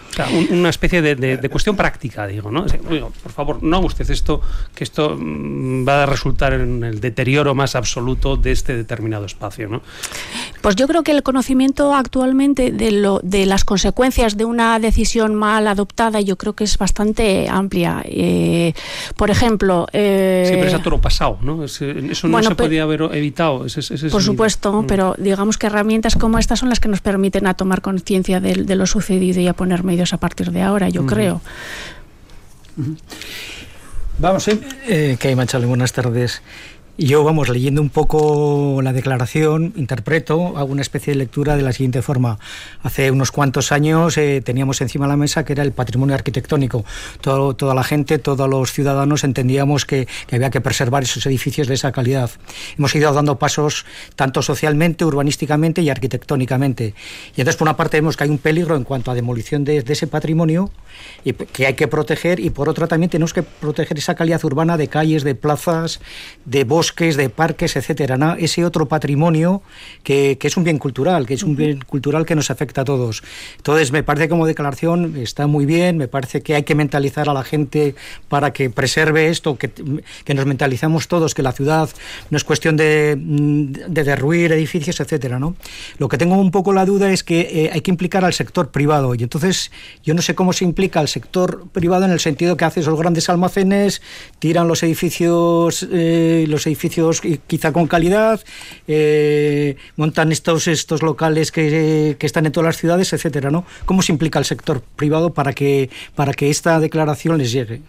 O 0.09 0.13
sea, 0.13 0.29
un, 0.29 0.47
una 0.51 0.69
especie 0.69 1.01
de, 1.01 1.15
de, 1.15 1.37
de, 1.37 1.49
cuestión 1.49 1.75
práctica, 1.75 2.25
digo, 2.25 2.49
¿no? 2.49 2.65
Digo, 2.65 3.11
por 3.21 3.31
favor, 3.31 3.61
no 3.61 3.77
haga 3.77 3.85
usted 3.85 4.09
esto, 4.09 4.41
que 4.73 4.83
esto 4.83 5.15
mm, 5.15 5.87
va 5.87 6.03
a 6.03 6.05
resultar 6.05 6.53
en 6.53 6.83
el 6.83 6.99
deterioro 6.99 7.53
más 7.53 7.75
absoluto 7.75 8.35
de 8.35 8.51
este 8.51 8.75
determinado 8.75 9.25
espacio, 9.25 9.67
¿no? 9.67 9.81
Pues 10.61 10.75
yo 10.75 10.87
creo 10.87 11.03
que 11.03 11.11
el 11.11 11.23
conocimiento 11.23 11.93
actualmente 11.93 12.71
de, 12.71 12.91
lo, 12.91 13.19
de 13.23 13.45
las 13.45 13.63
consecuencias 13.63 14.37
de 14.37 14.45
una 14.45 14.79
decisión 14.79 15.35
mal 15.35 15.67
adoptada, 15.67 16.21
yo 16.21 16.37
creo 16.37 16.53
que 16.53 16.63
es 16.63 16.77
bastante 16.77 17.47
amplia. 17.49 18.01
Eh, 18.05 18.73
por 19.15 19.29
ejemplo. 19.29 19.87
Eh, 19.93 20.45
sí, 20.47 20.53
pero 20.55 20.67
es 20.67 20.73
a 20.73 20.81
toro 20.81 20.99
pasado, 20.99 21.37
¿no? 21.41 21.63
Es, 21.63 21.81
eso 21.81 22.27
no 22.27 22.33
bueno, 22.33 22.49
se 22.49 22.55
podía 22.55 22.83
haber 22.83 23.01
evitado. 23.13 23.65
Ese, 23.65 23.79
ese 23.79 24.09
por 24.09 24.23
supuesto, 24.23 24.81
mm. 24.81 24.87
pero 24.87 25.15
digamos 25.17 25.57
que 25.57 25.67
herramientas 25.67 26.15
como 26.15 26.39
estas 26.39 26.59
son 26.59 26.69
las 26.69 26.79
que 26.79 26.89
nos 26.89 27.01
permiten 27.01 27.47
a 27.47 27.53
tomar 27.53 27.81
conciencia 27.81 28.39
de, 28.39 28.53
de, 28.63 28.75
lo 28.75 28.85
sucedido 28.85 29.39
y 29.39 29.47
a 29.47 29.53
poner 29.53 29.83
medios 29.83 30.13
a 30.13 30.17
partir 30.17 30.51
de 30.51 30.61
ahora, 30.61 30.89
yo 30.89 31.05
creo. 31.05 31.41
Vamos, 34.19 34.47
¿eh? 34.47 34.59
eh 34.87 35.17
que 35.19 35.27
hay 35.27 35.35
Machale, 35.35 35.65
buenas 35.65 35.93
tardes. 35.93 36.41
Yo, 36.99 37.23
vamos, 37.23 37.47
leyendo 37.49 37.79
un 37.79 37.89
poco 37.89 38.81
la 38.81 38.91
declaración, 38.91 39.71
interpreto, 39.75 40.57
hago 40.57 40.71
una 40.71 40.81
especie 40.81 41.13
de 41.13 41.19
lectura 41.19 41.55
de 41.55 41.61
la 41.61 41.71
siguiente 41.71 42.01
forma. 42.01 42.39
Hace 42.81 43.11
unos 43.11 43.31
cuantos 43.31 43.71
años 43.71 44.17
eh, 44.17 44.41
teníamos 44.43 44.81
encima 44.81 45.05
de 45.05 45.09
la 45.09 45.15
mesa 45.15 45.45
que 45.45 45.53
era 45.53 45.61
el 45.61 45.73
patrimonio 45.73 46.15
arquitectónico. 46.15 46.85
Todo, 47.21 47.55
toda 47.55 47.75
la 47.75 47.83
gente, 47.83 48.17
todos 48.17 48.49
los 48.49 48.71
ciudadanos 48.71 49.23
entendíamos 49.23 49.85
que, 49.85 50.07
que, 50.25 50.37
había 50.37 50.49
que 50.49 50.59
preservar 50.59 51.03
esos 51.03 51.23
edificios 51.27 51.67
de 51.67 51.75
esa 51.75 51.91
calidad. 51.91 52.31
Hemos 52.79 52.95
ido 52.95 53.13
dando 53.13 53.37
pasos 53.37 53.85
tanto 54.15 54.41
socialmente, 54.41 55.05
urbanísticamente 55.05 55.83
y 55.83 55.91
arquitectónicamente. 55.91 56.95
Y 57.35 57.41
entonces, 57.41 57.57
por 57.57 57.67
una 57.67 57.77
parte, 57.77 57.97
vemos 57.97 58.17
que 58.17 58.23
hay 58.23 58.31
un 58.31 58.39
peligro 58.39 58.75
en 58.75 58.83
cuanto 58.83 59.11
a 59.11 59.13
demolición 59.13 59.63
de, 59.65 59.83
de 59.83 59.93
ese 59.93 60.07
patrimonio 60.07 60.71
y 61.23 61.33
que 61.33 61.67
hay 61.67 61.75
que 61.75 61.87
proteger, 61.87 62.39
y 62.39 62.49
por 62.49 62.69
otra 62.69 62.87
también 62.87 63.11
tenemos 63.11 63.33
que 63.33 63.43
proteger 63.43 63.99
esa 63.99 64.15
calidad 64.15 64.43
urbana 64.43 64.77
de 64.77 64.87
calles, 64.87 65.23
de 65.23 65.35
plazas, 65.35 65.99
de 66.43 66.63
bosques 66.63 66.86
bosques, 66.87 67.17
de 67.17 67.29
parques, 67.29 67.75
etcétera, 67.75 68.17
¿no? 68.17 68.35
ese 68.35 68.63
otro 68.63 68.87
patrimonio 68.87 69.61
que, 70.03 70.37
que, 70.39 70.47
es 70.47 70.55
un 70.55 70.63
bien 70.63 70.77
cultural, 70.77 71.25
que 71.25 71.33
es 71.33 71.43
un 71.43 71.55
bien 71.55 71.79
cultural 71.85 72.25
que 72.25 72.33
nos 72.33 72.49
afecta 72.49 72.81
a 72.81 72.85
todos. 72.85 73.23
Entonces, 73.57 73.91
me 73.91 74.03
parece 74.03 74.29
como 74.29 74.45
declaración 74.45 75.17
está 75.17 75.47
muy 75.47 75.65
bien, 75.65 75.97
me 75.97 76.07
parece 76.07 76.41
que 76.41 76.55
hay 76.55 76.63
que 76.63 76.75
mentalizar 76.75 77.27
a 77.27 77.33
la 77.33 77.43
gente 77.43 77.95
para 78.29 78.53
que 78.53 78.69
preserve 78.69 79.27
esto, 79.27 79.57
que, 79.57 79.69
que 80.23 80.33
nos 80.33 80.45
mentalizamos 80.45 81.09
todos, 81.09 81.33
que 81.33 81.43
la 81.43 81.51
ciudad 81.51 81.89
no 82.29 82.37
es 82.37 82.45
cuestión 82.45 82.77
de, 82.77 83.15
de 83.17 84.03
derruir 84.05 84.53
edificios, 84.53 85.01
etcétera, 85.01 85.39
¿no? 85.39 85.55
Lo 85.97 86.07
que 86.07 86.17
tengo 86.17 86.35
un 86.35 86.51
poco 86.51 86.71
la 86.71 86.85
duda 86.85 87.11
es 87.11 87.23
que 87.23 87.41
eh, 87.41 87.69
hay 87.73 87.81
que 87.81 87.91
implicar 87.91 88.23
al 88.23 88.33
sector 88.33 88.69
privado 88.71 89.13
y 89.13 89.23
entonces 89.23 89.71
yo 90.05 90.13
no 90.13 90.21
sé 90.21 90.35
cómo 90.35 90.53
se 90.53 90.63
implica 90.63 91.01
al 91.01 91.09
sector 91.09 91.67
privado 91.73 92.05
en 92.05 92.11
el 92.11 92.21
sentido 92.21 92.55
que 92.55 92.63
hace 92.63 92.79
esos 92.79 92.97
grandes 92.97 93.27
almacenes, 93.29 94.01
tiran 94.39 94.69
los 94.69 94.83
edificios, 94.83 95.85
eh, 95.91 96.45
los 96.47 96.65
edificios 96.65 96.76
quizá 97.47 97.71
con 97.71 97.87
calidad, 97.87 98.41
eh, 98.87 99.75
montan 99.95 100.31
estos, 100.31 100.67
estos 100.67 101.01
locales 101.01 101.51
que, 101.51 102.15
que, 102.19 102.25
están 102.25 102.45
en 102.45 102.51
todas 102.51 102.67
las 102.67 102.77
ciudades, 102.77 103.13
etcétera, 103.13 103.51
¿no? 103.51 103.65
¿Cómo 103.85 104.01
se 104.01 104.11
implica 104.11 104.39
el 104.39 104.45
sector 104.45 104.81
privado 104.95 105.33
para 105.33 105.53
que, 105.53 105.89
para 106.15 106.33
que 106.33 106.49
esta 106.49 106.79
declaración 106.79 107.37
les 107.37 107.51
llegue? 107.51 107.81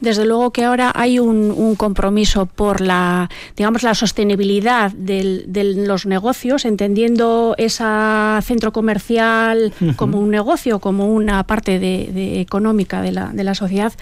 Desde 0.00 0.24
luego 0.24 0.50
que 0.52 0.64
ahora 0.64 0.92
hay 0.94 1.18
un, 1.18 1.50
un 1.50 1.74
compromiso 1.74 2.46
por 2.46 2.80
la, 2.80 3.28
digamos, 3.56 3.82
la 3.82 3.94
sostenibilidad 3.94 4.92
del, 4.92 5.44
de 5.48 5.64
los 5.64 6.06
negocios, 6.06 6.64
entendiendo 6.64 7.54
ese 7.58 7.84
centro 8.42 8.72
comercial 8.72 9.72
uh 9.80 9.84
-huh. 9.84 9.96
como 9.96 10.20
un 10.20 10.30
negocio, 10.30 10.78
como 10.78 11.06
una 11.06 11.44
parte 11.44 11.78
de, 11.78 12.10
de 12.12 12.40
económica 12.40 13.02
de 13.02 13.12
la, 13.12 13.28
de 13.32 13.44
la 13.44 13.54
sociedad, 13.54 13.92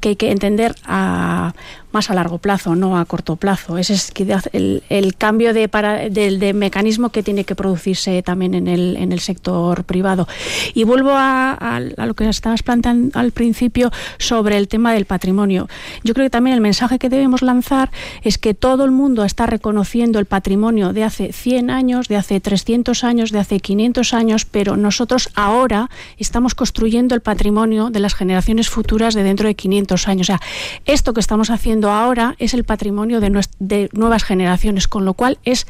que 0.00 0.10
hay 0.10 0.16
que 0.16 0.30
entender 0.30 0.74
a 0.84 1.54
más 1.94 2.10
a 2.10 2.14
largo 2.14 2.38
plazo, 2.38 2.74
no 2.74 2.98
a 2.98 3.04
corto 3.04 3.36
plazo. 3.36 3.78
Ese 3.78 3.94
es 3.94 4.12
el, 4.52 4.82
el 4.88 5.16
cambio 5.16 5.54
de, 5.54 5.68
para, 5.68 6.08
de, 6.08 6.52
mecanismo 6.52 7.08
que 7.08 7.22
tiene 7.22 7.44
que 7.44 7.54
producirse 7.54 8.22
también 8.22 8.54
en 8.54 8.68
el, 8.68 8.96
en 8.96 9.12
el 9.12 9.20
sector 9.20 9.84
privado. 9.84 10.28
Y 10.74 10.84
vuelvo 10.84 11.12
a 11.14 11.80
lo 11.96 12.14
que 12.14 12.28
estabas 12.28 12.62
planteando 12.62 13.18
al 13.18 13.32
principio 13.32 13.90
sobre 14.18 14.58
el 14.58 14.68
tema 14.68 14.92
del 14.92 15.06
patrimonio. 15.06 15.68
Yo 16.02 16.14
creo 16.14 16.26
que 16.26 16.30
también 16.30 16.54
el 16.54 16.60
mensaje 16.60 16.98
que 16.98 17.08
debemos 17.08 17.42
lanzar 17.42 17.90
es 18.22 18.38
que 18.38 18.54
todo 18.54 18.84
el 18.84 18.90
mundo 18.90 19.24
está 19.24 19.46
reconociendo 19.46 20.18
el 20.18 20.26
patrimonio 20.26 20.92
de 20.92 21.04
hace 21.04 21.32
100 21.32 21.70
años, 21.70 22.08
de 22.08 22.16
hace 22.16 22.40
300 22.40 23.04
años, 23.04 23.30
de 23.30 23.38
hace 23.38 23.60
500 23.60 24.14
años, 24.14 24.44
pero 24.44 24.76
nosotros 24.76 25.30
ahora 25.34 25.90
estamos 26.18 26.54
construyendo 26.54 27.14
el 27.14 27.20
patrimonio 27.20 27.90
de 27.90 28.00
las 28.00 28.14
generaciones 28.14 28.68
futuras 28.68 29.14
de 29.14 29.22
dentro 29.22 29.46
de 29.48 29.54
500 29.54 30.08
años. 30.08 30.24
O 30.24 30.32
sea, 30.32 30.40
esto 30.84 31.14
que 31.14 31.20
estamos 31.20 31.50
haciendo 31.50 31.83
ahora 31.90 32.36
es 32.38 32.54
el 32.54 32.64
patrimonio 32.64 33.20
de, 33.20 33.46
de 33.58 33.88
nuevas 33.92 34.24
generaciones, 34.24 34.88
con 34.88 35.04
lo 35.04 35.14
cual 35.14 35.38
es 35.44 35.66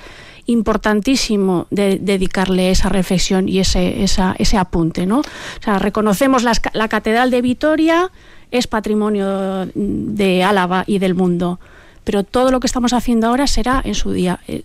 importantísimo 0.46 1.66
de, 1.70 1.98
dedicarle 1.98 2.70
esa 2.70 2.88
reflexión 2.88 3.48
y 3.48 3.60
ese, 3.60 4.02
esa, 4.02 4.34
ese 4.38 4.58
apunte. 4.58 5.06
¿no? 5.06 5.20
O 5.20 5.62
sea, 5.62 5.78
reconocemos 5.78 6.42
las, 6.42 6.60
la 6.72 6.88
Catedral 6.88 7.30
de 7.30 7.42
Vitoria, 7.42 8.10
es 8.50 8.66
patrimonio 8.66 9.68
de 9.74 10.44
Álava 10.44 10.84
y 10.86 10.98
del 10.98 11.14
mundo, 11.14 11.58
pero 12.04 12.22
todo 12.22 12.50
lo 12.50 12.60
que 12.60 12.66
estamos 12.66 12.92
haciendo 12.92 13.26
ahora 13.26 13.46
será 13.46 13.80
en 13.84 13.94
su 13.94 14.12
día 14.12 14.40
eh, 14.46 14.62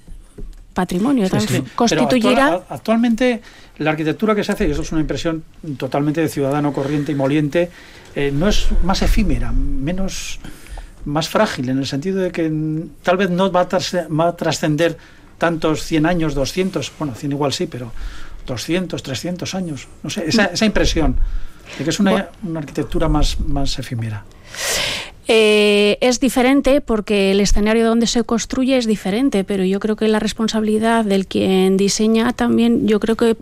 patrimonio. 0.74 1.28
Sí, 1.30 1.48
sí. 1.48 1.64
Constituirá... 1.76 2.46
Actual, 2.46 2.66
actualmente 2.70 3.42
la 3.78 3.92
arquitectura 3.92 4.36
que 4.36 4.44
se 4.44 4.52
hace, 4.52 4.68
y 4.68 4.72
eso 4.72 4.82
es 4.82 4.92
una 4.92 5.02
impresión 5.02 5.44
totalmente 5.78 6.22
de 6.22 6.28
ciudadano 6.28 6.74
corriente 6.74 7.14
y 7.14 7.16
moliente, 7.16 7.72
eh, 8.16 8.32
no 8.34 8.50
es 8.50 8.68
más 8.84 9.02
efímera, 9.02 9.52
menos 9.52 10.40
más 11.06 11.30
frágil, 11.30 11.70
en 11.70 11.78
el 11.78 11.88
sentido 11.88 12.20
de 12.20 12.32
que 12.32 12.52
tal 13.04 13.18
vez 13.18 13.30
no 13.30 13.52
va 13.52 13.62
a 13.62 14.36
trascender 14.36 14.98
tantos 15.38 15.84
100 15.84 16.06
años, 16.06 16.36
200, 16.36 16.92
bueno, 17.00 17.16
100 17.16 17.32
igual 17.32 17.54
sí, 17.54 17.68
pero 17.68 17.92
200, 18.46 19.02
300 19.02 19.56
años, 19.56 19.88
no 20.04 20.10
sé, 20.10 20.26
esa, 20.28 20.46
esa 20.46 20.66
impresión 20.66 21.16
de 21.78 21.84
que 21.84 21.90
es 21.90 22.00
una, 22.00 22.30
una 22.44 22.60
arquitectura 22.60 23.08
más, 23.08 23.40
más 23.40 23.78
efímera. 23.80 24.24
Eh, 25.32 26.00
es 26.02 26.20
diferente 26.20 26.82
porque 26.82 27.30
el 27.30 27.40
escenario 27.40 27.86
donde 27.86 28.08
se 28.08 28.24
construye 28.24 28.78
es 28.78 28.88
diferente, 28.88 29.44
pero 29.44 29.64
yo 29.64 29.80
creo 29.80 29.96
que 29.96 30.08
la 30.08 30.18
responsabilidad 30.18 31.06
del 31.06 31.28
quien 31.28 31.78
diseña 31.78 32.34
también, 32.34 32.88
yo 32.88 33.00
creo 33.00 33.16
que, 33.16 33.38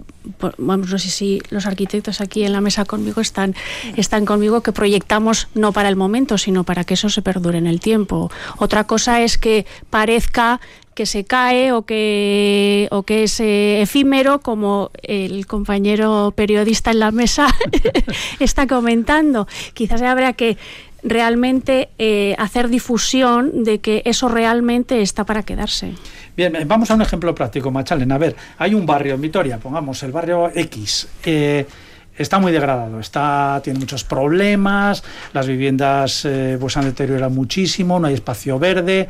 vamos, 0.58 0.90
no 0.90 1.00
sé 1.00 1.08
si 1.08 1.42
los 1.50 1.66
arquitectos 1.66 2.20
aquí 2.20 2.44
en 2.44 2.52
la 2.52 2.60
mesa 2.60 2.84
conmigo 2.84 3.22
están, 3.22 3.56
están 3.96 4.26
conmigo, 4.26 4.60
que 4.60 4.74
proyectamos 4.74 5.48
no 5.54 5.72
para 5.72 5.88
el 5.88 5.96
momento, 5.96 6.38
sino 6.38 6.66
para 6.66 6.84
que 6.84 6.96
eso 6.96 7.08
se 7.08 7.22
perdure 7.22 7.58
en 7.58 7.68
el 7.68 7.80
tiempo. 7.80 8.30
Otra 8.58 8.84
cosa 8.84 9.22
es 9.22 9.38
que 9.38 9.66
parezca 9.90 10.60
que 10.98 11.06
se 11.06 11.26
cae 11.26 11.72
o 11.74 11.84
que, 11.84 12.88
o 12.90 13.04
que 13.04 13.24
es 13.24 13.40
eh, 13.40 13.84
efímero, 13.84 14.40
como 14.40 14.90
el 15.04 15.46
compañero 15.46 16.34
periodista 16.36 16.90
en 16.90 17.00
la 17.00 17.12
mesa 17.12 17.48
está 18.40 18.66
comentando. 18.66 19.48
Quizás 19.76 20.02
habría 20.02 20.34
que 20.34 20.58
realmente 21.10 21.90
eh, 21.98 22.36
hacer 22.38 22.70
difusión 22.70 23.64
de 23.64 23.80
que 23.80 24.02
eso 24.06 24.28
realmente 24.30 25.02
está 25.02 25.26
para 25.26 25.44
quedarse. 25.44 25.94
Bien, 26.36 26.54
vamos 26.68 26.92
a 26.92 26.96
un 26.96 27.02
ejemplo 27.02 27.34
práctico, 27.34 27.72
Machalen. 27.72 28.12
A 28.12 28.18
ver, 28.18 28.36
hay 28.58 28.74
un 28.74 28.86
barrio 28.86 29.16
en 29.16 29.22
Vitoria, 29.22 29.58
pongamos 29.58 30.04
el 30.04 30.12
barrio 30.12 30.52
X. 30.54 31.08
Eh, 31.26 31.66
está 32.18 32.40
muy 32.40 32.52
degradado, 32.52 33.00
está, 33.00 33.60
tiene 33.64 33.80
muchos 33.80 34.04
problemas, 34.04 35.04
las 35.34 35.48
viviendas 35.48 36.26
eh, 36.26 36.58
pues 36.60 36.78
han 36.78 36.86
deteriorado 36.86 37.32
muchísimo, 37.32 38.00
no 38.00 38.08
hay 38.08 38.16
espacio 38.16 38.60
verde, 38.60 39.08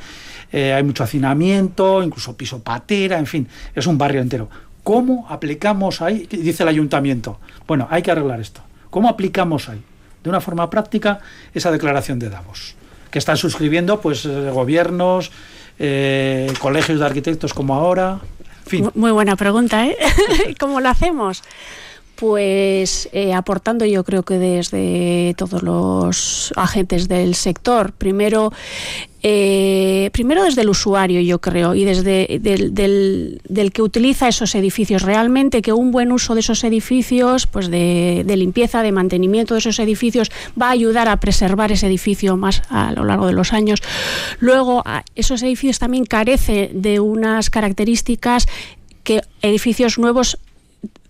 eh, 0.51 0.73
hay 0.73 0.83
mucho 0.83 1.03
hacinamiento, 1.03 2.03
incluso 2.03 2.35
piso 2.35 2.61
patera, 2.61 3.17
en 3.17 3.25
fin, 3.25 3.47
es 3.73 3.87
un 3.87 3.97
barrio 3.97 4.21
entero. 4.21 4.49
¿Cómo 4.83 5.27
aplicamos 5.29 6.01
ahí? 6.01 6.27
Dice 6.29 6.63
el 6.63 6.69
ayuntamiento. 6.69 7.39
Bueno, 7.67 7.87
hay 7.89 8.01
que 8.01 8.11
arreglar 8.11 8.39
esto. 8.39 8.61
¿Cómo 8.89 9.09
aplicamos 9.09 9.67
ahí? 9.67 9.81
De 10.23 10.29
una 10.29 10.41
forma 10.41 10.69
práctica 10.69 11.19
esa 11.53 11.71
declaración 11.71 12.19
de 12.19 12.29
Davos, 12.29 12.75
que 13.11 13.19
están 13.19 13.37
suscribiendo 13.37 14.01
pues 14.01 14.25
eh, 14.25 14.49
gobiernos, 14.51 15.31
eh, 15.79 16.51
colegios 16.59 16.99
de 16.99 17.05
arquitectos 17.05 17.53
como 17.53 17.75
ahora. 17.75 18.19
Fin. 18.65 18.89
Muy 18.95 19.11
buena 19.11 19.35
pregunta, 19.35 19.85
¿eh? 19.85 19.97
¿Cómo 20.59 20.81
lo 20.81 20.89
hacemos? 20.89 21.43
Pues 22.15 23.09
eh, 23.11 23.33
aportando 23.35 23.85
yo 23.85 24.03
creo 24.03 24.23
que 24.23 24.39
desde 24.39 25.35
todos 25.37 25.61
los 25.61 26.51
agentes 26.55 27.07
del 27.07 27.35
sector. 27.35 27.91
Primero, 27.91 28.51
eh, 29.29 30.09
primero 30.13 30.45
desde 30.45 30.61
el 30.61 30.69
usuario, 30.69 31.19
yo 31.19 31.41
creo, 31.41 31.75
y 31.75 31.83
desde 31.83 32.39
del, 32.39 33.71
que 33.73 33.81
utiliza 33.81 34.29
esos 34.29 34.55
edificios. 34.55 35.01
Realmente 35.01 35.61
que 35.61 35.73
un 35.73 35.91
buen 35.91 36.13
uso 36.13 36.33
de 36.33 36.39
esos 36.39 36.63
edificios, 36.63 37.45
pues 37.45 37.69
de, 37.69 38.23
de, 38.25 38.37
limpieza, 38.37 38.83
de 38.83 38.93
mantenimiento 38.93 39.53
de 39.53 39.59
esos 39.59 39.79
edificios, 39.79 40.31
va 40.59 40.67
a 40.67 40.71
ayudar 40.71 41.09
a 41.09 41.17
preservar 41.17 41.73
ese 41.73 41.87
edificio 41.87 42.37
más 42.37 42.63
a 42.69 42.93
lo 42.93 43.03
largo 43.03 43.27
de 43.27 43.33
los 43.33 43.51
años. 43.51 43.81
Luego, 44.39 44.81
esos 45.15 45.43
edificios 45.43 45.79
también 45.79 46.05
carecen 46.05 46.81
de 46.81 47.01
unas 47.01 47.49
características 47.49 48.47
que 49.03 49.21
edificios 49.41 49.97
nuevos 49.97 50.37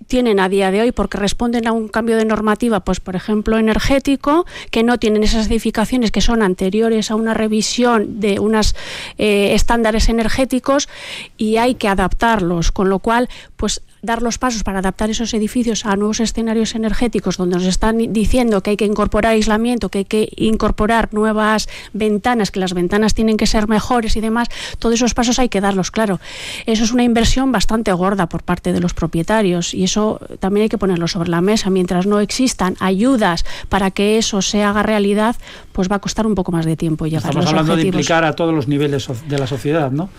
tienen 0.08 0.39
a 0.39 0.49
día 0.49 0.72
de 0.72 0.82
hoy 0.82 0.91
porque 0.91 1.18
responden 1.18 1.68
a 1.68 1.72
un 1.72 1.88
cambio 1.88 2.18
de 2.18 2.26
normativa, 2.26 2.80
pues 2.80 2.99
por 2.99 3.16
ejemplo 3.16 3.58
energético, 3.58 4.45
que 4.72 4.84
no 4.84 4.97
tienen 4.97 5.24
esas 5.24 5.47
edificaciones 5.47 6.12
que 6.12 6.22
son 6.22 6.41
anteriores 6.41 7.12
a 7.12 7.16
una 7.16 7.34
revisión 7.34 8.20
de 8.20 8.39
unos 8.39 8.76
eh, 9.18 9.53
estándares 9.53 10.10
energéticos 10.10 10.89
y 11.38 11.58
hay 11.58 11.76
que 11.76 11.88
adaptarlos, 11.88 12.72
con 12.72 12.89
lo 12.89 12.99
cual 12.99 13.30
pues 13.55 13.82
dar 14.08 14.24
los 14.24 14.39
pasos 14.39 14.64
para 14.64 14.80
adaptar 14.80 15.12
esos 15.12 15.36
edificios 15.36 15.86
a 15.86 15.95
nuevos 15.95 16.20
escenarios 16.20 16.74
energéticos 16.74 17.38
donde 17.38 17.58
nos 17.58 17.66
están 17.66 18.12
diciendo 18.12 18.64
que 18.64 18.72
hay 18.72 18.78
que 18.78 18.86
incorporar 18.86 19.34
aislamiento, 19.34 19.89
que 19.89 19.99
hay 19.99 20.05
que 20.05 20.30
incorporar 20.38 21.10
nuevas 21.14 21.70
ventanas, 21.93 22.49
que 22.49 22.60
las 22.60 22.74
ventanas 22.74 23.14
tienen 23.14 23.38
que 23.38 23.45
ser 23.45 23.68
mejores 23.68 24.16
y 24.16 24.22
demás, 24.22 24.47
todos 24.80 24.95
esos 24.95 25.14
pasos 25.14 25.38
hay 25.38 25.49
que 25.49 25.62
darlos, 25.62 25.91
claro. 25.91 26.20
Eso 26.66 26.84
es 26.84 26.91
una 26.91 27.03
inversión 27.03 27.51
bastante 27.51 27.91
gorda 27.93 28.28
por 28.28 28.41
parte 28.41 28.74
de 28.74 28.80
los 28.80 28.95
propietarios 28.95 29.76
y 29.76 29.84
eso 29.84 30.20
también 30.39 30.64
hay 30.64 30.70
que 30.70 30.80
ponerlo 30.80 31.08
sobre 31.08 31.30
la 31.30 31.41
mesa. 31.41 31.70
Mientras 31.70 32.08
no 32.08 32.20
existan 32.20 32.76
ayudas 32.80 33.45
para 33.70 33.91
que 33.91 34.18
eso 34.18 34.41
se 34.41 34.64
haga 34.64 34.82
realidad, 34.82 35.36
pues 35.74 35.91
va 35.91 35.97
a 35.97 35.99
costar 35.99 36.26
un 36.26 36.34
poco 36.34 36.51
más 36.51 36.66
de 36.66 36.76
tiempo 36.76 37.05
llegar 37.05 37.24
Estamos 37.24 37.38
a 37.38 37.41
los 37.41 37.49
hablando 37.49 37.74
objetivos. 37.74 37.93
de 37.93 37.99
implicar 37.99 38.24
a 38.24 38.34
todos 38.34 38.53
los 38.53 38.68
niveles 38.68 39.08
de 39.28 39.38
la 39.38 39.47
sociedad, 39.47 39.91
¿no? 39.91 40.10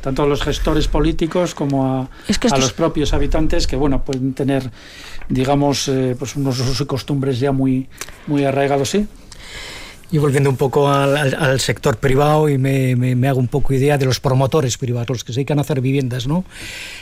Tanto 0.00 0.22
a 0.22 0.26
los 0.26 0.42
gestores 0.42 0.88
políticos 0.88 1.54
como 1.54 1.86
a, 1.86 2.10
es 2.28 2.38
que 2.38 2.48
a 2.48 2.56
los 2.56 2.72
propios 2.72 3.12
habitantes 3.12 3.66
que 3.66 3.76
bueno 3.76 4.04
pueden 4.04 4.34
tener 4.34 4.70
digamos 5.28 5.88
eh, 5.88 6.14
pues 6.18 6.36
unos 6.36 6.58
usos 6.60 6.80
y 6.80 6.86
costumbres 6.86 7.40
ya 7.40 7.52
muy 7.52 7.88
muy 8.26 8.44
arraigados 8.44 8.90
sí 8.90 9.06
Y 10.10 10.16
volviendo 10.16 10.48
un 10.48 10.56
poco 10.56 10.88
al, 10.88 11.60
sector 11.60 11.98
privado 11.98 12.48
y 12.48 12.56
me, 12.56 13.28
hago 13.28 13.38
un 13.38 13.48
poco 13.48 13.74
idea 13.74 13.98
de 13.98 14.06
los 14.06 14.20
promotores 14.20 14.78
privados, 14.78 15.10
los 15.10 15.24
que 15.24 15.34
se 15.34 15.40
dedican 15.40 15.58
a 15.58 15.60
hacer 15.60 15.82
viviendas, 15.82 16.26
¿no? 16.26 16.44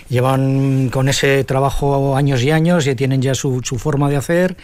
Llevan 0.08 0.88
con 0.90 1.08
ese 1.08 1.44
trabajo 1.44 2.16
años 2.16 2.42
y 2.42 2.50
años 2.50 2.84
y 2.88 2.96
tienen 2.96 3.22
ya 3.22 3.36
su, 3.36 3.62
forma 3.78 4.10
de 4.10 4.16
hacer. 4.16 4.56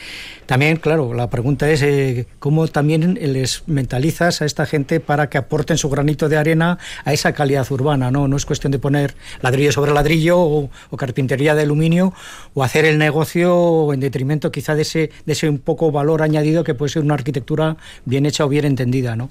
También, 0.52 0.76
claro, 0.76 1.14
la 1.14 1.30
pregunta 1.30 1.70
es 1.70 1.80
eh, 1.80 2.26
cómo 2.38 2.68
también 2.68 3.14
les 3.14 3.62
mentalizas 3.66 4.42
a 4.42 4.44
esta 4.44 4.66
gente 4.66 5.00
para 5.00 5.30
que 5.30 5.38
aporten 5.38 5.78
su 5.78 5.88
granito 5.88 6.28
de 6.28 6.36
arena 6.36 6.78
a 7.06 7.14
esa 7.14 7.32
calidad 7.32 7.66
urbana, 7.72 8.10
¿no? 8.10 8.28
No 8.28 8.36
es 8.36 8.44
cuestión 8.44 8.70
de 8.70 8.78
poner 8.78 9.14
ladrillo 9.40 9.72
sobre 9.72 9.94
ladrillo 9.94 10.38
o, 10.38 10.70
carpintería 10.98 11.54
de 11.54 11.62
aluminio 11.62 12.12
o 12.52 12.62
hacer 12.62 12.84
el 12.84 12.98
negocio 12.98 13.94
en 13.94 14.00
detrimento 14.00 14.52
quizá 14.52 14.74
de 14.74 14.82
ese, 14.82 15.10
de 15.24 15.32
ese 15.32 15.48
un 15.48 15.56
poco 15.56 15.90
valor 15.90 16.20
añadido 16.20 16.64
que 16.64 16.74
puede 16.74 16.92
ser 16.92 17.02
una 17.02 17.14
arquitectura 17.14 17.78
bien 18.04 18.26
hecha 18.26 18.44
o 18.44 18.50
bien 18.50 18.66
entendida. 18.66 19.16
¿no? 19.16 19.30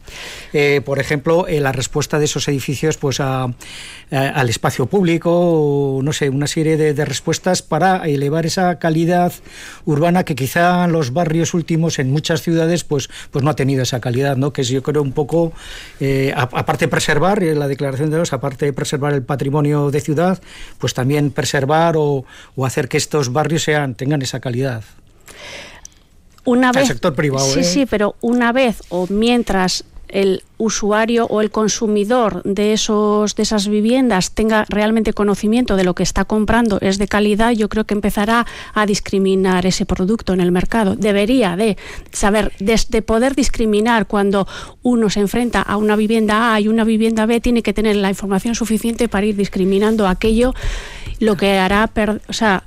Eh, 0.53 0.81
por 0.83 0.97
ejemplo, 0.97 1.47
eh, 1.47 1.59
la 1.59 1.71
respuesta 1.71 2.17
de 2.17 2.25
esos 2.25 2.47
edificios 2.47 2.97
pues, 2.97 3.19
al 3.19 4.49
espacio 4.49 4.87
público, 4.87 5.99
no 6.01 6.13
sé, 6.13 6.31
una 6.31 6.47
serie 6.47 6.77
de, 6.77 7.05
respuestas 7.05 7.61
para 7.61 8.07
elevar 8.07 8.47
esa 8.47 8.79
calidad 8.79 9.31
urbana 9.85 10.23
que 10.23 10.33
quizá 10.33 10.87
los 10.87 11.10
barrios 11.13 11.53
últimos 11.53 11.99
en 11.99 12.11
muchas 12.11 12.41
ciudades 12.41 12.83
pues, 12.83 13.09
pues 13.31 13.43
no 13.43 13.51
ha 13.51 13.55
tenido 13.55 13.83
esa 13.83 13.99
calidad, 13.99 14.37
¿no? 14.37 14.53
que 14.53 14.61
es 14.61 14.69
yo 14.69 14.83
creo 14.83 15.01
un 15.01 15.13
poco, 15.13 15.53
eh, 15.99 16.33
aparte 16.35 16.85
de 16.85 16.89
preservar, 16.89 17.41
la 17.41 17.67
declaración 17.67 18.09
de 18.09 18.17
los, 18.17 18.33
aparte 18.33 18.65
de 18.65 18.73
preservar 18.73 19.13
el 19.13 19.23
patrimonio 19.23 19.91
de 19.91 20.01
ciudad, 20.01 20.41
pues 20.77 20.93
también 20.93 21.31
preservar 21.31 21.95
o, 21.97 22.25
o 22.55 22.65
hacer 22.65 22.87
que 22.87 22.97
estos 22.97 23.31
barrios 23.31 23.63
sean, 23.63 23.95
tengan 23.95 24.21
esa 24.21 24.39
calidad 24.39 24.83
una 26.43 26.71
vez, 26.71 26.83
el 26.83 26.87
sector 26.87 27.13
privado. 27.13 27.45
Sí, 27.45 27.59
¿eh? 27.59 27.63
sí, 27.63 27.85
pero 27.85 28.15
una 28.21 28.51
vez 28.51 28.81
o 28.89 29.07
mientras 29.09 29.83
el 30.11 30.43
usuario 30.57 31.25
o 31.25 31.41
el 31.41 31.49
consumidor 31.49 32.43
de 32.43 32.73
esos 32.73 33.35
de 33.35 33.43
esas 33.43 33.67
viviendas 33.67 34.31
tenga 34.31 34.65
realmente 34.69 35.13
conocimiento 35.13 35.75
de 35.75 35.83
lo 35.83 35.95
que 35.95 36.03
está 36.03 36.25
comprando 36.25 36.77
es 36.81 36.97
de 36.97 37.07
calidad, 37.07 37.51
yo 37.51 37.69
creo 37.69 37.85
que 37.85 37.93
empezará 37.93 38.45
a 38.73 38.85
discriminar 38.85 39.65
ese 39.65 39.85
producto 39.85 40.33
en 40.33 40.41
el 40.41 40.51
mercado. 40.51 40.95
Debería 40.95 41.55
de 41.55 41.77
saber, 42.11 42.51
de, 42.59 43.01
poder 43.01 43.35
discriminar 43.35 44.05
cuando 44.05 44.47
uno 44.83 45.09
se 45.09 45.21
enfrenta 45.21 45.61
a 45.61 45.77
una 45.77 45.95
vivienda 45.95 46.53
A 46.53 46.59
y 46.59 46.67
una 46.67 46.83
vivienda 46.83 47.25
B, 47.25 47.39
tiene 47.39 47.63
que 47.63 47.73
tener 47.73 47.95
la 47.95 48.09
información 48.09 48.53
suficiente 48.53 49.07
para 49.07 49.25
ir 49.25 49.35
discriminando 49.35 50.07
aquello, 50.07 50.53
lo 51.19 51.37
que 51.37 51.57
hará, 51.57 51.89
o 52.27 52.33
sea, 52.33 52.63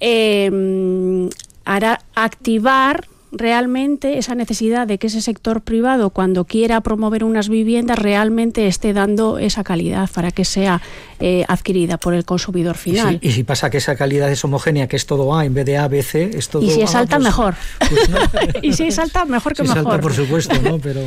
eh, 0.00 1.28
hará 1.64 2.00
activar 2.14 3.06
realmente 3.34 4.18
esa 4.18 4.34
necesidad 4.34 4.86
de 4.86 4.98
que 4.98 5.08
ese 5.08 5.20
sector 5.20 5.60
privado, 5.60 6.10
cuando 6.10 6.44
quiera 6.44 6.80
promover 6.80 7.24
unas 7.24 7.48
viviendas, 7.48 7.98
realmente 7.98 8.66
esté 8.66 8.92
dando 8.92 9.38
esa 9.38 9.64
calidad 9.64 10.08
para 10.12 10.30
que 10.30 10.44
sea 10.44 10.80
eh, 11.20 11.44
adquirida 11.48 11.98
por 11.98 12.14
el 12.14 12.24
consumidor 12.24 12.76
final. 12.76 13.18
Y 13.20 13.32
si, 13.32 13.44
pasa 13.44 13.70
que 13.70 13.78
esa 13.78 13.96
calidad 13.96 14.30
es 14.30 14.44
homogénea, 14.44 14.88
que 14.88 14.96
es 14.96 15.06
todo 15.06 15.34
A 15.34 15.44
en 15.44 15.54
vez 15.54 15.66
de 15.66 15.78
A, 15.78 15.88
B, 15.88 16.02
C, 16.02 16.30
es 16.34 16.48
todo 16.48 16.62
Y 16.62 16.70
si 16.70 16.82
es 16.82 16.94
alta, 16.94 17.16
pues, 17.16 17.24
mejor. 17.24 17.54
Pues 17.78 18.48
y 18.62 18.72
si 18.72 18.84
es 18.84 18.98
alta, 18.98 19.24
mejor 19.24 19.54
que 19.54 19.62
si 19.62 19.68
mejor. 19.68 19.78
Es 19.78 19.86
alta, 19.86 20.00
por 20.00 20.14
supuesto, 20.14 20.60
¿no? 20.62 20.78
Pero... 20.78 21.00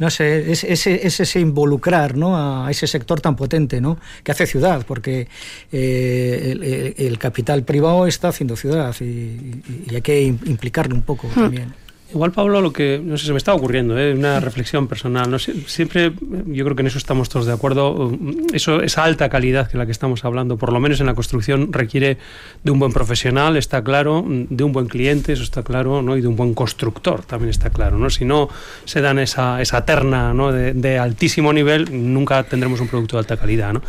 No 0.00 0.10
sé, 0.10 0.52
es, 0.52 0.64
ese 0.64 1.40
involucrar 1.40 2.16
¿no? 2.16 2.64
a 2.64 2.70
ese 2.70 2.86
sector 2.86 3.20
tan 3.20 3.36
potente 3.36 3.80
¿no? 3.80 3.98
que 4.22 4.32
hace 4.32 4.46
ciudad, 4.46 4.84
porque 4.86 5.28
eh, 5.72 6.94
el, 6.96 7.18
capital 7.18 7.64
privado 7.64 8.06
está 8.06 8.28
haciendo 8.28 8.56
ciudad 8.56 8.94
y, 9.00 9.62
y 9.90 9.94
hay 9.94 10.02
que 10.02 10.22
implicarle 10.22 10.94
un 10.94 11.02
poco 11.02 11.28
hmm. 11.28 11.34
también. 11.34 11.83
Igual, 12.14 12.30
Pablo, 12.30 12.60
lo 12.60 12.72
que, 12.72 13.00
no 13.02 13.18
sé, 13.18 13.26
se 13.26 13.32
me 13.32 13.38
está 13.38 13.52
ocurriendo, 13.54 13.98
¿eh? 13.98 14.14
una 14.14 14.38
reflexión 14.38 14.86
personal. 14.86 15.28
No 15.28 15.40
siempre, 15.40 16.12
yo 16.46 16.64
creo 16.64 16.76
que 16.76 16.82
en 16.82 16.86
eso 16.86 16.98
estamos 16.98 17.28
todos 17.28 17.44
de 17.46 17.52
acuerdo. 17.52 18.16
Eso, 18.52 18.82
esa 18.82 19.02
alta 19.02 19.28
calidad 19.28 19.68
que 19.68 19.76
la 19.76 19.84
que 19.84 19.90
estamos 19.90 20.24
hablando, 20.24 20.56
por 20.56 20.72
lo 20.72 20.78
menos 20.78 21.00
en 21.00 21.06
la 21.06 21.14
construcción, 21.14 21.72
requiere 21.72 22.18
de 22.62 22.70
un 22.70 22.78
buen 22.78 22.92
profesional, 22.92 23.56
está 23.56 23.82
claro, 23.82 24.24
de 24.28 24.62
un 24.62 24.70
buen 24.70 24.86
cliente, 24.86 25.32
eso 25.32 25.42
está 25.42 25.64
claro, 25.64 26.02
¿no? 26.02 26.16
y 26.16 26.20
de 26.20 26.28
un 26.28 26.36
buen 26.36 26.54
constructor, 26.54 27.24
también 27.24 27.50
está 27.50 27.70
claro. 27.70 27.98
¿no? 27.98 28.08
Si 28.10 28.24
no 28.24 28.48
se 28.84 29.00
dan 29.00 29.18
esa, 29.18 29.60
esa 29.60 29.84
terna 29.84 30.32
¿no? 30.32 30.52
de, 30.52 30.98
altísimo 31.00 31.52
nivel, 31.52 31.88
nunca 31.90 32.44
tendremos 32.44 32.80
un 32.80 32.86
producto 32.86 33.16
de 33.16 33.20
alta 33.22 33.36
calidad. 33.36 33.72
¿no? 33.72 33.82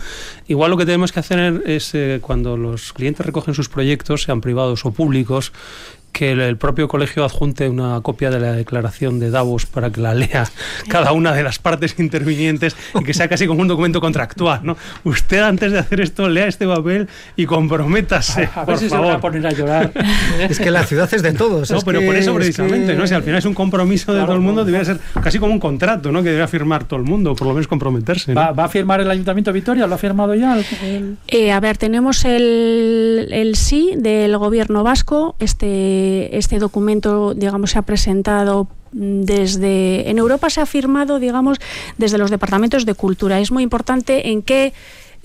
Igual 0.47 0.71
lo 0.71 0.78
que 0.78 0.86
tenemos 0.88 1.11
que 1.11 1.19
hacer 1.19 1.61
es, 1.67 1.93
eh, 1.93 2.17
cuando 2.21 2.57
los 2.57 2.91
clientes 2.91 3.23
recogen 3.23 3.53
sus 3.53 3.69
proyectos, 3.69 4.23
sean 4.23 4.41
privados 4.41 4.84
o 4.84 4.91
públicos, 4.91 5.51
que 6.16 6.32
el 6.32 6.55
propio 6.55 6.88
colegio 6.88 7.26
adjunte 7.26 7.68
una 7.68 7.99
copia 7.99 8.30
de 8.30 8.39
la 8.39 8.53
declaración 8.53 9.20
de 9.20 9.32
Davos 9.32 9.66
para 9.66 9.89
que 9.89 9.99
la 9.99 10.13
lea 10.13 10.45
cada 10.88 11.11
una 11.11 11.34
de 11.34 11.43
las 11.43 11.59
partes 11.59 11.95
intervinientes 11.99 12.74
y 12.97 13.03
que 13.03 13.13
sea 13.13 13.28
casi 13.28 13.47
como 13.47 13.61
un 13.61 13.68
documento 13.68 13.99
contractual, 13.99 14.61
¿no? 14.63 14.78
Usted 15.03 15.39
antes 15.39 15.74
de 15.74 15.80
hacer 15.80 15.99
esto 15.99 16.30
lea 16.30 16.47
este 16.47 16.66
papel 16.66 17.09
y 17.36 17.45
comprométase, 17.45 18.47
a, 18.55 18.63
ver 18.63 18.78
si 18.78 18.89
se 18.89 18.97
va 18.97 19.16
a 19.16 19.20
poner 19.20 19.45
a 19.45 19.51
llorar. 19.51 19.91
es 20.39 20.57
que 20.57 20.72
la 20.72 20.86
ciudad 20.86 21.13
es 21.13 21.22
de 21.22 21.34
todos. 21.34 21.70
No, 21.70 21.82
pero 21.82 22.01
por 22.01 22.16
eso 22.16 22.34
precisamente, 22.34 22.95
¿no? 22.95 23.05
Si 23.07 23.13
al 23.13 23.24
final 23.24 23.39
es 23.39 23.45
un 23.45 23.53
compromiso 23.53 24.13
de 24.13 24.22
todo 24.22 24.36
el 24.36 24.39
mundo, 24.39 24.63
debería 24.63 24.86
ser 24.86 24.99
casi 25.22 25.38
como 25.38 25.51
un 25.51 25.59
contrato, 25.59 26.13
¿no? 26.13 26.20
Que 26.20 26.30
debería 26.30 26.47
firmar 26.47 26.86
todo 26.86 26.97
el 26.97 27.05
mundo, 27.05 27.36
por 27.36 27.45
lo 27.45 27.53
menos 27.53 27.68
comprometerse. 27.68 28.34
¿Va, 28.34 28.51
a 28.51 28.70
firmar 28.70 29.01
el 29.01 29.11
Ayuntamiento 29.11 29.51
de 29.51 29.59
Vitoria? 29.59 29.86
¿Lo 29.86 29.95
ha 29.95 29.97
firmado 29.97 30.34
ya? 30.34 30.57
Eh, 31.28 31.51
a 31.51 31.59
ver, 31.59 31.76
tenemos 31.78 32.24
el, 32.24 33.28
el 33.32 33.55
sí 33.57 33.95
del 33.97 34.38
Gobierno 34.38 34.82
vasco, 34.82 35.36
este 35.39 36.05
este, 36.32 36.60
documento, 36.60 37.34
digamos, 37.34 37.72
se 37.72 37.80
ha 37.80 37.82
presentado 37.82 38.68
desde 38.91 40.10
en 40.10 40.18
Europa 40.18 40.49
se 40.49 40.62
ha 40.62 40.66
firmado, 40.66 41.20
digamos, 41.20 41.58
desde 41.97 42.18
los 42.18 42.32
departamentos 42.32 42.86
de 42.86 42.93
cultura. 42.93 43.41
Es 43.41 43.51
muy 43.51 43.62
importante 43.62 44.30
en 44.30 44.41
qué 44.41 44.72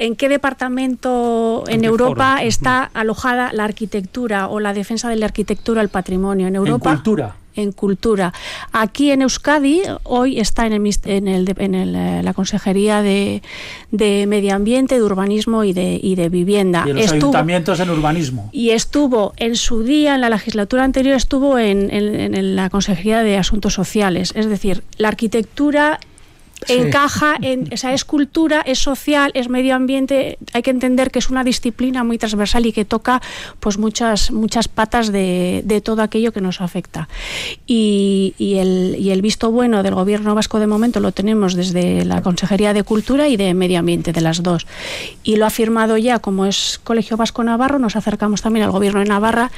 en 0.01 0.17
qué 0.17 0.31
departamento 0.31 1.65
en, 1.69 1.85
Europa 1.85 2.43
está 2.43 2.91
alojada 2.95 3.53
la 3.53 3.65
arquitectura 3.65 4.49
o 4.49 4.59
la 4.59 4.73
defensa 4.73 5.11
de 5.11 5.17
la 5.17 5.27
arquitectura, 5.27 5.83
el 5.83 5.91
patrimonio 5.91 6.49
en 6.49 6.57
Europa. 6.57 6.91
En 6.91 6.97
cultura 6.97 7.37
en 7.57 7.73
cultura. 7.73 8.33
Aquí 8.73 9.11
en 9.11 9.23
Euskadi, 9.23 9.83
hoy 10.05 10.39
está 10.39 10.67
en, 10.67 10.73
el, 10.73 10.95
en, 11.05 11.29
el, 11.29 11.55
en 11.59 11.75
eh, 11.75 12.23
la 12.23 12.33
Consejería 12.33 13.03
de, 13.03 13.43
de, 13.91 14.27
Medio 14.27 14.55
Ambiente, 14.55 14.95
de 14.95 15.03
Urbanismo 15.03 15.65
y 15.65 15.73
de, 15.73 15.99
y 16.01 16.15
de 16.15 16.29
Vivienda. 16.29 16.85
Y 16.87 16.93
los 16.93 17.13
ayuntamientos 17.13 17.81
en 17.81 17.91
urbanismo. 17.91 18.49
Y 18.53 18.71
estuvo 18.71 19.35
en 19.37 19.57
su 19.57 19.83
día, 19.83 20.15
en 20.15 20.21
la 20.21 20.31
legislatura 20.31 20.85
anterior, 20.85 21.17
estuvo 21.17 21.59
en, 21.59 21.91
en 21.91 22.57
la 22.57 22.71
Consejería 22.71 23.23
de 23.23 23.37
Asuntos 23.37 23.75
Sociales. 23.75 24.33
Es 24.37 24.47
decir, 24.49 24.85
la 24.97 25.09
arquitectura 25.09 25.99
encaja 26.69 27.37
en 27.41 27.69
esa 27.71 27.93
escultura, 27.93 28.63
es 28.65 28.79
social, 28.79 29.31
es 29.35 29.49
medio 29.49 29.75
ambiente. 29.75 30.39
Hay 30.53 30.63
que 30.63 30.71
entender 30.71 31.11
que 31.11 31.19
es 31.19 31.31
una 31.31 31.45
disciplina 31.45 32.05
muy 32.05 32.19
transversal 32.19 32.67
y 32.67 32.73
que 32.73 32.85
toca 32.85 33.21
pues 33.61 33.79
muchas, 33.79 34.31
muchas 34.31 34.69
patas 34.69 35.13
de, 35.13 35.63
de 35.65 35.81
todo 35.81 36.03
aquello 36.03 36.33
que 36.33 36.41
nos 36.41 36.61
afecta. 36.61 37.09
Y, 37.67 38.35
y, 38.39 38.57
el, 38.57 38.97
y 38.99 39.11
el 39.11 39.23
visto 39.23 39.51
bueno 39.51 39.83
del 39.83 39.95
gobierno 39.95 40.35
vasco 40.35 40.59
de 40.59 40.67
momento 40.67 41.01
lo 41.01 41.13
tenemos 41.13 41.55
desde 41.55 42.05
la 42.05 42.23
Consejería 42.23 42.73
de 42.73 42.83
Cultura 42.83 43.29
y 43.29 43.37
de 43.37 43.55
Medio 43.55 43.79
Ambiente, 43.79 44.13
de 44.13 44.21
las 44.21 44.43
dos. 44.43 44.67
Y 45.23 45.37
lo 45.37 45.47
ha 45.47 45.51
firmado 45.51 45.97
ya, 45.97 46.19
como 46.19 46.47
es 46.47 46.81
Colegio 46.83 47.17
Vasco 47.17 47.43
Navarro, 47.43 47.79
nos 47.79 47.97
acercamos 47.97 48.43
también 48.43 48.65
al 48.65 48.73
gobierno 48.73 49.01
de 49.01 49.07
Navarra 49.07 49.51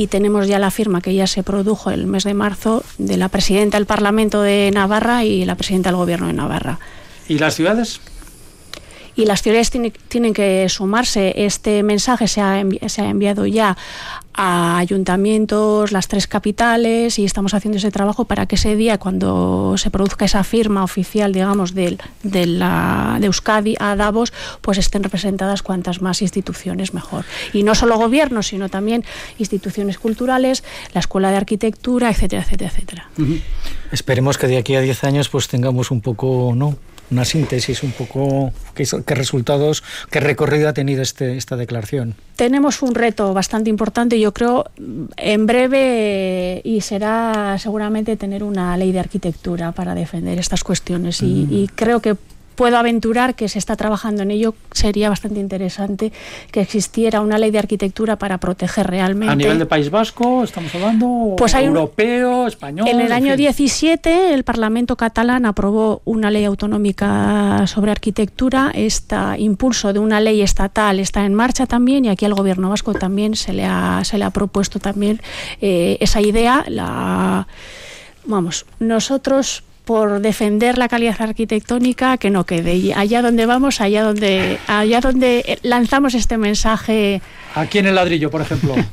y 0.00 0.06
tenemos 0.06 0.46
ya 0.46 0.58
la 0.58 0.70
firma 0.70 1.02
que 1.02 1.14
ya 1.14 1.26
se 1.26 1.42
produjo 1.42 1.90
el 1.90 2.06
mes 2.06 2.24
de 2.24 2.32
marzo 2.32 2.82
de 2.96 3.18
la 3.18 3.28
presidenta 3.28 3.76
del 3.76 3.84
Parlamento 3.84 4.40
de 4.40 4.70
Navarra 4.72 5.24
y 5.24 5.44
la 5.44 5.56
presidenta 5.56 5.90
del 5.90 5.96
Gobierno 5.96 6.28
de 6.28 6.32
Navarra. 6.32 6.78
¿Y 7.28 7.38
las 7.38 7.54
ciudades? 7.54 8.00
Y 9.16 9.24
las 9.24 9.42
ciudades 9.42 9.70
tienen 9.70 10.34
que 10.34 10.68
sumarse. 10.68 11.32
Este 11.36 11.82
mensaje 11.82 12.28
se 12.28 12.40
ha, 12.40 12.62
se 12.88 13.02
ha 13.02 13.08
enviado 13.08 13.46
ya 13.46 13.76
a 14.32 14.78
ayuntamientos, 14.78 15.92
las 15.92 16.08
tres 16.08 16.26
capitales, 16.26 17.18
y 17.18 17.24
estamos 17.24 17.52
haciendo 17.52 17.78
ese 17.78 17.90
trabajo 17.90 18.24
para 18.24 18.46
que 18.46 18.54
ese 18.54 18.76
día, 18.76 18.98
cuando 18.98 19.74
se 19.76 19.90
produzca 19.90 20.24
esa 20.24 20.44
firma 20.44 20.84
oficial, 20.84 21.32
digamos, 21.32 21.74
de, 21.74 21.98
de, 22.22 22.46
la, 22.46 23.18
de 23.20 23.26
Euskadi 23.26 23.76
a 23.80 23.96
Davos, 23.96 24.32
pues 24.60 24.78
estén 24.78 25.02
representadas 25.02 25.62
cuantas 25.62 26.00
más 26.00 26.22
instituciones 26.22 26.94
mejor. 26.94 27.24
Y 27.52 27.64
no 27.64 27.74
solo 27.74 27.98
gobiernos, 27.98 28.46
sino 28.46 28.68
también 28.68 29.04
instituciones 29.38 29.98
culturales, 29.98 30.64
la 30.94 31.00
Escuela 31.00 31.30
de 31.30 31.36
Arquitectura, 31.36 32.10
etcétera, 32.10 32.42
etcétera, 32.42 32.70
etcétera. 32.70 33.10
Esperemos 33.92 34.38
que 34.38 34.46
de 34.46 34.56
aquí 34.56 34.74
a 34.74 34.80
10 34.80 35.04
años 35.04 35.28
pues 35.28 35.48
tengamos 35.48 35.90
un 35.90 36.00
poco, 36.00 36.52
¿no? 36.54 36.76
Una 37.10 37.24
síntesis 37.24 37.82
un 37.82 37.92
poco 37.92 38.52
qué, 38.74 39.14
resultados, 39.14 39.82
qué 40.10 40.20
recorrido 40.20 40.68
ha 40.68 40.72
tenido 40.72 41.02
este, 41.02 41.36
esta 41.36 41.56
declaración. 41.56 42.14
Tenemos 42.36 42.82
un 42.82 42.94
reto 42.94 43.34
bastante 43.34 43.70
importante, 43.70 44.18
yo 44.18 44.32
creo, 44.32 44.66
en 45.16 45.46
breve 45.46 46.60
y 46.64 46.80
será 46.80 47.56
seguramente 47.58 48.16
tener 48.16 48.42
una 48.42 48.76
ley 48.76 48.92
de 48.92 49.00
arquitectura 49.00 49.72
para 49.72 49.94
defender 49.94 50.38
estas 50.38 50.64
cuestiones 50.64 51.22
y, 51.22 51.46
y 51.50 51.68
creo 51.74 52.00
que 52.00 52.16
puedo 52.60 52.76
aventurar 52.76 53.36
que 53.36 53.48
se 53.48 53.58
está 53.58 53.74
trabajando 53.74 54.22
en 54.22 54.30
ello. 54.30 54.54
Sería 54.72 55.08
bastante 55.08 55.40
interesante 55.40 56.12
que 56.52 56.60
existiera 56.60 57.22
una 57.22 57.38
ley 57.38 57.50
de 57.50 57.58
arquitectura 57.58 58.16
para 58.16 58.36
proteger 58.36 58.86
realmente. 58.86 59.32
A 59.32 59.34
nivel 59.34 59.58
de 59.58 59.64
País 59.64 59.90
Vasco, 59.90 60.44
estamos 60.44 60.74
hablando 60.74 61.36
pues 61.38 61.54
hay 61.54 61.64
europeo, 61.64 62.46
español. 62.46 62.86
En 62.86 63.00
el 63.00 63.12
año 63.12 63.34
17 63.34 64.34
el 64.34 64.44
Parlamento 64.44 64.96
catalán 64.96 65.46
aprobó 65.46 66.02
una 66.04 66.30
ley 66.30 66.44
autonómica 66.44 67.66
sobre 67.66 67.92
arquitectura. 67.92 68.72
Este 68.74 69.16
impulso 69.38 69.94
de 69.94 70.00
una 70.00 70.20
ley 70.20 70.42
estatal 70.42 71.00
está 71.00 71.24
en 71.24 71.32
marcha 71.32 71.64
también 71.64 72.04
y 72.04 72.08
aquí 72.10 72.26
al 72.26 72.34
Gobierno 72.34 72.68
vasco 72.68 72.92
también 72.92 73.36
se 73.36 73.54
le 73.54 73.64
ha, 73.64 74.02
se 74.04 74.18
le 74.18 74.24
ha 74.26 74.30
propuesto 74.30 74.78
también 74.80 75.22
eh, 75.62 75.96
esa 76.00 76.20
idea. 76.20 76.66
La, 76.68 77.48
vamos, 78.26 78.66
nosotros 78.80 79.64
por 79.90 80.20
defender 80.20 80.78
la 80.78 80.86
calidad 80.86 81.20
arquitectónica 81.20 82.16
que 82.16 82.30
no 82.30 82.46
quede 82.46 82.76
y 82.76 82.92
allá 82.92 83.22
donde 83.22 83.44
vamos 83.44 83.80
allá 83.80 84.04
donde 84.04 84.56
allá 84.68 85.00
donde 85.00 85.58
lanzamos 85.62 86.14
este 86.14 86.38
mensaje 86.38 87.20
aquí 87.56 87.78
en 87.78 87.86
el 87.88 87.96
ladrillo 87.96 88.30
por 88.30 88.40
ejemplo 88.40 88.76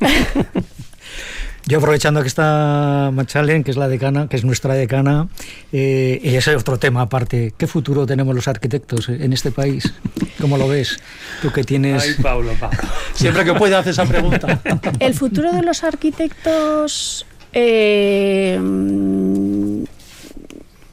Yo 1.66 1.78
aprovechando 1.78 2.22
que 2.22 2.28
está 2.28 3.10
Machalen, 3.12 3.62
que 3.62 3.70
es 3.70 3.76
la 3.76 3.88
decana, 3.88 4.26
que 4.26 4.36
es 4.36 4.44
nuestra 4.44 4.72
decana, 4.72 5.28
eh, 5.70 6.18
y 6.22 6.34
ese 6.34 6.52
es 6.52 6.56
otro 6.62 6.78
tema 6.78 7.02
aparte. 7.02 7.52
¿Qué 7.58 7.66
futuro 7.66 8.06
tenemos 8.06 8.34
los 8.34 8.48
arquitectos 8.48 9.10
en 9.10 9.34
este 9.34 9.50
país? 9.50 9.92
¿Cómo 10.40 10.56
lo 10.56 10.66
ves? 10.66 10.98
Tú 11.42 11.52
que 11.52 11.64
tienes... 11.64 12.02
Ay, 12.02 12.14
Pablo, 12.22 12.52
Pablo. 12.58 12.78
Siempre 13.12 13.44
que 13.44 13.52
puede 13.52 13.76
hacer 13.76 13.90
esa 13.90 14.06
pregunta. 14.06 14.62
El 14.98 15.12
futuro 15.12 15.52
de 15.52 15.60
los 15.60 15.84
arquitectos... 15.84 17.26
Eh, 17.52 18.58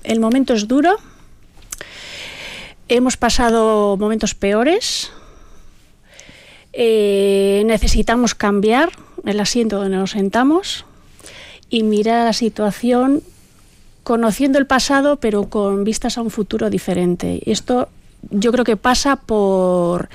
el 0.05 0.19
momento 0.19 0.53
es 0.53 0.67
duro. 0.67 0.95
Hemos 2.87 3.17
pasado 3.17 3.97
momentos 3.97 4.35
peores. 4.35 5.11
Eh, 6.73 7.63
necesitamos 7.65 8.35
cambiar 8.35 8.89
el 9.23 9.39
asiento 9.39 9.77
donde 9.77 9.97
nos 9.97 10.11
sentamos 10.11 10.85
y 11.69 11.83
mirar 11.83 12.25
la 12.25 12.33
situación 12.33 13.23
conociendo 14.03 14.59
el 14.59 14.67
pasado 14.67 15.15
pero 15.17 15.49
con 15.49 15.83
vistas 15.83 16.17
a 16.17 16.21
un 16.21 16.29
futuro 16.29 16.69
diferente. 16.69 17.41
Esto 17.45 17.89
yo 18.29 18.51
creo 18.51 18.65
que 18.65 18.77
pasa 18.77 19.15
por 19.15 20.09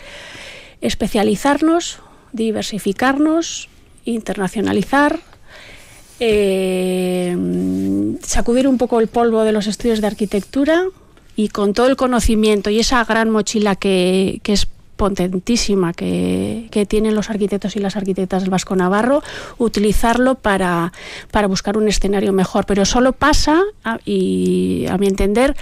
especializarnos, 0.81 1.99
diversificarnos, 2.33 3.69
internacionalizar, 4.05 5.21
eh, 6.21 7.37
sacudir 8.23 8.69
un 8.69 8.79
poco 8.79 9.01
el 9.01 9.09
polvo 9.09 9.43
de 9.43 9.53
los 9.53 9.67
estudios 9.67 10.01
de 10.01 10.07
arquitectura 10.07 10.85
y 11.35 11.49
con 11.49 11.73
todo 11.73 11.87
el 11.87 11.97
conocimiento 11.97 12.71
y 12.71 12.79
esa 12.79 13.05
gran 13.05 13.31
mochila 13.31 13.75
que, 13.75 14.41
que 14.43 14.53
es 14.53 14.69
potentísima 14.97 15.95
que, 15.95 16.69
que, 16.71 16.85
tienen 16.85 17.15
los 17.15 17.31
arquitectos 17.31 17.75
y 17.75 17.79
las 17.79 17.97
arquitectas 17.97 18.43
del 18.43 18.51
Vasco 18.51 18.77
Navarro, 18.77 19.23
utilizarlo 19.57 20.35
para, 20.35 20.93
para 21.31 21.47
buscar 21.47 21.79
un 21.79 21.89
escenario 21.89 22.35
mejor. 22.35 22.67
Pero 22.67 22.85
solo 22.85 23.13
pasa, 23.13 23.63
y 24.05 24.85
a 24.91 24.99
mi 24.99 25.07
entender, 25.07 25.57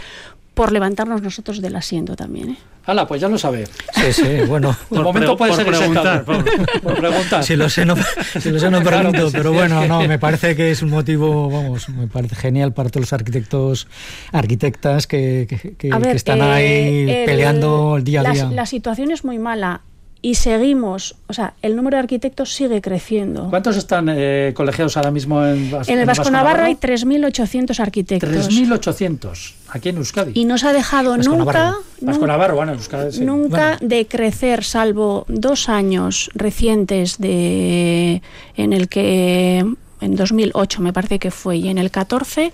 por 0.58 0.72
levantarnos 0.72 1.22
nosotros 1.22 1.62
del 1.62 1.76
asiento 1.76 2.16
también. 2.16 2.50
¿eh? 2.50 2.56
Hala, 2.84 3.06
pues 3.06 3.20
ya 3.20 3.28
lo 3.28 3.38
sabe. 3.38 3.64
Sí, 3.94 4.12
sí, 4.12 4.24
bueno. 4.48 4.76
De 4.90 4.98
momento 4.98 5.36
puede 5.36 5.54
ser 5.54 5.64
preguntar, 5.64 6.24
por, 6.24 6.44
por, 6.82 6.98
preguntar. 6.98 7.44
Si 7.44 7.54
lo 7.54 7.68
sé, 7.68 7.86
no, 7.86 7.94
si 8.40 8.50
lo 8.50 8.58
sé, 8.58 8.68
no 8.68 8.80
pregunto, 8.82 9.12
claro, 9.12 9.30
pero 9.30 9.52
bueno, 9.52 9.86
no, 9.86 10.00
me 10.08 10.18
parece 10.18 10.56
que 10.56 10.72
es 10.72 10.82
un 10.82 10.90
motivo, 10.90 11.48
vamos, 11.48 11.88
me 11.90 12.08
parece 12.08 12.34
genial 12.34 12.72
para 12.72 12.90
todos 12.90 13.02
los 13.02 13.12
arquitectos, 13.12 13.86
arquitectas 14.32 15.06
que, 15.06 15.46
que, 15.48 15.76
que, 15.76 15.90
ver, 15.90 16.10
que 16.10 16.16
están 16.16 16.40
eh, 16.40 16.42
ahí 16.42 17.10
el, 17.10 17.24
peleando 17.24 17.96
el 17.96 18.02
día 18.02 18.22
a 18.22 18.32
día. 18.32 18.44
La, 18.46 18.50
la 18.50 18.66
situación 18.66 19.12
es 19.12 19.24
muy 19.24 19.38
mala 19.38 19.82
y 20.20 20.34
seguimos, 20.34 21.14
o 21.28 21.32
sea, 21.32 21.54
el 21.62 21.76
número 21.76 21.96
de 21.96 22.00
arquitectos 22.00 22.52
sigue 22.52 22.80
creciendo. 22.80 23.48
¿Cuántos 23.50 23.76
están 23.76 24.08
eh, 24.10 24.52
colegiados 24.54 24.96
ahora 24.96 25.10
mismo 25.10 25.44
en, 25.44 25.70
Vas 25.70 25.88
en 25.88 25.98
el 25.98 26.06
Vasco, 26.06 26.22
Vasco 26.22 26.32
Navarro? 26.32 26.64
hay 26.64 26.74
3.800 26.74 27.78
arquitectos. 27.78 28.50
3.800 28.50 29.54
aquí 29.68 29.90
en 29.90 29.96
Euskadi. 29.98 30.32
Y 30.34 30.44
no 30.44 30.58
se 30.58 30.66
ha 30.66 30.72
dejado 30.72 31.16
Vasco 31.16 31.36
nunca, 31.36 31.52
Navarro. 31.52 31.78
Vasco 32.00 32.26
Navarro, 32.26 32.56
bueno, 32.56 32.72
Euskadi, 32.72 33.12
sí. 33.12 33.24
nunca 33.24 33.76
bueno. 33.78 33.88
de 33.94 34.06
crecer, 34.06 34.64
salvo 34.64 35.24
dos 35.28 35.68
años 35.68 36.30
recientes 36.34 37.18
de 37.18 38.20
en 38.56 38.72
el 38.72 38.88
que 38.88 39.64
en 40.00 40.16
2008 40.16 40.82
me 40.82 40.92
parece 40.92 41.18
que 41.18 41.30
fue 41.30 41.58
y 41.58 41.68
en 41.68 41.78
el 41.78 41.90
14 41.90 42.52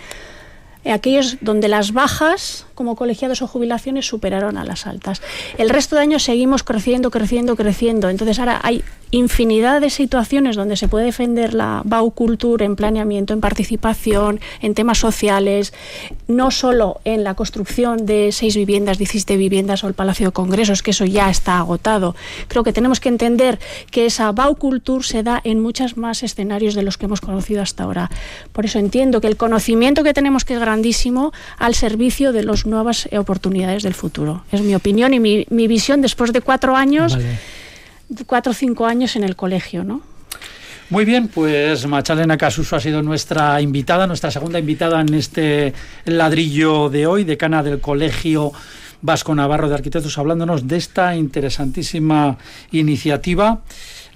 aquellos 0.92 1.38
donde 1.40 1.68
las 1.68 1.92
bajas 1.92 2.66
como 2.74 2.96
colegiados 2.96 3.42
o 3.42 3.46
jubilaciones 3.46 4.06
superaron 4.06 4.58
a 4.58 4.64
las 4.64 4.86
altas. 4.86 5.22
El 5.58 5.70
resto 5.70 5.96
de 5.96 6.02
años 6.02 6.22
seguimos 6.22 6.62
creciendo, 6.62 7.10
creciendo, 7.10 7.56
creciendo. 7.56 8.08
Entonces 8.08 8.38
ahora 8.38 8.60
hay 8.62 8.82
infinidad 9.10 9.80
de 9.80 9.90
situaciones 9.90 10.56
donde 10.56 10.76
se 10.76 10.88
puede 10.88 11.06
defender 11.06 11.54
la 11.54 11.82
baucultura 11.84 12.66
en 12.66 12.74
planeamiento, 12.74 13.32
en 13.32 13.40
participación, 13.40 14.40
en 14.60 14.74
temas 14.74 14.98
sociales, 14.98 15.72
no 16.26 16.50
solo 16.50 17.00
en 17.04 17.22
la 17.22 17.34
construcción 17.34 18.06
de 18.06 18.32
seis 18.32 18.56
viviendas, 18.56 18.98
17 18.98 19.36
viviendas 19.36 19.84
o 19.84 19.88
el 19.88 19.94
Palacio 19.94 20.26
de 20.26 20.32
Congresos, 20.32 20.82
que 20.82 20.90
eso 20.90 21.04
ya 21.04 21.30
está 21.30 21.58
agotado. 21.58 22.16
Creo 22.48 22.64
que 22.64 22.72
tenemos 22.72 22.98
que 22.98 23.08
entender 23.08 23.60
que 23.90 24.06
esa 24.06 24.32
baucultura 24.32 25.04
se 25.04 25.22
da 25.22 25.40
en 25.44 25.60
muchos 25.60 25.96
más 25.96 26.22
escenarios 26.22 26.74
de 26.74 26.82
los 26.82 26.98
que 26.98 27.06
hemos 27.06 27.20
conocido 27.20 27.62
hasta 27.62 27.84
ahora. 27.84 28.10
Por 28.52 28.64
eso 28.64 28.78
entiendo 28.80 29.20
que 29.20 29.28
el 29.28 29.36
conocimiento 29.36 30.02
que 30.02 30.12
tenemos 30.12 30.44
que 30.44 30.58
grandísimo 30.74 31.32
al 31.58 31.74
servicio 31.74 32.32
de 32.32 32.42
las 32.42 32.66
nuevas 32.66 33.08
oportunidades 33.16 33.82
del 33.84 33.94
futuro. 33.94 34.44
Es 34.50 34.60
mi 34.60 34.74
opinión 34.74 35.14
y 35.14 35.20
mi, 35.20 35.46
mi 35.50 35.68
visión 35.68 36.00
después 36.00 36.32
de 36.32 36.40
cuatro 36.40 36.74
años. 36.74 37.14
Vale. 37.14 37.38
cuatro 38.26 38.50
o 38.50 38.54
cinco 38.54 38.84
años 38.86 39.16
en 39.16 39.24
el 39.24 39.34
colegio, 39.34 39.84
¿no? 39.84 40.02
Muy 40.90 41.04
bien, 41.04 41.28
pues 41.28 41.86
Machalena 41.86 42.36
Casuso 42.36 42.76
ha 42.76 42.80
sido 42.80 43.02
nuestra 43.02 43.60
invitada, 43.60 44.06
nuestra 44.06 44.30
segunda 44.30 44.58
invitada 44.58 45.00
en 45.00 45.14
este 45.14 45.72
ladrillo 46.04 46.90
de 46.90 47.06
hoy, 47.06 47.24
decana 47.24 47.62
del 47.62 47.80
Colegio 47.80 48.52
Vasco 49.00 49.34
Navarro 49.34 49.68
de 49.68 49.74
Arquitectos, 49.76 50.18
hablándonos 50.18 50.68
de 50.68 50.76
esta 50.76 51.16
interesantísima 51.16 52.36
iniciativa, 52.72 53.62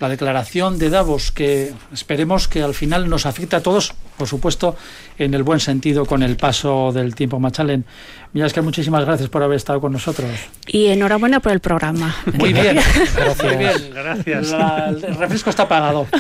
la 0.01 0.09
declaración 0.09 0.79
de 0.79 0.91
Davos, 0.91 1.33
que 1.33 1.73
esperemos 1.93 2.47
que 2.49 2.63
al 2.63 2.75
final 2.75 3.09
nos 3.09 3.27
afecte 3.27 3.57
a 3.57 3.63
todos, 3.63 3.95
por 4.17 4.29
supuesto, 4.29 4.77
en 5.19 5.35
el 5.35 5.43
buen 5.43 5.61
sentido 5.61 6.07
con 6.07 6.23
el 6.23 6.37
paso 6.37 6.93
del 6.93 7.15
tiempo. 7.15 7.41
Machalen, 7.41 7.85
mira, 8.33 8.49
que 8.51 8.61
muchísimas 8.61 9.05
gracias 9.05 9.29
por 9.29 9.43
haber 9.43 9.57
estado 9.57 9.81
con 9.81 9.93
nosotros. 9.93 10.31
Y 10.67 10.87
enhorabuena 10.87 11.41
por 11.41 11.53
el 11.53 11.61
programa. 11.61 12.15
Muy 12.35 12.53
bien, 12.53 12.77
Gracias. 12.77 13.45
muy 13.45 13.57
bien. 13.57 13.91
Gracias. 13.93 14.51
La- 14.51 14.89
el 14.89 15.15
refresco 15.17 15.51
está 15.51 15.67
pagado. 15.69 16.07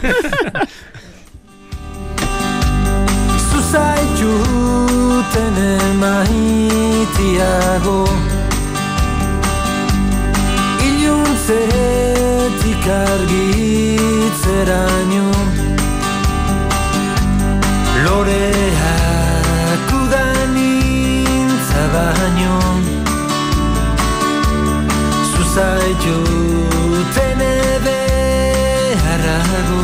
argitzera 12.90 14.82
nio 15.08 15.32
Loreak 18.04 19.88
udan 20.02 20.56
intza 20.56 21.84
baino. 21.94 22.58
Zuzaitu 25.30 26.18
tene 27.14 27.54
beharra 27.84 29.40
du. 29.68 29.82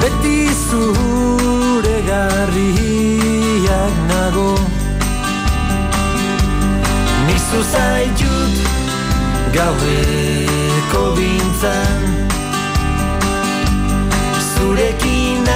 Beti 0.00 0.38
zure 0.64 1.98
garriak 2.10 3.94
nago. 4.10 4.52
Nik 7.26 7.40
zuzaitut 7.50 8.87
gaueko 9.52 11.02
bintzan. 11.16 12.00
Zurekin 14.52 15.48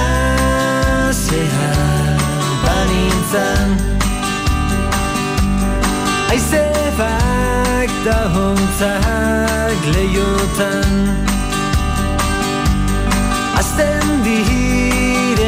azean 1.09 2.19
banintzan. 2.65 3.69
Aizebak 6.31 7.91
da 8.05 8.19
hontzak 8.35 9.79
leiotan. 9.95 10.93
Azten 13.59 14.07
direnean 14.25 15.43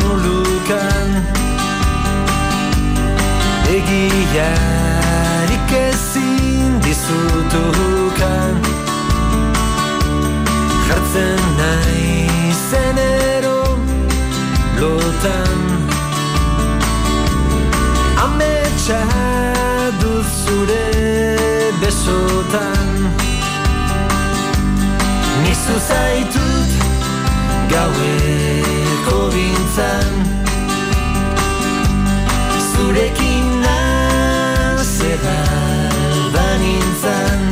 nulukan 0.00 1.08
Egiarik 3.74 4.73
ezin 7.04 7.12
dizutukan 7.50 8.56
Jartzen 10.88 11.40
nahi 11.58 12.52
zenero 12.70 13.60
lotan. 14.80 15.58
Amets 18.24 18.90
Ahotsa 18.90 19.02
dut 20.00 20.26
zure 20.44 20.88
besotan. 21.80 22.88
Nizu 25.42 25.76
zaitut 25.88 26.70
gaueko 27.70 29.18
bintzan. 29.32 30.12
Zurekin 32.74 33.46
nazera 33.64 35.63
and 37.06 37.43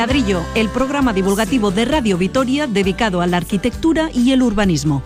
ladrillo, 0.00 0.42
el 0.54 0.70
programa 0.70 1.12
divulgativo 1.12 1.70
de 1.70 1.84
Radio 1.84 2.16
Vitoria 2.16 2.66
dedicado 2.66 3.20
a 3.20 3.26
la 3.26 3.36
arquitectura 3.36 4.08
y 4.14 4.32
el 4.32 4.40
urbanismo. 4.40 5.02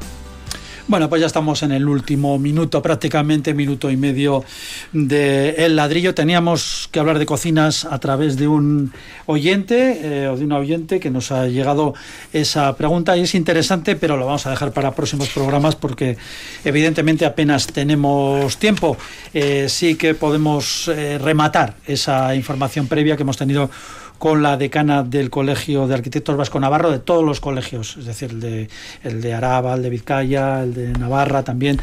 Bueno, 0.87 1.09
pues 1.09 1.21
ya 1.21 1.27
estamos 1.27 1.65
en 1.65 1.73
el 1.73 1.89
último 1.89 2.39
minuto, 2.39 2.81
prácticamente 2.81 3.55
minuto 3.55 3.91
y 3.91 3.97
medio 3.97 4.45
de 4.93 5.65
El 5.65 5.75
Ladrillo. 5.75 6.15
Teníamos 6.15 6.84
que 6.95 7.01
hablar 7.01 7.19
de 7.19 7.27
cocinas 7.27 7.87
a 7.87 7.99
través 7.99 8.37
de 8.37 8.47
un 8.47 8.93
oyente 9.27 9.99
eh, 10.01 10.29
o 10.29 10.37
de 10.37 10.45
una 10.45 10.59
oyente 10.59 11.01
que 11.01 11.11
nos 11.11 11.33
ha 11.33 11.49
llegado 11.49 11.93
esa 12.33 12.77
pregunta 12.77 13.17
y 13.17 13.23
es 13.23 13.35
interesante, 13.35 13.97
pero 13.97 14.17
lo 14.17 14.27
vamos 14.27 14.47
a 14.47 14.51
dejar 14.51 14.71
para 14.71 14.93
próximos 14.93 15.29
programas 15.31 15.75
porque 15.75 16.17
evidentemente 16.65 17.27
apenas 17.27 17.67
tenemos 17.67 18.59
tiempo. 18.59 18.97
Eh, 19.35 19.67
sí 19.69 19.97
que 19.97 20.15
podemos 20.15 20.87
eh, 20.87 21.19
rematar 21.19 21.75
esa 21.85 22.33
información 22.37 22.87
previa 22.87 23.17
que 23.17 23.25
hemos 23.25 23.39
tenido 23.39 23.69
con 24.17 24.45
la 24.45 24.57
decana 24.57 25.03
del 25.03 25.31
Colegio 25.31 25.89
de 25.89 25.95
Arquitectos 25.95 26.37
Vasco 26.37 26.61
Navarro, 26.61 26.93
de 26.93 27.01
todos 27.01 27.25
los 27.25 27.41
colegios, 27.41 27.97
es 27.97 28.07
decir, 28.07 28.31
el 28.31 28.41
de, 28.41 28.69
el 29.03 29.21
de 29.21 29.35
Araba, 29.35 29.75
el 29.75 29.83
de 29.83 29.91
Vizcaya, 29.91 30.63
el 30.63 30.75
de 30.75 30.93
Navarra 30.93 31.43
también 31.43 31.81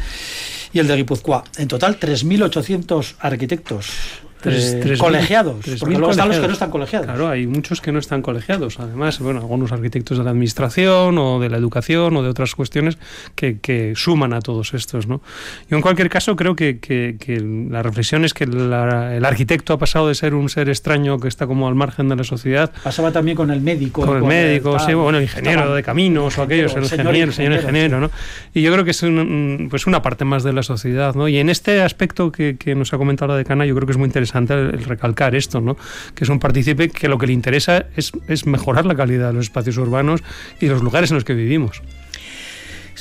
y 0.72 0.78
el 0.78 0.88
de 0.88 0.96
Guipúzcoa. 0.96 1.44
En 1.58 1.68
total, 1.68 2.00
3.800 2.00 3.16
arquitectos. 3.20 4.22
Tres- 4.42 4.72
tres 4.80 4.90
mil- 4.92 4.98
colegiados, 4.98 5.60
tres 5.60 5.80
porque 5.80 5.90
mil 5.94 5.98
luego 6.00 6.10
están 6.10 6.28
los 6.28 6.36
que 6.36 6.40
colegiados. 6.40 6.48
no 6.48 6.52
están 6.52 6.70
colegiados. 6.70 7.06
Claro, 7.06 7.28
hay 7.28 7.46
muchos 7.46 7.80
que 7.80 7.92
no 7.92 7.98
están 7.98 8.22
colegiados. 8.22 8.80
Además, 8.80 9.18
bueno, 9.20 9.40
algunos 9.40 9.70
arquitectos 9.72 10.18
de 10.18 10.24
la 10.24 10.30
administración 10.30 11.16
o 11.18 11.38
de 11.40 11.48
la 11.48 11.56
educación 11.58 12.16
o 12.16 12.22
de 12.22 12.28
otras 12.28 12.54
cuestiones 12.54 12.98
que, 13.34 13.58
que 13.60 13.92
suman 13.96 14.32
a 14.32 14.40
todos 14.40 14.74
estos, 14.74 15.06
¿no? 15.06 15.22
Yo 15.70 15.76
en 15.76 15.82
cualquier 15.82 16.08
caso 16.10 16.34
creo 16.36 16.56
que, 16.56 16.78
que- 16.78 17.16
que 17.18 17.40
la 17.40 17.82
reflexión 17.82 18.24
es 18.24 18.34
que 18.34 18.46
la- 18.46 19.16
el 19.16 19.24
arquitecto 19.24 19.72
ha 19.74 19.78
pasado 19.78 20.08
de 20.08 20.14
ser 20.14 20.34
un 20.34 20.48
ser 20.48 20.68
extraño 20.68 21.18
que 21.20 21.28
está 21.28 21.46
como 21.46 21.68
al 21.68 21.74
margen 21.74 22.08
de 22.08 22.16
la 22.16 22.24
sociedad 22.24 22.72
Pasaba 22.82 23.12
también 23.12 23.36
con 23.36 23.50
el 23.50 23.60
médico. 23.60 24.04
con 24.04 24.16
el 24.16 24.22
médico, 24.24 24.76
tal, 24.76 24.86
sí, 24.86 24.94
bueno, 24.94 25.18
el 25.18 25.24
ingeniero 25.24 25.60
estaban- 25.60 25.76
de 25.76 25.82
caminos 25.84 26.36
o 26.38 26.42
aquellos, 26.42 26.74
el 26.74 26.84
señor 26.86 27.06
ingeniero, 27.14 27.28
el 27.30 27.34
señor 27.34 27.52
ingeniero, 27.54 28.00
¿no? 28.00 28.10
Y 28.54 28.62
yo 28.62 28.72
creo 28.72 28.84
que 28.84 28.90
es 28.90 29.02
un- 29.04 29.68
pues 29.70 29.86
una 29.86 30.02
parte 30.02 30.24
más 30.24 30.42
de 30.42 30.52
la 30.52 30.62
sociedad, 30.64 31.14
¿no? 31.14 31.28
Y 31.28 31.38
en 31.38 31.48
este 31.48 31.80
aspecto 31.82 32.32
que, 32.32 32.56
que 32.56 32.74
nos 32.74 32.92
ha 32.92 32.98
comentado 32.98 33.30
la 33.32 33.38
decana, 33.38 33.66
yo 33.66 33.74
creo 33.76 33.86
que 33.86 33.92
es 33.92 33.98
muy 33.98 34.06
interesante 34.06 34.31
el, 34.34 34.74
el 34.74 34.84
recalcar 34.84 35.34
esto, 35.34 35.60
¿no? 35.60 35.76
Que 36.14 36.24
es 36.24 36.30
un 36.30 36.38
partícipe 36.38 36.88
que 36.88 37.08
lo 37.08 37.18
que 37.18 37.26
le 37.26 37.32
interesa 37.32 37.86
es, 37.96 38.12
es 38.28 38.46
mejorar 38.46 38.86
la 38.86 38.94
calidad 38.94 39.28
de 39.28 39.34
los 39.34 39.46
espacios 39.46 39.76
urbanos 39.78 40.22
y 40.60 40.66
los 40.66 40.82
lugares 40.82 41.10
en 41.10 41.16
los 41.16 41.24
que 41.24 41.34
vivimos. 41.34 41.82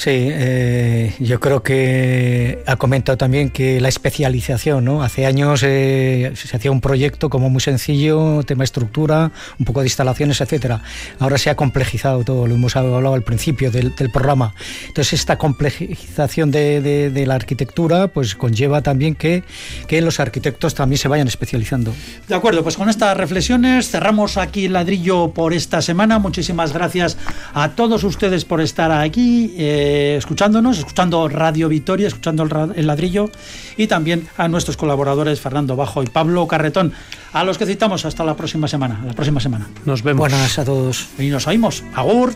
Sí, 0.02 0.10
eh, 0.10 1.14
yo 1.20 1.39
creo 1.39 1.62
que 1.62 2.64
ha 2.66 2.76
comentado 2.78 3.20
también 3.20 3.52
que 3.52 3.80
la 3.80 3.88
especialización, 3.88 4.84
¿no? 4.84 5.04
Hace 5.04 5.28
años 5.28 5.62
eh, 5.64 6.32
se 6.34 6.58
hacía 6.58 6.72
un 6.72 6.82
proyecto 6.82 7.30
como 7.30 7.52
muy 7.52 7.62
sencillo, 7.62 8.41
tema 8.41 8.64
estructura, 8.64 9.32
un 9.60 9.66
poco 9.68 9.82
de 9.82 9.86
instalaciones, 9.86 10.41
etcétera. 10.41 10.82
Ahora 11.20 11.38
se 11.38 11.52
ha 11.52 11.56
complejizado 11.56 12.24
todo, 12.24 12.47
lo 12.47 12.56
hemos 12.56 12.76
hablado 12.76 13.14
al 13.14 13.22
principio 13.22 13.70
del, 13.70 13.93
programa. 14.12 14.56
Entonces 14.88 15.14
esta 15.20 15.38
complejización 15.38 16.49
de, 16.49 16.82
de- 16.82 17.26
la 17.28 17.36
arquitectura, 17.36 18.08
pues 18.08 18.34
conlleva 18.34 18.82
también 18.82 19.14
que, 19.14 19.43
que 19.88 20.02
los 20.02 20.20
arquitectos 20.20 20.74
también 20.74 20.97
se 20.97 21.10
vayan 21.10 21.28
especializando. 21.28 21.93
De 22.28 22.34
acuerdo, 22.34 22.64
pues 22.64 22.76
con 22.76 22.89
estas 22.89 23.16
reflexiones 23.16 23.91
cerramos 23.91 24.38
aquí 24.38 24.66
el 24.66 24.74
ladrillo 24.74 25.30
por 25.32 25.54
esta 25.54 25.80
semana. 25.84 26.18
Muchísimas 26.18 26.74
gracias 26.74 27.20
a 27.54 27.70
todos 27.70 28.04
ustedes 28.04 28.45
por 28.45 28.62
estar 28.62 28.91
aquí 28.91 29.54
eh, 29.60 29.89
escuchándonos, 30.18 30.78
escuchando 30.80 31.28
Radio 31.28 31.70
Vitoria, 31.70 32.08
escuchando 32.08 32.44
el, 32.44 32.52
el 32.76 32.88
ladrillo 32.88 33.30
y 33.78 33.88
también 33.88 34.28
a 34.38 34.48
nuestros 34.48 34.78
colaboradores 34.78 35.39
Fernando 35.39 35.76
Bajo 35.76 36.04
y 36.04 36.08
Pablo 36.08 36.48
Carretón, 36.48 36.94
a 37.34 37.44
los 37.44 37.58
que 37.58 37.66
citamos 37.66 38.06
hasta 38.06 38.24
la 38.24 38.36
próxima 38.36 38.68
semana. 38.68 39.02
La 39.06 39.14
próxima 39.14 39.39
semana. 39.39 39.68
Nos 39.86 40.04
vemos. 40.04 40.20
Buenas 40.20 40.60
a 40.60 40.66
todos. 40.66 41.08
Y 41.18 41.28
nos 41.28 41.48
oímos. 41.48 41.84
Agur. 41.96 42.34